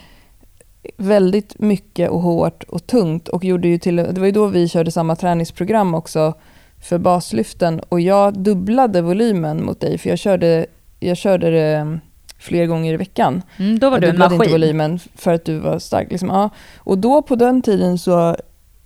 väldigt 0.97 1.59
mycket 1.59 2.09
och 2.09 2.21
hårt 2.21 2.63
och 2.63 2.87
tungt. 2.87 3.27
Och 3.27 3.43
gjorde 3.45 3.67
ju 3.67 3.77
till, 3.77 3.95
det 3.95 4.17
var 4.19 4.25
ju 4.25 4.31
då 4.31 4.47
vi 4.47 4.69
körde 4.69 4.91
samma 4.91 5.15
träningsprogram 5.15 5.95
också 5.95 6.33
för 6.81 6.97
baslyften 6.97 7.79
och 7.89 8.01
jag 8.01 8.39
dubblade 8.39 9.01
volymen 9.01 9.65
mot 9.65 9.79
dig 9.79 9.97
för 9.97 10.09
jag 10.09 10.19
körde, 10.19 10.65
jag 11.01 11.17
körde 11.17 11.49
det 11.49 11.75
mm, 11.77 11.99
fler 12.37 12.65
gånger 12.65 12.93
i 12.93 12.97
veckan. 12.97 13.41
Mm, 13.57 13.79
då 13.79 13.89
var 13.89 13.95
jag 13.95 14.01
du 14.01 14.07
en 14.07 14.13
dubblade 14.13 14.35
inte 14.35 14.37
maskin. 14.37 14.51
volymen 14.51 14.99
för 15.15 15.33
att 15.33 15.45
du 15.45 15.57
var 15.57 15.79
stark. 15.79 16.11
Liksom, 16.11 16.29
ja. 16.29 16.49
Och 16.77 16.97
då 16.97 17.21
på 17.21 17.35
den 17.35 17.61
tiden 17.61 17.97
så 17.97 18.35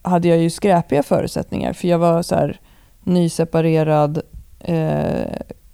hade 0.01 0.28
jag 0.28 0.38
ju 0.38 0.49
skräpiga 0.49 1.04
förutsättningar 1.04 1.73
för 1.73 1.88
jag 1.88 1.99
var 1.99 2.21
så 2.21 2.36
här 2.36 2.60
nyseparerad, 3.04 4.21
eh, 4.60 5.32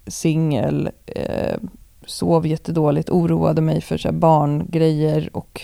singel, 0.07 0.89
eh, 1.05 1.57
sov 2.05 2.47
jättedåligt, 2.47 3.09
oroade 3.09 3.61
mig 3.61 3.81
för 3.81 3.97
så 3.97 4.07
här, 4.07 4.15
barngrejer 4.15 5.29
och 5.33 5.61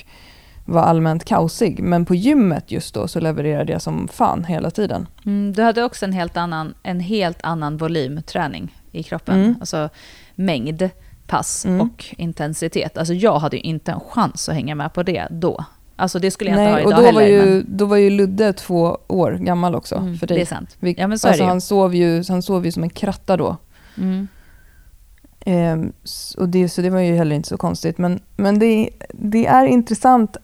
var 0.66 0.82
allmänt 0.82 1.26
kaosig. 1.26 1.80
Men 1.80 2.06
på 2.06 2.16
gymmet 2.16 2.72
just 2.72 2.94
då 2.94 3.08
så 3.08 3.20
levererade 3.20 3.72
jag 3.72 3.82
som 3.82 4.08
fan 4.08 4.44
hela 4.44 4.72
tiden. 4.72 5.08
Mm, 5.26 5.54
du 5.54 5.62
hade 5.62 5.84
också 5.84 6.06
en 6.06 6.14
helt 6.14 6.38
annan, 6.38 6.74
en 6.84 7.00
helt 7.00 7.40
annan 7.44 7.78
volymträning 7.78 8.76
i 8.92 9.04
kroppen. 9.04 9.36
Mm. 9.36 9.56
Alltså 9.60 9.90
mängd, 10.38 10.90
pass 11.28 11.66
Mm. 11.66 11.82
och 11.82 12.06
intensitet. 12.18 12.98
Alltså 12.98 13.14
jag 13.14 13.40
hade 13.40 13.56
ju 13.58 13.62
inte 13.64 13.92
en 13.92 14.00
chans 14.00 14.50
att 14.50 14.56
hänga 14.56 14.76
med 14.76 14.94
på 14.94 15.04
det 15.04 15.28
då. 15.32 15.66
Alltså 15.96 16.20
det 16.20 16.32
skulle 16.32 16.50
jag 16.52 16.60
inte 16.60 16.72
Nej, 16.72 16.84
ha 16.84 16.86
och 16.86 16.92
idag 16.92 17.02
då 17.02 17.06
heller. 17.06 17.22
var, 17.22 17.28
ju, 17.28 17.54
men, 17.54 17.78
då 17.78 17.86
var 17.86 17.98
ju 17.98 18.10
Ludde 18.10 18.54
två 18.54 18.98
år 19.08 19.32
gammal 19.32 19.76
också 19.76 19.96
mm, 19.96 20.18
för 20.18 20.28
det 20.28 20.34
dig. 20.34 20.42
är 20.42 20.46
sant. 20.46 20.76
Vi, 20.80 20.96
Ja 20.98 21.08
men 21.08 21.20
så 21.20 21.28
alltså 21.28 21.44
är 21.44 21.46
det 21.46 21.50
han, 21.52 21.62
sov 21.62 21.96
ju, 21.96 22.24
han 22.30 22.42
sov 22.42 22.66
ju 22.66 22.72
som 22.72 22.84
en 22.84 22.90
kratta 22.90 23.38
då. 23.38 23.58
ju. 23.96 24.04
Mm. 24.04 24.28
Ehm, 25.40 25.94
och 26.38 26.50
det, 26.50 26.70
så 26.70 26.82
det 26.82 26.90
var 26.90 27.00
ju 27.00 27.16
heller 27.16 27.36
inte 27.36 27.50
så 27.50 27.58
konstigt. 27.58 27.98
Men, 27.98 28.20
men 28.36 28.60
det, 28.60 28.90
det 29.10 29.46
är 29.46 29.66
intressant 29.66 30.38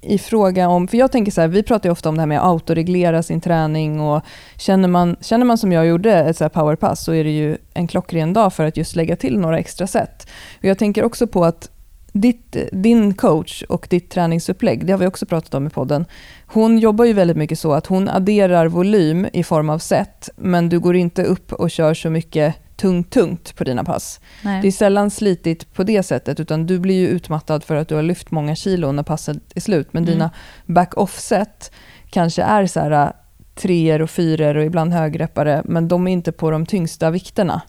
i 0.00 0.18
fråga 0.18 0.68
om, 0.68 0.88
för 0.88 0.98
jag 0.98 1.12
tänker 1.12 1.32
så 1.32 1.40
här, 1.40 1.48
vi 1.48 1.62
pratar 1.62 1.88
ju 1.88 1.92
ofta 1.92 2.08
om 2.08 2.14
det 2.14 2.20
här 2.20 2.26
med 2.26 2.38
att 2.38 2.44
autoreglera 2.44 3.22
sin 3.22 3.40
träning 3.40 4.00
och 4.00 4.22
känner 4.56 4.88
man, 4.88 5.16
känner 5.20 5.44
man 5.44 5.58
som 5.58 5.72
jag 5.72 5.86
gjorde 5.86 6.14
ett 6.14 6.36
så 6.36 6.44
här 6.44 6.48
powerpass 6.48 7.04
så 7.04 7.14
är 7.14 7.24
det 7.24 7.30
ju 7.30 7.56
en 7.74 7.86
klockren 7.86 8.32
dag 8.32 8.52
för 8.52 8.64
att 8.64 8.76
just 8.76 8.96
lägga 8.96 9.16
till 9.16 9.38
några 9.38 9.58
extra 9.58 9.86
set. 9.86 10.28
Och 10.58 10.64
jag 10.64 10.78
tänker 10.78 11.04
också 11.04 11.26
på 11.26 11.44
att 11.44 11.70
ditt, 12.12 12.56
din 12.72 13.14
coach 13.14 13.62
och 13.62 13.86
ditt 13.90 14.10
träningsupplägg, 14.10 14.86
det 14.86 14.92
har 14.92 14.98
vi 14.98 15.06
också 15.06 15.26
pratat 15.26 15.54
om 15.54 15.66
i 15.66 15.70
podden, 15.70 16.04
hon 16.46 16.78
jobbar 16.78 17.04
ju 17.04 17.12
väldigt 17.12 17.36
mycket 17.36 17.58
så 17.58 17.72
att 17.72 17.86
hon 17.86 18.08
adderar 18.08 18.66
volym 18.66 19.26
i 19.32 19.44
form 19.44 19.70
av 19.70 19.78
set, 19.78 20.30
men 20.36 20.68
du 20.68 20.80
går 20.80 20.96
inte 20.96 21.24
upp 21.24 21.52
och 21.52 21.70
kör 21.70 21.94
så 21.94 22.10
mycket 22.10 22.54
tungt, 22.78 23.10
tungt 23.10 23.56
på 23.56 23.64
dina 23.64 23.84
pass. 23.84 24.20
Nej. 24.42 24.62
Det 24.62 24.68
är 24.68 24.72
sällan 24.72 25.10
slitigt 25.10 25.74
på 25.74 25.82
det 25.84 26.02
sättet, 26.02 26.40
utan 26.40 26.66
du 26.66 26.78
blir 26.78 26.94
ju 26.94 27.08
utmattad 27.08 27.64
för 27.64 27.76
att 27.76 27.88
du 27.88 27.94
har 27.94 28.02
lyft 28.02 28.30
många 28.30 28.54
kilo 28.54 28.92
när 28.92 29.02
passet 29.02 29.38
är 29.54 29.60
slut. 29.60 29.88
Men 29.92 30.02
Mm. 30.02 30.14
dina 30.14 30.30
back-off-set 30.66 31.72
kanske 32.10 32.42
är 32.42 32.66
så 32.66 32.80
här 32.80 32.90
äh, 32.90 33.10
treor 33.54 34.02
och 34.02 34.10
fyror 34.10 34.56
och 34.56 34.64
ibland 34.64 34.92
högreppare, 34.92 35.62
men 35.64 35.88
de 35.88 36.06
är 36.08 36.12
inte 36.12 36.32
på 36.32 36.50
de 36.50 36.66
tyngsta 36.66 37.10
vikterna. 37.10 37.62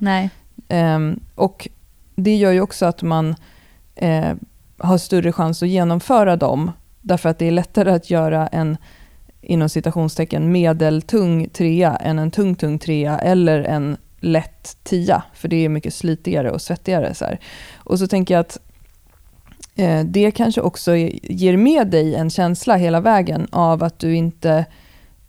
Ehm, 0.68 1.20
och 1.36 1.68
det 2.16 2.36
gör 2.36 2.52
ju 2.52 2.62
också 2.62 2.86
att 2.86 3.02
man 3.02 3.36
eh, 3.96 4.34
har 4.78 4.98
större 4.98 5.32
chans 5.32 5.64
att 5.64 5.70
genomföra 5.70 6.36
dem, 6.36 6.72
därför 7.02 7.30
att 7.30 7.40
det 7.40 7.48
är 7.48 7.52
lättare 7.52 7.92
att 7.92 8.10
göra 8.10 8.48
en 8.48 8.78
inom 9.42 9.70
citationstecken 9.70 10.52
medeltung 10.52 11.50
trea 11.50 11.96
än 11.96 12.20
en 12.20 12.32
tung 12.32 12.56
tung 12.56 12.80
trea 12.80 13.20
eller 13.20 13.64
en 13.64 13.98
lätt 14.20 14.78
tia, 14.84 15.24
för 15.34 15.48
det 15.48 15.66
är 15.66 15.70
mycket 15.70 15.94
slitigare 15.94 16.52
och 16.52 16.62
svettigare. 16.62 17.14
Så 17.14 17.26
här. 17.26 17.40
Och 17.78 18.00
så 18.00 18.08
tänker 18.08 18.34
jag 18.34 18.42
att 18.42 18.58
eh, 19.76 20.04
det 20.04 20.32
kanske 20.32 20.62
också 20.62 20.96
ger 20.96 21.58
med 21.58 21.88
dig 21.88 22.16
en 22.16 22.30
känsla 22.30 22.76
hela 22.76 23.02
vägen 23.02 23.48
av 23.52 23.84
att 23.84 24.00
du 24.00 24.16
inte 24.16 24.66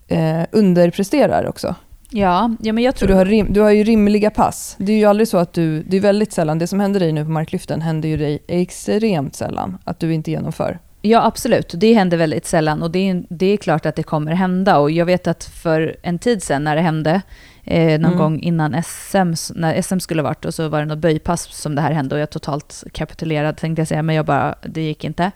eh, 0.07 0.41
underpresterar 0.51 1.47
också. 1.47 1.75
Ja, 2.13 2.55
ja, 2.61 2.73
men 2.73 2.83
jag 2.83 2.93
För 2.93 2.99
tror... 2.99 3.07
du 3.07 3.13
har, 3.13 3.25
rim, 3.25 3.53
du 3.53 3.61
har 3.61 3.69
ju 3.69 3.83
rimliga 3.83 4.29
pass. 4.29 4.75
Det 4.79 4.91
är 4.91 4.97
ju 4.97 5.05
aldrig 5.05 5.27
så 5.27 5.37
att 5.37 5.53
du, 5.53 5.83
det 5.83 5.97
är 5.97 6.01
väldigt 6.01 6.33
sällan, 6.33 6.59
det 6.59 6.67
som 6.67 6.79
händer 6.79 6.99
dig 6.99 7.11
nu 7.11 7.25
på 7.25 7.31
marklyften 7.31 7.81
händer 7.81 8.09
ju 8.09 8.17
dig 8.17 8.43
extremt 8.47 9.35
sällan 9.35 9.77
att 9.83 9.99
du 9.99 10.13
inte 10.13 10.31
genomför. 10.31 10.79
Ja, 11.01 11.25
absolut. 11.25 11.73
Det 11.77 11.93
händer 11.93 12.17
väldigt 12.17 12.45
sällan 12.45 12.81
och 12.81 12.91
det 12.91 13.09
är, 13.09 13.23
det 13.29 13.45
är 13.45 13.57
klart 13.57 13.85
att 13.85 13.95
det 13.95 14.03
kommer 14.03 14.31
hända. 14.31 14.77
Och 14.77 14.91
jag 14.91 15.05
vet 15.05 15.27
att 15.27 15.43
för 15.43 15.95
en 16.01 16.19
tid 16.19 16.43
sedan 16.43 16.63
när 16.63 16.75
det 16.75 16.81
hände, 16.81 17.21
eh, 17.63 17.99
någon 17.99 18.05
Mm. 18.05 18.17
gång 18.17 18.39
innan 18.39 18.83
SM, 18.83 19.33
när 19.55 19.81
SM 19.81 19.99
skulle 19.99 20.21
varit, 20.21 20.45
och 20.45 20.53
så 20.53 20.67
var 20.69 20.79
det 20.79 20.85
något 20.85 20.97
böjpass 20.99 21.43
som 21.61 21.75
det 21.75 21.81
här 21.81 21.91
hände 21.91 22.15
och 22.15 22.21
jag 22.21 22.29
totalt 22.29 22.83
kapitulerade 22.93 23.57
tänkte 23.57 23.81
jag 23.81 23.87
säga, 23.87 24.03
men 24.03 24.15
jag 24.15 24.25
bara, 24.25 24.55
det 24.63 24.81
gick 24.81 25.03
inte. 25.03 25.31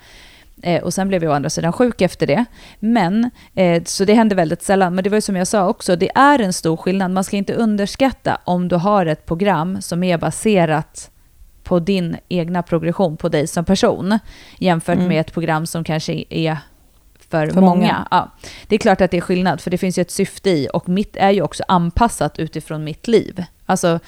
Eh, 0.61 0.83
och 0.83 0.93
sen 0.93 1.07
blev 1.07 1.23
jag 1.23 1.31
å 1.31 1.35
andra 1.35 1.49
sidan 1.49 1.73
sjuk 1.73 2.01
efter 2.01 2.27
det. 2.27 2.45
Men, 2.79 3.31
eh, 3.55 3.83
så 3.83 4.05
det 4.05 4.13
hände 4.13 4.35
väldigt 4.35 4.61
sällan. 4.63 4.95
Men 4.95 5.03
det 5.03 5.09
var 5.09 5.17
ju 5.17 5.21
som 5.21 5.35
jag 5.35 5.47
sa 5.47 5.67
också, 5.67 5.95
det 5.95 6.09
är 6.15 6.39
en 6.39 6.53
stor 6.53 6.77
skillnad. 6.77 7.11
Man 7.11 7.23
ska 7.23 7.37
inte 7.37 7.53
underskatta 7.53 8.37
om 8.43 8.67
du 8.67 8.75
har 8.75 9.05
ett 9.05 9.25
program 9.25 9.81
som 9.81 10.03
är 10.03 10.17
baserat 10.17 11.11
på 11.63 11.79
din 11.79 12.17
egna 12.29 12.63
progression, 12.63 13.17
på 13.17 13.29
dig 13.29 13.47
som 13.47 13.65
person, 13.65 14.19
jämfört 14.59 14.95
Mm. 14.95 15.07
med 15.07 15.19
ett 15.21 15.33
program 15.33 15.65
som 15.65 15.83
kanske 15.83 16.23
är 16.29 16.57
för, 17.29 17.47
För 17.47 17.61
många. 17.61 17.75
många. 17.75 18.07
Ja, 18.11 18.31
det 18.67 18.75
är 18.75 18.79
klart 18.79 19.01
att 19.01 19.11
det 19.11 19.17
är 19.17 19.21
skillnad, 19.21 19.61
för 19.61 19.71
det 19.71 19.77
finns 19.77 19.97
ju 19.97 20.01
ett 20.01 20.11
syfte 20.11 20.49
i, 20.49 20.67
och 20.73 20.89
mitt 20.89 21.15
är 21.17 21.31
ju 21.31 21.41
också 21.41 21.63
anpassat 21.67 22.39
utifrån 22.39 22.83
mitt 22.83 23.07
liv. 23.07 23.43
Alltså, 23.65 23.99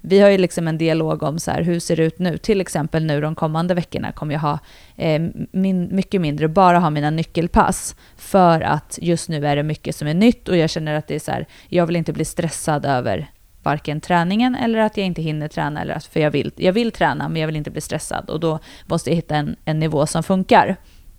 vi 0.00 0.20
har 0.20 0.28
ju 0.30 0.38
liksom 0.38 0.68
en 0.68 0.78
dialog 0.78 1.22
om 1.22 1.38
så 1.38 1.50
här, 1.50 1.62
hur 1.62 1.80
ser 1.80 1.96
det 1.96 2.04
ut 2.04 2.18
nu? 2.18 2.38
Till 2.38 2.60
exempel 2.60 3.04
nu 3.04 3.20
de 3.20 3.34
kommande 3.34 3.74
veckorna 3.74 4.12
kommer 4.12 4.34
jag 4.34 4.40
ha 4.40 4.58
eh, 4.96 5.22
min, 5.52 5.88
mycket 5.96 6.20
mindre, 6.20 6.48
bara 6.48 6.78
ha 6.78 6.90
mina 6.90 7.10
nyckelpass. 7.10 7.96
För 8.16 8.60
att 8.60 8.98
just 9.02 9.28
nu 9.28 9.46
är 9.46 9.56
det 9.56 9.62
mycket 9.62 9.96
som 9.96 10.08
är 10.08 10.14
nytt 10.14 10.48
och 10.48 10.56
jag 10.56 10.70
känner 10.70 10.94
att 10.94 11.06
det 11.08 11.14
är 11.14 11.18
så 11.18 11.30
här, 11.32 11.46
jag 11.68 11.86
vill 11.86 11.96
inte 11.96 12.12
bli 12.12 12.24
stressad 12.24 12.84
över 12.84 13.30
varken 13.62 14.00
träningen 14.00 14.54
eller 14.54 14.78
att 14.78 14.96
jag 14.96 15.06
inte 15.06 15.22
hinner 15.22 15.48
träna. 15.48 15.80
Eller 15.80 15.94
att, 15.94 16.04
för 16.04 16.20
jag 16.20 16.30
vill, 16.30 16.52
jag 16.56 16.72
vill 16.72 16.92
träna 16.92 17.28
men 17.28 17.40
jag 17.40 17.46
vill 17.46 17.56
inte 17.56 17.70
bli 17.70 17.80
stressad 17.80 18.30
och 18.30 18.40
då 18.40 18.58
måste 18.86 19.10
jag 19.10 19.16
hitta 19.16 19.36
en, 19.36 19.56
en 19.64 19.78
nivå 19.78 20.06
som 20.06 20.22
funkar. 20.22 20.76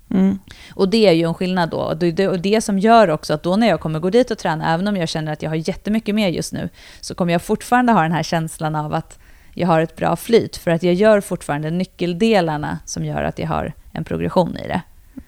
Mm. 0.10 0.39
Och 0.74 0.89
det 0.89 1.08
är 1.08 1.12
ju 1.12 1.24
en 1.24 1.34
skillnad 1.34 1.70
då. 1.70 1.78
Och 1.78 1.98
det, 1.98 2.28
och 2.28 2.39
det 2.39 2.62
som 2.62 2.80
gör 2.80 3.10
också 3.10 3.34
att 3.34 3.43
då 3.43 3.56
när 3.56 3.67
jag 3.67 3.80
kommer 3.80 4.00
gå 4.00 4.10
dit 4.10 4.32
och 4.32 4.38
träna, 4.38 4.74
även 4.74 4.88
om 4.88 4.98
jag 4.98 5.10
känner 5.10 5.34
att 5.34 5.41
jag 5.41 5.50
har 5.50 5.70
jättemycket 5.70 6.15
mer 6.15 6.30
just 6.30 6.54
nu, 6.54 6.70
så 7.02 7.15
kommer 7.15 7.32
jag 7.34 7.41
fortfarande 7.41 7.91
ha 7.91 8.02
den 8.02 8.12
här 8.12 8.24
känslan 8.24 8.76
av 8.76 8.93
att 8.93 9.20
jag 9.54 9.67
har 9.67 9.82
ett 9.82 9.96
bra 9.96 10.15
flyt. 10.15 10.58
För 10.58 10.72
att 10.72 10.84
jag 10.84 10.93
gör 10.93 11.22
fortfarande 11.22 11.70
nyckeldelarna 11.70 12.80
som 12.86 13.06
gör 13.06 13.24
att 13.24 13.39
jag 13.39 13.48
har 13.48 13.74
en 13.91 14.04
progression 14.04 14.58
i 14.58 14.67
det. 14.67 14.82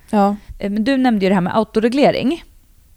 Ja. 0.10 0.36
Eh, 0.60 0.70
Men 0.72 0.84
du 0.84 0.98
nämnde 0.98 1.26
ju 1.26 1.30
det 1.30 1.36
här 1.36 1.42
med 1.42 1.58
autoreglering. 1.58 2.44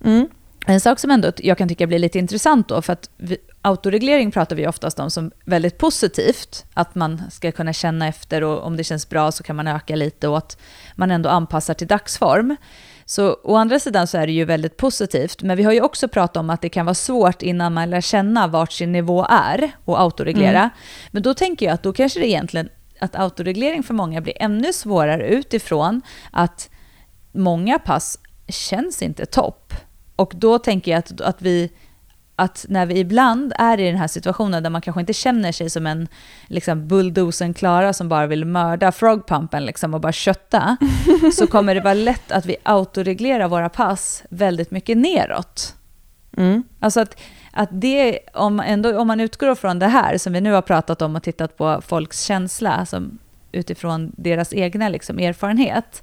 Mm. 0.05 0.29
En 0.67 0.81
sak 0.81 0.99
som 0.99 1.11
ändå 1.11 1.33
jag 1.37 1.59
kan 1.59 1.69
tycka 1.69 1.87
blir 1.87 1.99
lite 1.99 2.19
intressant 2.19 2.69
då, 2.69 2.83
för 2.83 2.93
att 2.93 3.11
vi, 3.17 3.37
autoreglering 3.63 4.31
pratar 4.31 4.57
vi 4.57 4.67
oftast 4.67 4.99
om 4.99 5.11
som 5.11 5.31
väldigt 5.45 5.79
positivt, 5.79 6.65
att 6.75 6.95
man 6.95 7.23
ska 7.31 7.53
kunna 7.53 7.73
känna 7.73 8.09
efter 8.09 8.45
och 8.45 8.67
om 8.67 8.77
det 8.77 8.85
känns 8.85 9.09
bra 9.09 9.33
så 9.33 9.43
kan 9.43 9.57
man 9.57 9.69
öka 9.69 9.97
lite 9.97 10.29
och 10.29 10.39
att 10.39 10.59
man 10.95 11.11
ändå 11.11 11.29
anpassar 11.29 11.75
till 11.75 11.87
dagsform. 11.87 12.57
Så 13.05 13.37
å 13.45 13.57
andra 13.57 13.79
sidan 13.79 14.07
så 14.07 14.19
är 14.19 14.27
det 14.27 14.33
ju 14.33 14.45
väldigt 14.45 14.77
positivt, 14.77 15.43
men 15.43 15.57
vi 15.57 15.63
har 15.63 15.73
ju 15.73 15.81
också 15.81 16.09
pratat 16.09 16.37
om 16.37 16.51
att 16.51 16.61
det 16.61 16.69
kan 16.69 16.87
vara 16.87 16.95
svårt 16.95 17.43
innan 17.43 17.73
man 17.73 17.91
lär 17.91 18.01
känna 18.01 18.47
vart 18.47 18.73
sin 18.73 18.93
nivå 18.93 19.27
är 19.31 19.71
och 19.85 20.01
autoreglera. 20.01 20.59
Mm. 20.59 20.71
Men 21.11 21.23
då 21.23 21.35
tänker 21.35 21.67
jag 21.67 21.73
att 21.73 21.83
då 21.83 21.93
kanske 21.93 22.21
det 22.21 22.29
egentligen, 22.29 22.69
att 23.01 23.17
autoreglering 23.17 23.83
för 23.83 23.95
många 23.95 24.21
blir 24.21 24.43
ännu 24.43 24.73
svårare 24.73 25.29
utifrån 25.29 26.03
att 26.31 26.71
många 27.33 27.79
pass 27.79 28.19
känns 28.49 29.03
inte 29.03 29.27
topp. 29.27 29.75
Och 30.17 30.33
då 30.37 30.59
tänker 30.59 30.91
jag 30.91 30.99
att, 30.99 31.21
att 31.21 31.43
vi 31.43 31.71
att 32.37 32.67
när 32.69 32.87
vi 32.87 32.99
ibland 32.99 33.53
är 33.59 33.81
i 33.81 33.87
den 33.87 33.97
här 33.97 34.07
situationen 34.07 34.63
där 34.63 34.71
man 34.71 34.81
kanske 34.81 35.01
inte 35.01 35.13
känner 35.13 35.53
sig 35.53 35.71
som 35.71 35.87
en 35.87 36.09
liksom 36.47 36.89
bulldozen 36.89 37.55
Klara 37.55 37.93
som 37.93 38.09
bara 38.09 38.27
vill 38.27 38.45
mörda 38.45 38.93
frogpumpen 38.93 39.65
liksom 39.65 39.95
och 39.95 40.01
bara 40.01 40.13
kötta, 40.13 40.77
så 41.35 41.47
kommer 41.47 41.75
det 41.75 41.81
vara 41.81 41.95
lätt 41.95 42.33
att 42.33 42.47
vi 42.47 42.57
autoreglerar 42.63 43.49
våra 43.49 43.69
pass 43.69 44.23
väldigt 44.29 44.71
mycket 44.71 44.97
neråt. 44.97 45.75
Mm. 46.37 46.63
Alltså 46.81 47.01
att, 47.01 47.21
att 47.51 47.69
det, 47.73 48.19
om, 48.35 48.61
ändå, 48.61 48.99
om 48.99 49.07
man 49.07 49.21
utgår 49.21 49.55
från 49.55 49.79
det 49.79 49.87
här 49.87 50.19
som 50.19 50.33
vi 50.33 50.41
nu 50.41 50.53
har 50.53 50.63
pratat 50.63 51.03
om 51.03 51.17
och 51.17 51.23
tittat 51.23 51.57
på 51.57 51.81
folks 51.87 52.23
känsla 52.23 52.87
som, 52.87 53.19
utifrån 53.53 54.13
deras 54.17 54.53
egna 54.55 54.89
liksom, 54.89 55.19
erfarenhet, 55.19 56.03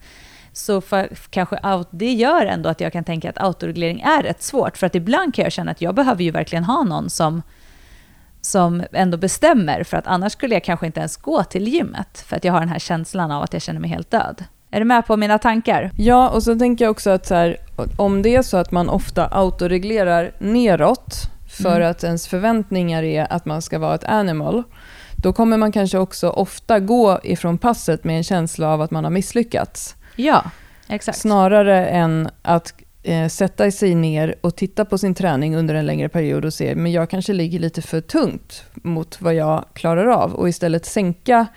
så 0.59 0.81
för, 0.81 1.09
kanske 1.29 1.59
det 1.91 2.13
gör 2.13 2.45
ändå 2.45 2.69
att 2.69 2.81
jag 2.81 2.93
kan 2.93 3.03
tänka 3.03 3.29
att 3.29 3.37
autoreglering 3.37 4.01
är 4.01 4.23
rätt 4.23 4.41
svårt. 4.43 4.77
För 4.77 4.87
att 4.87 4.95
ibland 4.95 5.35
kan 5.35 5.43
jag 5.43 5.51
känna 5.51 5.71
att 5.71 5.81
jag 5.81 5.95
behöver 5.95 6.23
ju 6.23 6.31
verkligen 6.31 6.63
ha 6.63 6.83
någon 6.83 7.09
som, 7.09 7.41
som 8.41 8.83
ändå 8.91 9.17
bestämmer. 9.17 9.83
För 9.83 9.97
att 9.97 10.07
annars 10.07 10.31
skulle 10.31 10.55
jag 10.55 10.63
kanske 10.63 10.85
inte 10.85 10.99
ens 10.99 11.17
gå 11.17 11.43
till 11.43 11.67
gymmet. 11.67 12.23
För 12.27 12.35
att 12.35 12.43
jag 12.43 12.53
har 12.53 12.59
den 12.59 12.69
här 12.69 12.79
känslan 12.79 13.31
av 13.31 13.43
att 13.43 13.53
jag 13.53 13.61
känner 13.61 13.79
mig 13.79 13.89
helt 13.89 14.11
död. 14.11 14.43
Är 14.71 14.79
du 14.79 14.85
med 14.85 15.05
på 15.05 15.17
mina 15.17 15.37
tankar? 15.37 15.91
Ja, 15.97 16.29
och 16.29 16.43
så 16.43 16.59
tänker 16.59 16.85
jag 16.85 16.91
också 16.91 17.09
att 17.09 17.25
så 17.25 17.35
här, 17.35 17.57
om 17.97 18.21
det 18.21 18.35
är 18.35 18.41
så 18.41 18.57
att 18.57 18.71
man 18.71 18.89
ofta 18.89 19.27
autoreglerar 19.31 20.31
neråt 20.39 21.15
för 21.49 21.75
Mm. 21.75 21.91
att 21.91 22.03
ens 22.03 22.27
förväntningar 22.27 23.03
är 23.03 23.33
att 23.33 23.45
man 23.45 23.61
ska 23.61 23.79
vara 23.79 23.95
ett 23.95 24.03
animal, 24.03 24.63
då 25.15 25.33
kommer 25.33 25.57
man 25.57 25.71
kanske 25.71 25.97
också 25.97 26.29
ofta 26.29 26.79
gå 26.79 27.19
ifrån 27.23 27.57
passet 27.57 28.03
med 28.03 28.17
en 28.17 28.23
känsla 28.23 28.67
av 28.67 28.81
att 28.81 28.91
man 28.91 29.03
har 29.03 29.11
misslyckats. 29.11 29.95
Ja, 30.21 30.43
exakt. 30.87 31.17
Snarare 31.17 31.87
än 31.87 32.29
att 32.41 32.73
eh, 33.03 33.27
sätta 33.27 33.71
sig 33.71 33.95
ner 33.95 34.35
och 34.41 34.55
titta 34.55 34.85
på 34.85 34.97
sin 34.97 35.15
träning 35.15 35.55
under 35.55 35.75
en 35.75 35.85
längre 35.85 36.09
period 36.09 36.45
och 36.45 36.53
se, 36.53 36.75
men 36.75 36.91
jag 36.91 37.09
kanske 37.09 37.33
ligger 37.33 37.59
lite 37.59 37.81
för 37.81 38.01
tungt 38.01 38.63
mot 38.73 39.21
vad 39.21 39.33
jag 39.33 39.65
klarar 39.73 40.05
av 40.05 40.33
och 40.33 40.49
istället 40.49 40.85
sänka 40.85 41.47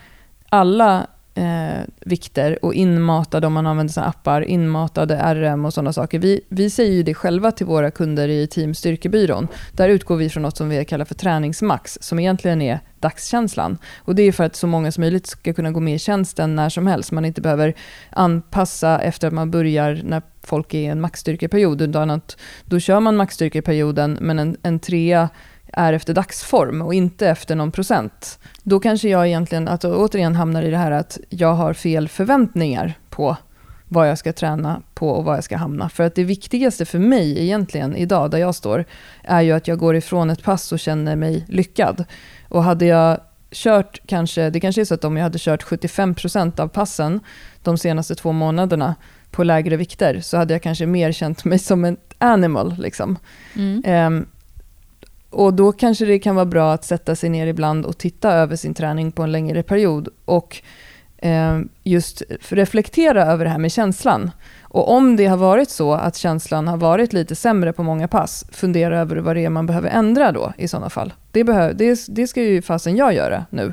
alla 0.48 1.06
eh, 1.34 1.80
vikter 2.00 2.64
och 2.64 2.74
inmatade, 2.74 3.46
om 3.46 3.52
man 3.52 3.66
använder 3.66 3.92
sina 3.92 4.06
appar, 4.06 4.42
inmatade 4.42 5.34
RM 5.34 5.64
och 5.64 5.74
sådana 5.74 5.92
saker. 5.92 6.18
Vi, 6.18 6.40
vi 6.48 6.70
säger 6.70 6.92
ju 6.92 7.02
det 7.02 7.14
själva 7.14 7.52
till 7.52 7.66
våra 7.66 7.90
kunder 7.90 8.28
i 8.28 8.46
Team 8.46 8.74
Styrkebyrån. 8.74 9.48
Där 9.72 9.88
utgår 9.88 10.16
vi 10.16 10.30
från 10.30 10.42
något 10.42 10.56
som 10.56 10.68
vi 10.68 10.84
kallar 10.84 11.04
för 11.04 11.14
träningsmax, 11.14 11.98
som 12.00 12.18
egentligen 12.18 12.62
är 12.62 12.80
dagskänslan. 13.00 13.78
Och 13.98 14.14
det 14.14 14.22
är 14.22 14.32
för 14.32 14.44
att 14.44 14.56
så 14.56 14.66
många 14.66 14.92
som 14.92 15.00
möjligt 15.00 15.26
ska 15.26 15.52
kunna 15.52 15.70
gå 15.70 15.80
med 15.80 15.94
i 15.94 15.98
tjänsten 15.98 16.56
när 16.56 16.68
som 16.68 16.86
helst. 16.86 17.12
Man 17.12 17.24
inte 17.24 17.40
behöver 17.40 17.74
anpassa 18.10 19.00
efter 19.00 19.28
att 19.28 19.34
man 19.34 19.50
börjar 19.50 20.00
när 20.04 20.22
folk 20.42 20.74
är 20.74 20.78
i 20.78 20.86
en 20.86 21.00
maxstyrkeperiod, 21.00 21.82
utan 21.82 22.10
att 22.10 22.36
då 22.64 22.80
kör 22.80 23.00
man 23.00 23.16
maxstyrkeperioden, 23.16 24.18
men 24.20 24.38
en, 24.38 24.56
en 24.62 24.78
trea 24.78 25.28
är 25.72 25.92
efter 25.92 26.14
dagsform 26.14 26.82
och 26.82 26.94
inte 26.94 27.28
efter 27.28 27.54
någon 27.54 27.70
procent. 27.72 28.38
Då 28.62 28.80
kanske 28.80 29.08
jag 29.08 29.26
egentligen, 29.26 29.68
att 29.68 29.84
återigen 29.84 30.34
hamnar 30.34 30.62
i 30.62 30.70
det 30.70 30.76
här 30.76 30.90
att 30.90 31.18
jag 31.28 31.54
har 31.54 31.72
fel 31.72 32.08
förväntningar 32.08 32.94
på 33.10 33.36
vad 33.88 34.08
jag 34.08 34.18
ska 34.18 34.32
träna 34.32 34.82
på 34.94 35.08
och 35.10 35.24
vad 35.24 35.36
jag 35.36 35.44
ska 35.44 35.56
hamna. 35.56 35.88
För 35.88 36.04
att 36.04 36.14
det 36.14 36.24
viktigaste 36.24 36.84
för 36.84 36.98
mig 36.98 37.42
egentligen 37.42 37.96
idag, 37.96 38.30
där 38.30 38.38
jag 38.38 38.54
står, 38.54 38.84
är 39.22 39.40
ju 39.40 39.52
att 39.52 39.68
jag 39.68 39.78
går 39.78 39.96
ifrån 39.96 40.30
ett 40.30 40.42
pass 40.42 40.72
och 40.72 40.80
känner 40.80 41.16
mig 41.16 41.44
lyckad. 41.48 42.04
Och 42.48 42.64
hade 42.64 42.86
jag 42.86 43.20
kört 43.50 44.00
kanske, 44.06 44.50
det 44.50 44.60
kanske 44.60 44.80
är 44.80 44.84
så 44.84 44.94
att 44.94 45.04
om 45.04 45.16
jag 45.16 45.22
hade 45.22 45.38
kört 45.38 45.64
75% 45.64 46.60
av 46.60 46.68
passen 46.68 47.20
de 47.62 47.78
senaste 47.78 48.14
två 48.14 48.32
månaderna 48.32 48.94
på 49.30 49.44
lägre 49.44 49.76
vikter 49.76 50.20
så 50.20 50.36
hade 50.36 50.54
jag 50.54 50.62
kanske 50.62 50.86
mer 50.86 51.12
känt 51.12 51.44
mig 51.44 51.58
som 51.58 51.84
ett 51.84 52.14
animal. 52.18 52.76
Liksom. 52.78 53.18
Mm. 53.54 54.06
Um, 54.06 54.26
och 55.32 55.54
då 55.54 55.72
kanske 55.72 56.04
det 56.04 56.18
kan 56.18 56.34
vara 56.34 56.46
bra 56.46 56.72
att 56.72 56.84
sätta 56.84 57.16
sig 57.16 57.30
ner 57.30 57.46
ibland 57.46 57.84
och 57.86 57.98
titta 57.98 58.32
över 58.32 58.56
sin 58.56 58.74
träning 58.74 59.12
på 59.12 59.22
en 59.22 59.32
längre 59.32 59.62
period 59.62 60.08
och 60.24 60.62
eh, 61.18 61.60
just 61.82 62.22
reflektera 62.48 63.26
över 63.26 63.44
det 63.44 63.50
här 63.50 63.58
med 63.58 63.72
känslan. 63.72 64.30
Och 64.62 64.90
om 64.90 65.16
det 65.16 65.26
har 65.26 65.36
varit 65.36 65.70
så 65.70 65.94
att 65.94 66.16
känslan 66.16 66.68
har 66.68 66.76
varit 66.76 67.12
lite 67.12 67.34
sämre 67.34 67.72
på 67.72 67.82
många 67.82 68.08
pass, 68.08 68.44
fundera 68.52 69.00
över 69.00 69.16
vad 69.16 69.36
det 69.36 69.44
är 69.44 69.50
man 69.50 69.66
behöver 69.66 69.90
ändra 69.90 70.32
då 70.32 70.52
i 70.56 70.68
sådana 70.68 70.90
fall. 70.90 71.12
Det, 71.30 71.44
behöver, 71.44 71.74
det, 71.74 72.06
det 72.08 72.26
ska 72.26 72.42
ju 72.42 72.62
fasen 72.62 72.96
jag 72.96 73.14
göra 73.14 73.46
nu. 73.50 73.72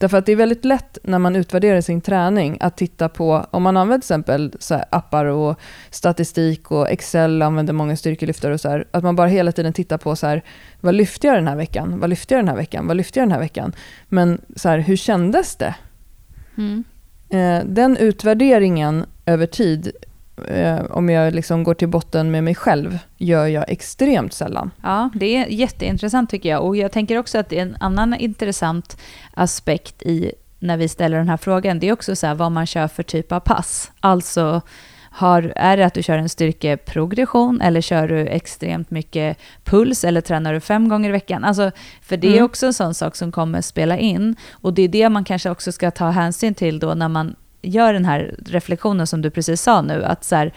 Därför 0.00 0.18
att 0.18 0.26
det 0.26 0.32
är 0.32 0.36
väldigt 0.36 0.64
lätt 0.64 0.98
när 1.02 1.18
man 1.18 1.36
utvärderar 1.36 1.80
sin 1.80 2.00
träning 2.00 2.56
att 2.60 2.76
titta 2.76 3.08
på, 3.08 3.46
om 3.50 3.62
man 3.62 3.76
använder 3.76 3.98
till 3.98 4.04
exempel 4.04 4.52
så 4.58 4.74
appar 4.90 5.24
och 5.24 5.60
statistik 5.90 6.70
och 6.70 6.90
Excel 6.90 7.42
använder 7.42 7.72
många 7.72 7.96
styrkelyftare 7.96 8.54
och 8.54 8.60
så 8.60 8.68
här, 8.68 8.86
att 8.90 9.02
man 9.02 9.16
bara 9.16 9.28
hela 9.28 9.52
tiden 9.52 9.72
tittar 9.72 9.98
på 9.98 10.16
så 10.16 10.26
här, 10.26 10.42
vad 10.80 10.94
lyfte 10.94 11.26
jag 11.26 11.36
den 11.36 11.48
här 11.48 11.56
veckan? 11.56 12.00
Vad 12.00 12.10
lyfte 12.10 12.34
jag 12.34 12.38
den 12.38 12.48
här 12.48 12.56
veckan? 12.56 12.86
Vad 12.86 12.96
lyfte 12.96 13.18
jag 13.18 13.28
den 13.28 13.32
här 13.32 13.40
veckan? 13.40 13.72
Men 14.08 14.40
så 14.56 14.68
här, 14.68 14.78
hur 14.78 14.96
kändes 14.96 15.56
det? 15.56 15.74
Mm. 16.56 16.84
Eh, 17.28 17.64
den 17.66 17.96
utvärderingen 17.96 19.06
över 19.26 19.46
tid 19.46 19.92
eh, 20.48 20.84
om 20.90 21.08
jag 21.08 21.34
liksom 21.34 21.64
går 21.64 21.74
till 21.74 21.88
botten 21.88 22.30
med 22.30 22.44
mig 22.44 22.54
själv, 22.54 22.98
gör 23.16 23.46
jag 23.46 23.64
extremt 23.68 24.32
sällan. 24.32 24.70
Ja, 24.82 25.10
det 25.14 25.36
är 25.36 25.46
jätteintressant 25.46 26.30
tycker 26.30 26.48
jag. 26.48 26.64
Och 26.64 26.76
jag 26.76 26.92
tänker 26.92 27.18
också 27.18 27.38
att 27.38 27.52
en 27.52 27.76
annan 27.80 28.14
intressant 28.14 28.96
aspekt 29.34 30.02
i 30.02 30.32
när 30.58 30.76
vi 30.76 30.88
ställer 30.88 31.18
den 31.18 31.28
här 31.28 31.36
frågan. 31.36 31.78
Det 31.78 31.88
är 31.88 31.92
också 31.92 32.16
så 32.16 32.26
här, 32.26 32.34
vad 32.34 32.52
man 32.52 32.66
kör 32.66 32.88
för 32.88 33.02
typ 33.02 33.32
av 33.32 33.40
pass. 33.40 33.90
Alltså, 34.00 34.62
har, 35.12 35.52
är 35.56 35.76
det 35.76 35.86
att 35.86 35.94
du 35.94 36.02
kör 36.02 36.18
en 36.18 36.28
styrkeprogression 36.28 37.60
eller 37.60 37.80
kör 37.80 38.08
du 38.08 38.26
extremt 38.26 38.90
mycket 38.90 39.38
puls 39.64 40.04
eller 40.04 40.20
tränar 40.20 40.52
du 40.52 40.60
fem 40.60 40.88
gånger 40.88 41.08
i 41.08 41.12
veckan? 41.12 41.44
Alltså, 41.44 41.70
för 42.02 42.16
det 42.16 42.28
är 42.28 42.32
mm. 42.32 42.44
också 42.44 42.66
en 42.66 42.74
sån 42.74 42.94
sak 42.94 43.16
som 43.16 43.32
kommer 43.32 43.60
spela 43.60 43.98
in. 43.98 44.36
Och 44.50 44.74
det 44.74 44.82
är 44.82 44.88
det 44.88 45.08
man 45.08 45.24
kanske 45.24 45.50
också 45.50 45.72
ska 45.72 45.90
ta 45.90 46.10
hänsyn 46.10 46.54
till 46.54 46.78
då 46.78 46.94
när 46.94 47.08
man 47.08 47.36
gör 47.62 47.92
den 47.92 48.04
här 48.04 48.34
reflektionen 48.46 49.06
som 49.06 49.22
du 49.22 49.30
precis 49.30 49.62
sa 49.62 49.82
nu, 49.82 50.04
att 50.04 50.24
så 50.24 50.36
här, 50.36 50.52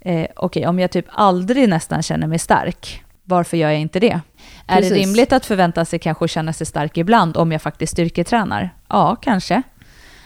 eh, 0.00 0.14
okej, 0.14 0.28
okay, 0.36 0.66
om 0.66 0.78
jag 0.78 0.90
typ 0.90 1.06
aldrig 1.08 1.68
nästan 1.68 2.02
känner 2.02 2.26
mig 2.26 2.38
stark, 2.38 3.02
varför 3.24 3.56
gör 3.56 3.70
jag 3.70 3.80
inte 3.80 4.00
det? 4.00 4.20
Precis. 4.66 4.90
Är 4.90 4.94
det 4.94 5.00
rimligt 5.00 5.32
att 5.32 5.46
förvänta 5.46 5.84
sig 5.84 5.98
kanske 5.98 6.24
att 6.24 6.30
känna 6.30 6.52
sig 6.52 6.66
stark 6.66 6.96
ibland 6.96 7.36
om 7.36 7.52
jag 7.52 7.62
faktiskt 7.62 7.92
styrketränar? 7.92 8.70
Ja, 8.88 9.16
kanske. 9.16 9.62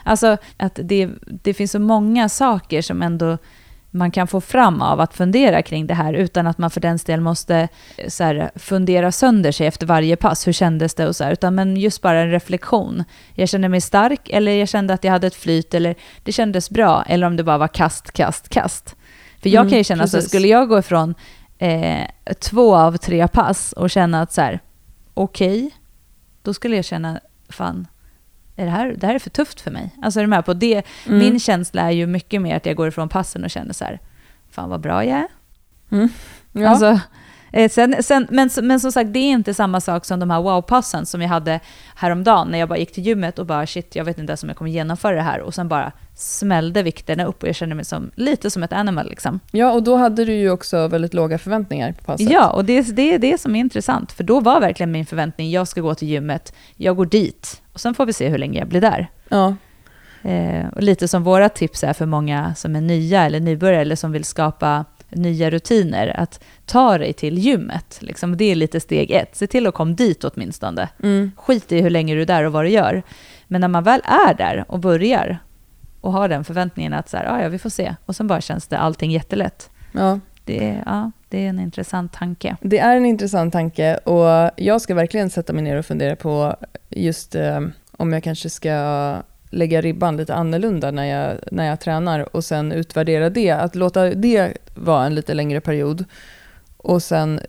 Alltså 0.04 0.36
att 0.56 0.78
det, 0.82 1.08
det 1.26 1.54
finns 1.54 1.72
så 1.72 1.78
många 1.78 2.28
saker 2.28 2.82
som 2.82 3.02
ändå 3.02 3.38
man 3.90 4.10
kan 4.10 4.26
få 4.26 4.40
fram 4.40 4.82
av 4.82 5.00
att 5.00 5.14
fundera 5.14 5.62
kring 5.62 5.86
det 5.86 5.94
här 5.94 6.12
utan 6.12 6.46
att 6.46 6.58
man 6.58 6.70
för 6.70 6.80
den 6.80 6.98
del 7.06 7.20
måste 7.20 7.68
eh, 7.96 8.08
så 8.08 8.24
här, 8.24 8.50
fundera 8.56 9.12
sönder 9.12 9.52
sig 9.52 9.66
efter 9.66 9.86
varje 9.86 10.16
pass. 10.16 10.46
Hur 10.46 10.52
kändes 10.52 10.94
det 10.94 11.08
och 11.08 11.16
så 11.16 11.24
här, 11.24 11.32
utan 11.32 11.54
men 11.54 11.76
just 11.76 12.02
bara 12.02 12.20
en 12.20 12.30
reflektion. 12.30 13.04
Jag 13.34 13.48
kände 13.48 13.68
mig 13.68 13.80
stark 13.80 14.28
eller 14.28 14.52
jag 14.52 14.68
kände 14.68 14.94
att 14.94 15.04
jag 15.04 15.12
hade 15.12 15.26
ett 15.26 15.34
flyt 15.34 15.74
eller 15.74 15.94
det 16.22 16.32
kändes 16.32 16.70
bra 16.70 17.04
eller 17.06 17.26
om 17.26 17.36
det 17.36 17.44
bara 17.44 17.58
var 17.58 17.68
kast, 17.68 18.12
kast, 18.12 18.48
kast. 18.48 18.96
För 19.42 19.48
jag 19.48 19.60
mm, 19.60 19.70
kan 19.70 19.78
ju 19.78 19.84
känna 19.84 20.02
precis. 20.02 20.22
så, 20.22 20.28
skulle 20.28 20.48
jag 20.48 20.68
gå 20.68 20.78
ifrån 20.78 21.14
eh, 21.58 22.06
två 22.40 22.76
av 22.76 22.96
tre 22.96 23.28
pass 23.28 23.72
och 23.72 23.90
känna 23.90 24.22
att 24.22 24.32
så 24.32 24.40
här, 24.40 24.60
okej, 25.14 25.66
okay, 25.66 25.70
då 26.42 26.54
skulle 26.54 26.76
jag 26.76 26.84
känna, 26.84 27.20
fan, 27.48 27.86
är 28.56 28.64
det, 28.64 28.70
här, 28.70 28.94
det 28.98 29.06
här 29.06 29.14
är 29.14 29.18
för 29.18 29.30
tufft 29.30 29.60
för 29.60 29.70
mig. 29.70 29.90
Alltså 30.02 30.20
är 30.20 30.24
du 30.24 30.30
med 30.30 30.44
på 30.44 30.54
det? 30.54 30.82
Mm. 31.06 31.18
Min 31.18 31.40
känsla 31.40 31.82
är 31.82 31.90
ju 31.90 32.06
mycket 32.06 32.42
mer 32.42 32.56
att 32.56 32.66
jag 32.66 32.76
går 32.76 32.88
ifrån 32.88 33.08
passen 33.08 33.44
och 33.44 33.50
känner 33.50 33.72
så 33.72 33.84
här, 33.84 34.00
fan 34.50 34.70
vad 34.70 34.80
bra 34.80 35.04
jag 35.04 35.18
är. 35.18 35.28
Mm. 35.90 36.08
Ja. 36.52 36.68
Alltså, 36.68 37.00
eh, 37.52 37.70
sen, 37.70 37.96
sen, 38.00 38.26
men, 38.30 38.50
men 38.62 38.80
som 38.80 38.92
sagt, 38.92 39.12
det 39.12 39.18
är 39.18 39.30
inte 39.30 39.54
samma 39.54 39.80
sak 39.80 40.04
som 40.04 40.20
de 40.20 40.30
här 40.30 40.40
wow-passen 40.40 41.06
som 41.06 41.22
jag 41.22 41.28
hade 41.28 41.60
häromdagen 41.94 42.48
när 42.48 42.58
jag 42.58 42.68
bara 42.68 42.78
gick 42.78 42.92
till 42.92 43.06
gymmet 43.06 43.38
och 43.38 43.46
bara 43.46 43.66
shit, 43.66 43.96
jag 43.96 44.04
vet 44.04 44.18
inte 44.18 44.30
ens 44.30 44.42
om 44.42 44.48
jag 44.48 44.56
kommer 44.56 44.70
genomföra 44.70 45.16
det 45.16 45.22
här. 45.22 45.40
Och 45.40 45.54
sen 45.54 45.68
bara 45.68 45.92
smällde 46.14 46.82
vikterna 46.82 47.24
upp 47.24 47.42
och 47.42 47.48
jag 47.48 47.54
kände 47.54 47.74
mig 47.74 47.84
som, 47.84 48.10
lite 48.14 48.50
som 48.50 48.62
ett 48.62 48.72
animal. 48.72 49.08
Liksom. 49.08 49.40
Ja, 49.50 49.72
och 49.72 49.82
då 49.82 49.96
hade 49.96 50.24
du 50.24 50.34
ju 50.34 50.50
också 50.50 50.88
väldigt 50.88 51.14
låga 51.14 51.38
förväntningar 51.38 51.92
på 51.92 52.04
passet. 52.04 52.30
Ja, 52.30 52.50
och 52.50 52.64
det, 52.64 52.96
det 52.96 53.14
är 53.14 53.18
det 53.18 53.40
som 53.40 53.56
är 53.56 53.60
intressant. 53.60 54.12
För 54.12 54.24
då 54.24 54.40
var 54.40 54.60
verkligen 54.60 54.92
min 54.92 55.06
förväntning, 55.06 55.50
jag 55.50 55.68
ska 55.68 55.80
gå 55.80 55.94
till 55.94 56.08
gymmet, 56.08 56.54
jag 56.76 56.96
går 56.96 57.06
dit 57.06 57.62
och 57.72 57.80
sen 57.80 57.94
får 57.94 58.06
vi 58.06 58.12
se 58.12 58.28
hur 58.28 58.38
länge 58.38 58.58
jag 58.58 58.68
blir 58.68 58.80
där. 58.80 59.10
Ja. 59.28 59.54
Eh, 60.22 60.68
och 60.68 60.82
lite 60.82 61.08
som 61.08 61.24
våra 61.24 61.48
tips 61.48 61.84
är 61.84 61.92
för 61.92 62.06
många 62.06 62.54
som 62.54 62.76
är 62.76 62.80
nya 62.80 63.22
eller 63.22 63.40
nybörjare 63.40 63.80
eller 63.82 63.96
som 63.96 64.12
vill 64.12 64.24
skapa 64.24 64.84
nya 65.10 65.50
rutiner, 65.50 66.20
att 66.20 66.40
ta 66.66 66.98
dig 66.98 67.12
till 67.12 67.38
gymmet. 67.38 67.98
Liksom. 68.00 68.36
Det 68.36 68.44
är 68.44 68.54
lite 68.54 68.80
steg 68.80 69.10
ett. 69.10 69.36
Se 69.36 69.46
till 69.46 69.66
att 69.66 69.74
komma 69.74 69.92
dit 69.92 70.24
åtminstone. 70.24 70.88
Mm. 71.02 71.32
Skit 71.36 71.72
i 71.72 71.80
hur 71.80 71.90
länge 71.90 72.14
du 72.14 72.22
är 72.22 72.26
där 72.26 72.44
och 72.44 72.52
vad 72.52 72.64
du 72.64 72.68
gör. 72.68 73.02
Men 73.46 73.60
när 73.60 73.68
man 73.68 73.84
väl 73.84 74.00
är 74.04 74.34
där 74.34 74.64
och 74.68 74.78
börjar 74.78 75.38
och 76.00 76.12
har 76.12 76.28
den 76.28 76.44
förväntningen 76.44 76.92
att 76.92 77.08
så 77.08 77.16
här, 77.16 77.26
ah, 77.26 77.42
ja, 77.42 77.48
vi 77.48 77.58
får 77.58 77.70
se. 77.70 77.94
Och 78.06 78.16
sen 78.16 78.26
bara 78.26 78.40
känns 78.40 78.66
det 78.66 78.78
allting 78.78 79.10
jättelätt. 79.10 79.70
Ja. 79.92 80.20
Det, 80.44 80.82
ja, 80.86 81.10
det 81.28 81.44
är 81.44 81.48
en 81.48 81.60
intressant 81.60 82.12
tanke. 82.12 82.56
Det 82.60 82.78
är 82.78 82.96
en 82.96 83.06
intressant 83.06 83.52
tanke 83.52 83.96
och 83.96 84.50
jag 84.56 84.80
ska 84.80 84.94
verkligen 84.94 85.30
sätta 85.30 85.52
mig 85.52 85.62
ner 85.62 85.76
och 85.76 85.86
fundera 85.86 86.16
på 86.16 86.56
just 86.88 87.34
eh, 87.34 87.60
om 87.92 88.12
jag 88.12 88.24
kanske 88.24 88.50
ska 88.50 89.16
lägga 89.50 89.80
ribban 89.80 90.16
lite 90.16 90.34
annorlunda 90.34 90.90
när 90.90 91.04
jag, 91.04 91.36
när 91.52 91.66
jag 91.66 91.80
tränar 91.80 92.36
och 92.36 92.44
sen 92.44 92.72
utvärdera 92.72 93.30
det. 93.30 93.50
Att 93.50 93.74
låta 93.74 94.10
det 94.10 94.56
vara 94.74 95.06
en 95.06 95.14
lite 95.14 95.34
längre 95.34 95.60
period 95.60 96.04
och 96.76 97.02
sen 97.02 97.40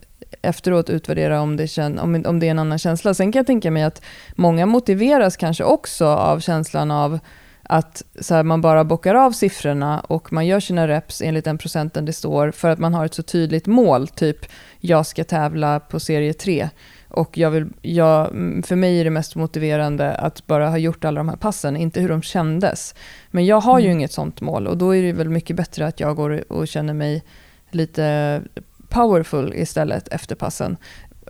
efteråt 0.41 0.89
utvärdera 0.89 1.41
om 1.41 1.58
det, 1.58 1.68
kän, 1.68 1.99
om, 1.99 2.24
om 2.28 2.39
det 2.39 2.47
är 2.47 2.52
en 2.52 2.60
annan 2.60 2.80
känsla. 2.80 3.14
Sen 3.14 3.32
kan 3.32 3.39
jag 3.39 3.47
tänka 3.47 3.72
mig 3.72 3.84
att 3.84 4.02
många 4.36 4.66
motiveras 4.66 5.38
kanske 5.38 5.64
också 5.64 6.06
av 6.06 6.39
känslan 6.39 6.91
av 6.91 7.20
att 7.64 8.04
så 8.20 8.36
här, 8.36 8.43
man 8.43 8.62
bara 8.62 8.84
bockar 8.84 9.16
av 9.16 9.32
siffrorna 9.32 9.99
och 9.99 10.34
man 10.34 10.47
gör 10.47 10.60
sina 10.60 10.88
reps 10.88 11.22
enligt 11.22 11.45
den 11.45 11.58
procenten 11.58 12.06
det 12.06 12.14
står 12.14 12.52
för 12.52 12.70
att 12.70 12.80
man 12.80 12.93
har 12.93 13.06
ett 13.06 13.14
så 13.14 13.24
tydligt 13.24 13.68
mål, 13.68 14.08
typ 14.08 14.38
jag 14.80 15.06
ska 15.06 15.24
tävla 15.24 15.80
på 15.80 15.99
serie 15.99 16.34
3 16.34 16.70
och 17.12 17.38
jag 17.38 17.51
vill, 17.51 17.68
jag, 17.82 18.28
för 18.66 18.76
mig 18.76 18.99
är 18.99 19.03
det 19.03 19.09
mest 19.09 19.36
motiverande 19.36 20.16
att 20.16 20.47
bara 20.47 20.70
ha 20.70 20.78
gjort 20.78 21.05
alla 21.05 21.20
de 21.20 21.30
här 21.30 21.36
passen, 21.36 21.78
inte 21.78 22.01
hur 22.01 22.09
de 22.09 22.22
kändes. 22.22 22.95
Men 23.32 23.45
jag 23.45 23.62
har 23.62 23.80
mm. 23.80 23.86
ju 23.86 23.91
inget 23.91 24.12
sånt 24.12 24.41
mål 24.41 24.68
och 24.68 24.78
då 24.78 24.95
är 24.95 25.03
det 25.03 25.14
väl 25.14 25.30
mycket 25.30 25.55
bättre 25.55 25.88
att 25.88 25.99
jag 25.99 26.16
går 26.16 26.51
och 26.51 26.68
känner 26.68 26.93
mig 26.93 27.24
lite 27.72 28.41
powerful 28.89 29.53
istället 29.55 30.07
efter 30.07 30.36
passen. 30.36 30.78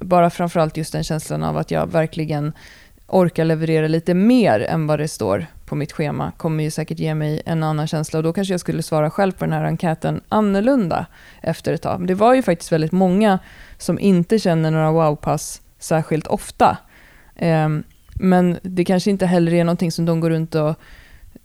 Bara 0.02 0.30
framförallt 0.30 0.78
just 0.78 0.94
den 0.94 1.04
känslan 1.04 1.44
av 1.44 1.58
att 1.58 1.72
jag 1.72 1.92
verkligen 1.92 2.54
orkar 3.08 3.46
leverera 3.46 3.88
lite 3.88 4.14
mer 4.14 4.60
än 4.60 4.88
vad 4.88 5.00
det 5.00 5.08
står 5.08 5.46
på 5.66 5.76
mitt 5.76 5.92
schema 5.92 6.32
kommer 6.38 6.64
ju 6.64 6.72
säkert 6.72 7.00
ge 7.00 7.16
mig 7.16 7.42
en 7.46 7.64
annan 7.64 7.88
känsla 7.88 8.20
och 8.20 8.24
då 8.24 8.34
kanske 8.34 8.54
jag 8.54 8.60
skulle 8.60 8.84
svara 8.84 9.10
själv 9.10 9.32
på 9.32 9.46
den 9.46 9.54
här 9.54 9.66
enkäten 9.66 10.22
annorlunda 10.30 11.06
efter 11.42 11.74
ett 11.74 11.82
tag. 11.82 12.00
Men 12.00 12.08
det 12.08 12.14
var 12.14 12.34
ju 12.34 12.42
faktiskt 12.42 12.72
väldigt 12.72 12.92
många 12.92 13.40
som 13.78 14.00
inte 14.00 14.40
känner 14.40 14.72
några 14.72 14.92
wow-pass 14.92 15.62
särskilt 15.84 16.28
ofta. 16.28 16.78
Um, 17.42 17.84
men 18.14 18.60
det 18.62 18.86
kanske 18.86 19.10
inte 19.10 19.26
heller 19.26 19.54
är 19.54 19.64
någonting 19.64 19.92
som 19.92 20.06
de 20.06 20.20
går 20.20 20.30
runt 20.30 20.56
och 20.56 20.76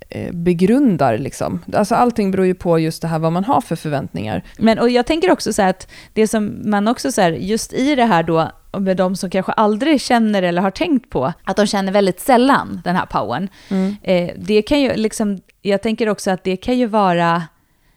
eh, 0.09 0.32
begrundar. 0.32 1.18
Liksom. 1.18 1.62
Alltså 1.72 1.95
allting 1.95 2.30
beror 2.30 2.47
ju 2.47 2.55
på 2.55 2.78
just 2.78 3.03
det 3.03 3.09
här 3.09 3.18
vad 3.18 3.32
man 3.32 3.45
har 3.45 3.61
för 3.61 3.76
förväntningar. 3.76 4.45
Men 4.59 4.78
och 4.78 4.91
jag 4.91 5.07
tänker 5.07 5.30
också 5.30 5.53
så 5.53 5.62
här 5.62 5.70
att 5.70 5.89
det 6.12 6.28
som 6.28 6.70
man 6.70 6.89
också 6.89 7.12
så 7.12 7.20
här, 7.20 7.32
just 7.32 7.72
i 7.72 7.95
det 7.95 8.05
här 8.05 8.22
då, 8.22 8.51
med 8.78 8.97
de 8.97 9.16
som 9.16 9.30
kanske 9.30 9.53
aldrig 9.53 10.01
känner 10.01 10.43
eller 10.43 10.62
har 10.62 10.70
tänkt 10.70 11.11
på, 11.11 11.32
att 11.45 11.57
de 11.57 11.66
känner 11.66 11.93
väldigt 11.93 12.20
sällan 12.20 12.80
den 12.84 12.97
här 12.97 13.07
powern. 13.07 13.49
Mm. 13.68 13.97
Eh, 14.03 14.30
det 14.37 14.62
kan 14.62 14.80
ju 14.80 14.95
liksom, 14.95 15.39
jag 15.62 15.82
tänker 15.82 16.09
också 16.09 16.30
att 16.30 16.45
det 16.45 16.57
kan 16.57 16.78
ju 16.78 16.87
vara, 16.87 17.43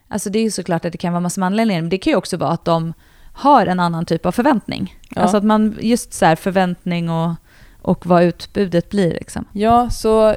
alltså 0.08 0.30
det 0.30 0.40
är 0.40 0.44
ju 0.44 0.52
såklart 0.52 0.86
att 0.86 0.92
det 0.92 0.98
kan 0.98 1.14
vara 1.14 1.22
massa 1.22 1.46
anledningar, 1.46 1.82
men 1.82 1.90
det 1.90 1.98
kan 1.98 2.12
ju 2.12 2.18
också 2.18 2.38
vara 2.38 2.52
att 2.52 2.66
de 2.66 2.94
har 3.40 3.66
en 3.66 3.80
annan 3.80 4.06
typ 4.06 4.26
av 4.26 4.32
förväntning. 4.32 4.96
Ja. 5.10 5.22
Alltså 5.22 5.38
att 5.38 5.44
man, 5.44 5.78
just 5.80 6.14
så 6.14 6.26
här 6.26 6.36
förväntning 6.36 7.10
och, 7.10 7.32
och 7.82 8.06
vad 8.06 8.24
utbudet 8.24 8.90
blir 8.90 9.14
liksom. 9.14 9.46
Ja, 9.52 9.90
så 9.90 10.36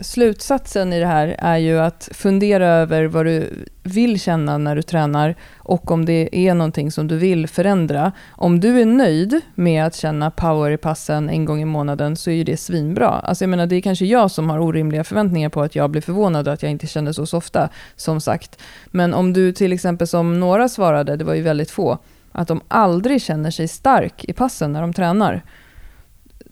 slutsatsen 0.00 0.92
i 0.92 1.00
det 1.00 1.06
här 1.06 1.36
är 1.38 1.56
ju 1.56 1.78
att 1.78 2.08
fundera 2.12 2.66
över 2.66 3.04
vad 3.04 3.26
du 3.26 3.66
vill 3.82 4.20
känna 4.20 4.58
när 4.58 4.76
du 4.76 4.82
tränar 4.82 5.34
och 5.58 5.90
om 5.90 6.04
det 6.04 6.28
är 6.32 6.54
någonting 6.54 6.92
som 6.92 7.08
du 7.08 7.16
vill 7.16 7.48
förändra. 7.48 8.12
Om 8.30 8.60
du 8.60 8.80
är 8.80 8.86
nöjd 8.86 9.40
med 9.54 9.86
att 9.86 9.94
känna 9.94 10.30
power 10.30 10.70
i 10.70 10.76
passen 10.76 11.30
en 11.30 11.44
gång 11.44 11.62
i 11.62 11.64
månaden 11.64 12.16
så 12.16 12.30
är 12.30 12.34
ju 12.34 12.44
det 12.44 12.56
svinbra. 12.56 13.08
Alltså 13.08 13.44
jag 13.44 13.48
menar, 13.48 13.66
det 13.66 13.76
är 13.76 13.80
kanske 13.80 14.04
jag 14.04 14.30
som 14.30 14.50
har 14.50 14.58
orimliga 14.58 15.04
förväntningar 15.04 15.48
på 15.48 15.62
att 15.62 15.74
jag 15.74 15.90
blir 15.90 16.02
förvånad 16.02 16.48
att 16.48 16.62
jag 16.62 16.70
inte 16.70 16.86
känner 16.86 17.12
så, 17.12 17.26
så 17.26 17.36
ofta, 17.36 17.68
som 17.96 18.20
sagt. 18.20 18.62
Men 18.86 19.14
om 19.14 19.32
du 19.32 19.52
till 19.52 19.72
exempel 19.72 20.06
som 20.06 20.40
några 20.40 20.68
svarade, 20.68 21.16
det 21.16 21.24
var 21.24 21.34
ju 21.34 21.42
väldigt 21.42 21.70
få, 21.70 21.98
att 22.32 22.48
de 22.48 22.60
aldrig 22.68 23.22
känner 23.22 23.50
sig 23.50 23.68
stark 23.68 24.24
i 24.24 24.32
passen 24.32 24.72
när 24.72 24.80
de 24.80 24.92
tränar 24.92 25.42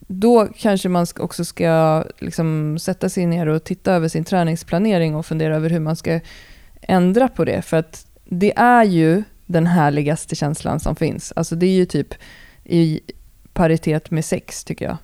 då 0.08 0.48
kanske 0.56 0.88
man 0.88 1.06
också 1.18 1.44
ska 1.44 2.04
liksom 2.18 2.78
sätta 2.78 3.08
sig 3.08 3.26
ner 3.26 3.46
och 3.46 3.64
titta 3.64 3.92
över 3.92 4.08
sin 4.08 4.24
träningsplanering 4.24 5.14
och 5.14 5.26
fundera 5.26 5.56
över 5.56 5.70
hur 5.70 5.80
man 5.80 5.96
ska 5.96 6.20
ändra 6.82 7.28
på 7.28 7.44
det. 7.44 7.62
För 7.62 7.76
att 7.76 8.06
det 8.24 8.58
är 8.58 8.84
ju 8.84 9.22
den 9.46 9.66
härligaste 9.66 10.34
känslan 10.34 10.80
som 10.80 10.96
finns. 10.96 11.32
Alltså 11.36 11.56
det 11.56 11.66
är 11.66 11.74
ju 11.74 11.84
typ 11.86 12.14
i 12.64 13.00
paritet 13.52 14.10
med 14.10 14.24
sex 14.24 14.64
tycker 14.64 14.84
jag. 14.84 14.96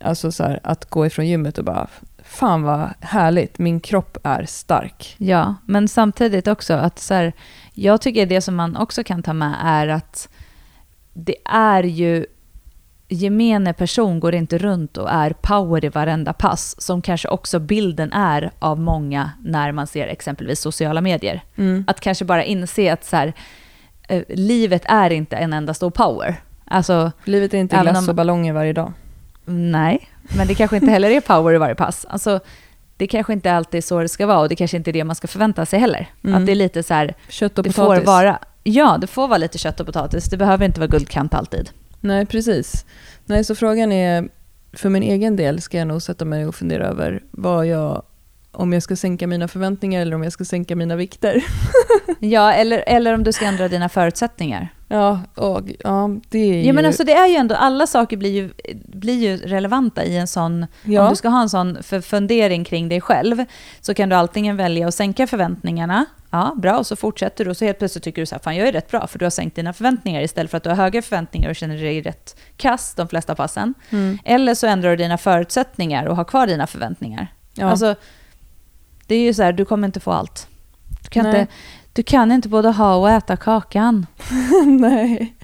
Alltså 0.00 0.32
så 0.32 0.44
här, 0.44 0.60
att 0.62 0.90
gå 0.90 1.06
ifrån 1.06 1.26
gymmet 1.26 1.58
och 1.58 1.64
bara, 1.64 1.88
fan 2.22 2.62
vad 2.62 2.90
härligt, 3.00 3.58
min 3.58 3.80
kropp 3.80 4.18
är 4.22 4.44
stark. 4.44 5.14
Ja, 5.18 5.54
men 5.66 5.88
samtidigt 5.88 6.48
också 6.48 6.74
att 6.74 6.98
så 6.98 7.14
här, 7.14 7.32
jag 7.74 8.00
tycker 8.00 8.26
det 8.26 8.40
som 8.40 8.54
man 8.54 8.76
också 8.76 9.04
kan 9.04 9.22
ta 9.22 9.32
med 9.32 9.54
är 9.64 9.88
att 9.88 10.28
det 11.12 11.36
är 11.44 11.82
ju 11.82 12.26
gemene 13.08 13.72
person 13.72 14.20
går 14.20 14.34
inte 14.34 14.58
runt 14.58 14.96
och 14.96 15.10
är 15.10 15.30
power 15.40 15.84
i 15.84 15.88
varenda 15.88 16.32
pass, 16.32 16.74
som 16.80 17.02
kanske 17.02 17.28
också 17.28 17.58
bilden 17.58 18.12
är 18.12 18.50
av 18.58 18.80
många 18.80 19.30
när 19.42 19.72
man 19.72 19.86
ser 19.86 20.06
exempelvis 20.06 20.60
sociala 20.60 21.00
medier. 21.00 21.44
Mm. 21.56 21.84
Att 21.86 22.00
kanske 22.00 22.24
bara 22.24 22.44
inse 22.44 22.92
att 22.92 23.04
så 23.04 23.16
här, 23.16 23.32
eh, 24.08 24.22
livet 24.28 24.82
är 24.86 25.10
inte 25.10 25.36
en 25.36 25.52
enda 25.52 25.74
stor 25.74 25.90
power. 25.90 26.40
Alltså, 26.64 27.12
Livet 27.24 27.54
är 27.54 27.58
inte 27.58 27.76
glass 27.82 27.98
om- 27.98 28.08
och 28.08 28.14
ballonger 28.14 28.52
varje 28.52 28.72
dag. 28.72 28.92
nej, 29.44 30.08
men 30.36 30.46
det 30.46 30.54
kanske 30.54 30.76
inte 30.76 30.90
heller 30.90 31.10
är 31.10 31.20
power 31.20 31.54
i 31.54 31.58
varje 31.58 31.74
pass. 31.74 32.06
Alltså, 32.08 32.40
det 33.02 33.06
kanske 33.06 33.32
inte 33.32 33.52
alltid 33.52 33.78
är 33.78 33.82
så 33.82 34.00
det 34.00 34.08
ska 34.08 34.26
vara 34.26 34.38
och 34.38 34.48
det 34.48 34.56
kanske 34.56 34.76
inte 34.76 34.90
är 34.90 34.92
det 34.92 35.04
man 35.04 35.16
ska 35.16 35.28
förvänta 35.28 35.66
sig 35.66 35.78
heller. 35.78 36.10
Mm. 36.24 36.36
Att 36.36 36.46
det 36.46 36.52
är 36.52 36.56
lite 36.56 36.82
så 36.82 36.94
här, 36.94 37.14
Kött 37.28 37.58
och 37.58 37.64
det 37.64 37.70
potatis. 37.70 38.00
får 38.00 38.06
vara, 38.06 38.38
ja, 38.62 38.98
det 39.00 39.06
får 39.06 39.28
vara 39.28 39.38
lite 39.38 39.58
kött 39.58 39.80
och 39.80 39.86
potatis. 39.86 40.24
Det 40.24 40.36
behöver 40.36 40.64
inte 40.64 40.80
vara 40.80 40.88
guldkant 40.88 41.34
alltid. 41.34 41.70
Nej, 42.00 42.26
precis. 42.26 42.84
Nej, 43.24 43.44
så 43.44 43.54
frågan 43.54 43.92
är, 43.92 44.28
för 44.72 44.88
min 44.88 45.02
egen 45.02 45.36
del 45.36 45.60
ska 45.60 45.78
jag 45.78 45.88
nog 45.88 46.02
sätta 46.02 46.24
mig 46.24 46.46
och 46.46 46.54
fundera 46.54 46.86
över 46.86 47.22
vad 47.30 47.66
jag, 47.66 48.02
om 48.52 48.72
jag 48.72 48.82
ska 48.82 48.96
sänka 48.96 49.26
mina 49.26 49.48
förväntningar 49.48 50.02
eller 50.02 50.16
om 50.16 50.22
jag 50.22 50.32
ska 50.32 50.44
sänka 50.44 50.76
mina 50.76 50.96
vikter. 50.96 51.44
Ja, 52.20 52.52
eller, 52.52 52.84
eller 52.86 53.14
om 53.14 53.24
du 53.24 53.32
ska 53.32 53.44
ändra 53.44 53.68
dina 53.68 53.88
förutsättningar. 53.88 54.68
Ja, 54.92 55.20
och, 55.34 55.60
ja 55.78 56.10
det 56.28 56.38
är 56.38 56.54
ju... 56.54 56.66
Ja, 56.66 56.72
men 56.72 56.84
alltså 56.86 57.04
det 57.04 57.12
är 57.12 57.26
ju 57.26 57.34
ändå, 57.36 57.54
alla 57.54 57.86
saker 57.86 58.16
blir 58.16 58.30
ju, 58.30 58.50
blir 58.74 59.14
ju 59.14 59.36
relevanta 59.36 60.04
i 60.04 60.16
en 60.16 60.26
sån, 60.26 60.66
Ja. 60.84 61.02
om 61.02 61.10
du 61.10 61.16
ska 61.16 61.28
ha 61.28 61.42
en 61.42 61.48
sån 61.48 61.82
fundering 62.02 62.64
kring 62.64 62.88
dig 62.88 63.00
själv, 63.00 63.44
så 63.80 63.94
kan 63.94 64.08
du 64.08 64.16
antingen 64.16 64.56
välja 64.56 64.88
att 64.88 64.94
sänka 64.94 65.26
förväntningarna, 65.26 66.06
ja 66.30 66.54
bra, 66.56 66.78
och 66.78 66.86
så 66.86 66.96
fortsätter 66.96 67.44
du 67.44 67.50
och 67.50 67.56
så 67.56 67.64
helt 67.64 67.78
plötsligt 67.78 68.04
tycker 68.04 68.22
du 68.22 68.26
så 68.26 68.34
här, 68.34 68.40
fan 68.42 68.56
jag 68.56 68.68
är 68.68 68.72
rätt 68.72 68.90
bra, 68.90 69.06
för 69.06 69.18
du 69.18 69.24
har 69.24 69.30
sänkt 69.30 69.56
dina 69.56 69.72
förväntningar 69.72 70.22
istället 70.22 70.50
för 70.50 70.56
att 70.56 70.64
du 70.64 70.70
har 70.70 70.76
höga 70.76 71.02
förväntningar 71.02 71.50
och 71.50 71.56
känner 71.56 71.76
dig 71.76 72.02
rätt 72.02 72.36
kass 72.56 72.94
de 72.94 73.08
flesta 73.08 73.34
passen. 73.34 73.74
Mm. 73.90 74.18
Eller 74.24 74.54
så 74.54 74.66
ändrar 74.66 74.90
du 74.90 74.96
dina 74.96 75.18
förutsättningar 75.18 76.06
och 76.06 76.16
har 76.16 76.24
kvar 76.24 76.46
dina 76.46 76.66
förväntningar. 76.66 77.26
Ja. 77.54 77.66
Alltså, 77.66 77.94
det 79.06 79.14
är 79.14 79.20
ju 79.22 79.34
så 79.34 79.42
här, 79.42 79.52
du 79.52 79.64
kommer 79.64 79.86
inte 79.86 80.00
få 80.00 80.12
allt. 80.12 80.46
Du 81.02 81.08
kan, 81.08 81.30
Nej. 81.30 81.40
inte, 81.40 81.52
du 81.92 82.02
kan 82.02 82.32
inte 82.32 82.48
både 82.48 82.68
ha 82.70 82.96
och 82.96 83.10
äta 83.10 83.36
kakan. 83.36 84.06
Nej. 84.80 85.34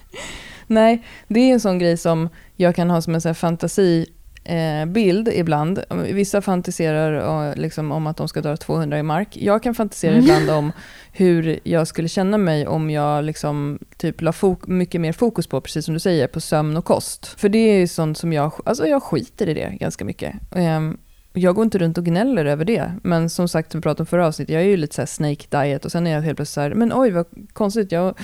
Nej, 0.67 1.03
det 1.27 1.39
är 1.39 1.53
en 1.53 1.59
sån 1.59 1.79
grej 1.79 1.97
som 1.97 2.29
jag 2.55 2.75
kan 2.75 2.89
ha 2.89 3.01
som 3.01 3.15
en 3.15 3.21
sån 3.21 3.35
fantasibild 3.35 5.27
eh, 5.27 5.39
ibland. 5.39 5.83
Vissa 6.13 6.41
fantiserar 6.41 7.47
eh, 7.49 7.55
liksom 7.55 7.91
om 7.91 8.07
att 8.07 8.17
de 8.17 8.27
ska 8.27 8.41
dra 8.41 8.57
200 8.57 8.99
i 8.99 9.03
mark. 9.03 9.37
Jag 9.37 9.63
kan 9.63 9.75
fantisera 9.75 10.11
Mm. 10.13 10.23
ibland 10.25 10.49
om 10.49 10.71
hur 11.11 11.59
jag 11.63 11.87
skulle 11.87 12.07
känna 12.07 12.37
mig 12.37 12.67
om 12.67 12.89
jag 12.89 13.23
liksom 13.23 13.79
typ 13.97 14.21
la 14.21 14.33
mycket 14.67 15.01
mer 15.01 15.13
fokus 15.13 15.47
på, 15.47 15.61
precis 15.61 15.85
som 15.85 15.93
du 15.93 15.99
säger, 15.99 16.27
på 16.27 16.41
sömn 16.41 16.77
och 16.77 16.85
kost. 16.85 17.25
För 17.25 17.49
det 17.49 17.57
är 17.59 17.79
ju 17.79 17.87
sånt 17.87 18.17
som 18.17 18.33
jag, 18.33 18.51
alltså 18.65 18.87
jag 18.87 19.03
skiter 19.03 19.49
i 19.49 19.53
det 19.53 19.77
ganska 19.79 20.05
mycket. 20.05 20.35
Ehm, 20.55 20.97
jag 21.39 21.55
går 21.55 21.63
inte 21.63 21.77
runt 21.77 21.97
och 21.97 22.05
gnäller 22.05 22.45
över 22.45 22.65
det. 22.65 22.93
Men 23.03 23.29
som 23.29 23.47
sagt, 23.47 23.75
vi 23.75 23.81
pratade 23.81 24.01
om 24.01 24.05
förra 24.05 24.27
avsnittet, 24.27 24.53
jag 24.53 24.61
är 24.61 24.67
ju 24.67 24.77
lite 24.77 24.95
så 24.95 25.01
här 25.01 25.07
snake 25.07 25.45
diet 25.49 25.85
och 25.85 25.91
sen 25.91 26.07
är 26.07 26.11
jag 26.11 26.21
helt 26.21 26.35
plötsligt 26.35 26.53
så 26.53 26.61
här, 26.61 26.73
men 26.73 26.91
oj 26.95 27.11
vad 27.11 27.25
konstigt, 27.53 27.91
jag, 27.91 28.19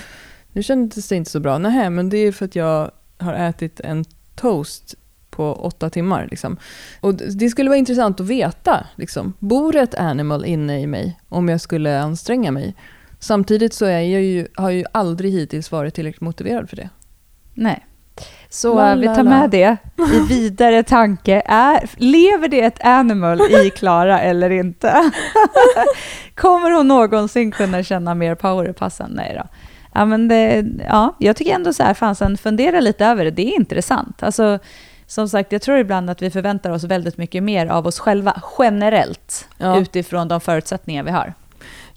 nu 0.52 0.62
kändes 0.62 1.08
det 1.08 1.16
inte 1.16 1.30
så 1.30 1.40
bra. 1.40 1.58
Nej, 1.58 1.90
men 1.90 2.08
det 2.08 2.18
är 2.18 2.32
för 2.32 2.44
att 2.44 2.56
jag 2.56 2.90
har 3.18 3.34
ätit 3.34 3.80
en 3.80 4.04
toast 4.34 4.94
på 5.30 5.52
åtta 5.52 5.90
timmar. 5.90 6.28
Liksom. 6.30 6.56
Och 7.00 7.14
det 7.14 7.50
skulle 7.50 7.70
vara 7.70 7.78
intressant 7.78 8.20
att 8.20 8.26
veta, 8.26 8.86
liksom, 8.96 9.32
bor 9.38 9.76
ett 9.76 9.94
animal 9.94 10.44
inne 10.44 10.80
i 10.80 10.86
mig 10.86 11.20
om 11.28 11.48
jag 11.48 11.60
skulle 11.60 12.00
anstränga 12.00 12.50
mig? 12.50 12.74
Samtidigt 13.18 13.74
så 13.74 13.84
är 13.84 14.00
jag 14.00 14.22
ju, 14.22 14.48
har 14.54 14.70
jag 14.70 14.78
ju 14.78 14.84
aldrig 14.92 15.32
hittills 15.32 15.72
varit 15.72 15.94
tillräckligt 15.94 16.20
motiverad 16.20 16.68
för 16.68 16.76
det. 16.76 16.90
Nej. 17.54 17.86
Så 18.48 18.74
La, 18.74 18.90
eh, 18.92 18.96
vi 18.98 19.06
tar 19.06 19.22
med 19.22 19.50
det 19.50 19.76
i 20.14 20.20
vidare 20.28 20.82
tanke. 20.82 21.42
Är, 21.46 21.90
lever 21.96 22.48
det 22.48 22.60
ett 22.60 22.84
animal 22.86 23.40
i 23.40 23.70
Klara 23.70 24.20
eller 24.20 24.50
inte? 24.50 25.10
Kommer 26.34 26.70
hon 26.70 26.88
någonsin 26.88 27.52
kunna 27.52 27.82
känna 27.82 28.14
mer 28.14 28.34
power 28.34 28.70
i 28.70 28.72
passen? 28.72 29.10
Nej 29.14 29.34
då. 29.42 29.48
Ja, 29.94 30.04
men 30.04 30.28
det, 30.28 30.64
ja, 30.88 31.14
jag 31.18 31.36
tycker 31.36 31.54
ändå 31.54 31.72
så 31.72 31.82
här, 31.82 31.94
fansen, 31.94 32.36
fundera 32.36 32.80
lite 32.80 33.06
över 33.06 33.24
det. 33.24 33.30
Det 33.30 33.42
är 33.48 33.56
intressant. 33.56 34.22
Alltså, 34.22 34.58
som 35.06 35.28
sagt, 35.28 35.52
jag 35.52 35.62
tror 35.62 35.78
ibland 35.78 36.10
att 36.10 36.22
vi 36.22 36.30
förväntar 36.30 36.70
oss 36.70 36.84
väldigt 36.84 37.16
mycket 37.18 37.42
mer 37.42 37.66
av 37.66 37.86
oss 37.86 37.98
själva 37.98 38.42
generellt 38.58 39.48
Ja. 39.58 39.78
utifrån 39.80 40.28
de 40.28 40.40
förutsättningar 40.40 41.02
vi 41.02 41.10
har. 41.10 41.34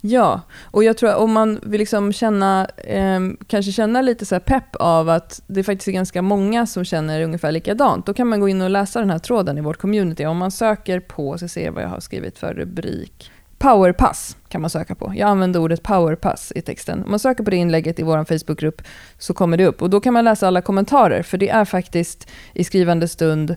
Ja, 0.02 0.40
och 0.62 0.84
jag 0.84 0.96
tror 0.96 1.10
att 1.10 1.16
om 1.16 1.32
man 1.32 1.60
vill 1.62 1.78
liksom 1.78 2.12
känna, 2.12 2.66
eh, 2.76 3.20
kanske 3.46 3.72
känna 3.72 4.02
lite 4.02 4.26
så 4.26 4.34
här 4.34 4.40
pepp 4.40 4.76
av 4.76 5.08
att 5.08 5.42
det 5.46 5.64
faktiskt 5.64 5.88
är 5.88 5.92
ganska 5.92 6.22
många 6.22 6.66
som 6.66 6.84
känner 6.84 7.22
ungefär 7.22 7.52
likadant, 7.52 8.06
då 8.06 8.14
kan 8.14 8.28
man 8.28 8.40
gå 8.40 8.48
in 8.48 8.62
och 8.62 8.70
läsa 8.70 9.00
den 9.00 9.10
här 9.10 9.18
tråden 9.18 9.58
i 9.58 9.60
vårt 9.60 9.78
community. 9.78 10.26
Om 10.26 10.36
man 10.36 10.50
söker 10.50 11.00
på, 11.00 11.38
så 11.38 11.48
ser 11.48 11.64
jag 11.64 11.72
vad 11.72 11.82
jag 11.82 11.88
har 11.88 12.00
skrivit 12.00 12.38
för 12.38 12.54
rubrik. 12.54 13.30
Powerpass 13.58 14.36
kan 14.48 14.60
man 14.60 14.70
söka 14.70 14.94
på. 14.94 15.12
Jag 15.16 15.28
använder 15.28 15.60
ordet 15.60 15.82
powerpass 15.82 16.52
i 16.54 16.62
texten. 16.62 17.04
Om 17.04 17.10
man 17.10 17.18
söker 17.18 17.44
på 17.44 17.50
det 17.50 17.56
inlägget 17.56 17.98
i 17.98 18.02
vår 18.02 18.24
Facebookgrupp 18.24 18.82
så 19.18 19.34
kommer 19.34 19.56
det 19.56 19.66
upp. 19.66 19.82
Och 19.82 19.90
då 19.90 20.00
kan 20.00 20.14
man 20.14 20.24
läsa 20.24 20.46
alla 20.46 20.62
kommentarer, 20.62 21.22
för 21.22 21.38
det 21.38 21.48
är 21.48 21.64
faktiskt 21.64 22.28
i 22.54 22.64
skrivande 22.64 23.08
stund 23.08 23.56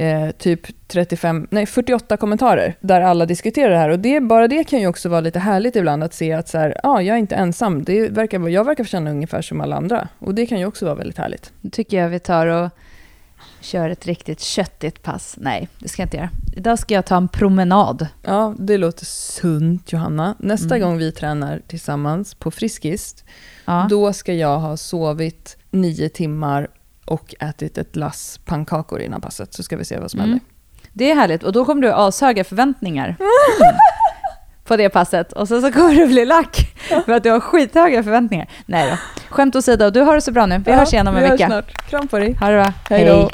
eh, 0.00 0.30
typ 0.30 0.60
35, 0.88 1.46
nej 1.50 1.66
48 1.66 2.16
kommentarer 2.16 2.74
där 2.80 3.00
alla 3.00 3.26
diskuterar 3.26 3.70
det 3.70 3.78
här. 3.78 3.88
Och 3.88 3.98
det, 3.98 4.20
bara 4.20 4.48
det 4.48 4.64
kan 4.64 4.80
ju 4.80 4.86
också 4.86 5.08
vara 5.08 5.20
lite 5.20 5.38
härligt 5.38 5.76
ibland 5.76 6.04
att 6.04 6.14
se 6.14 6.32
att 6.32 6.48
så 6.48 6.58
här, 6.58 6.80
ah, 6.82 7.00
jag 7.00 7.14
är 7.14 7.18
inte 7.18 7.34
ensam. 7.36 7.84
Det 7.84 8.08
verkar, 8.08 8.48
jag 8.48 8.64
verkar 8.64 8.84
känna 8.84 9.10
ungefär 9.10 9.42
som 9.42 9.60
alla 9.60 9.76
andra. 9.76 10.08
Och 10.18 10.34
det 10.34 10.46
kan 10.46 10.58
ju 10.58 10.66
också 10.66 10.84
vara 10.84 10.94
väldigt 10.94 11.18
härligt. 11.18 11.52
Nu 11.60 11.70
tycker 11.70 12.02
jag 12.02 12.08
vi 12.08 12.18
tar 12.18 12.46
och 12.46 12.70
kör 13.60 13.90
ett 13.90 14.06
riktigt 14.06 14.40
köttigt 14.40 15.02
pass. 15.02 15.34
Nej, 15.38 15.68
det 15.78 15.88
ska 15.88 16.02
jag 16.02 16.06
inte 16.06 16.16
göra. 16.16 16.30
Idag 16.56 16.78
ska 16.78 16.94
jag 16.94 17.06
ta 17.06 17.16
en 17.16 17.28
promenad. 17.28 18.06
Ja, 18.22 18.54
det 18.58 18.78
låter 18.78 19.04
sunt 19.04 19.92
Johanna. 19.92 20.34
Nästa 20.38 20.76
Mm. 20.76 20.88
gång 20.88 20.98
vi 20.98 21.12
tränar 21.12 21.60
tillsammans 21.66 22.34
på 22.34 22.50
Friskis, 22.50 23.24
Ja. 23.64 23.86
då 23.90 24.12
ska 24.12 24.32
jag 24.34 24.58
ha 24.58 24.76
sovit 24.76 25.56
nio 25.70 26.08
timmar 26.08 26.68
och 27.10 27.34
ätit 27.40 27.78
ett 27.78 27.96
lass 27.96 28.40
pannkakor 28.44 29.00
innan 29.00 29.20
passet, 29.20 29.54
så 29.54 29.62
ska 29.62 29.76
vi 29.76 29.84
se 29.84 29.98
vad 29.98 30.10
som 30.10 30.20
Mm. 30.20 30.30
händer. 30.30 30.46
Det 30.92 31.10
är 31.10 31.14
härligt 31.14 31.42
och 31.42 31.52
då 31.52 31.64
kommer 31.64 31.82
du 31.82 31.90
ha 31.90 32.08
ashöga 32.08 32.44
förväntningar 32.44 33.16
på 34.64 34.76
det 34.76 34.88
passet 34.88 35.32
och 35.32 35.48
sen 35.48 35.62
så 35.62 35.72
kommer 35.72 35.94
du 35.94 36.06
bli 36.06 36.24
lack 36.24 36.56
för 37.04 37.12
att 37.12 37.22
du 37.22 37.30
har 37.30 37.40
skithöga 37.40 38.02
förväntningar. 38.02 38.48
Nej 38.66 38.90
då. 38.90 38.96
Skämt 39.34 39.56
åsido, 39.56 39.90
du 39.90 40.00
har 40.00 40.14
det 40.14 40.20
så 40.20 40.32
bra 40.32 40.46
nu. 40.46 40.62
Vi 40.66 40.72
hörs 40.72 40.92
igen 40.92 41.08
om 41.08 41.16
en 41.16 41.22
vecka. 41.30 41.46
Snart. 41.46 41.88
Kram 41.88 42.08
på 42.08 42.18
dig. 42.18 42.32
Ha 42.34 42.48
det 42.50 42.62
bra. 42.62 42.72
Hej 42.96 43.04
då. 43.04 43.30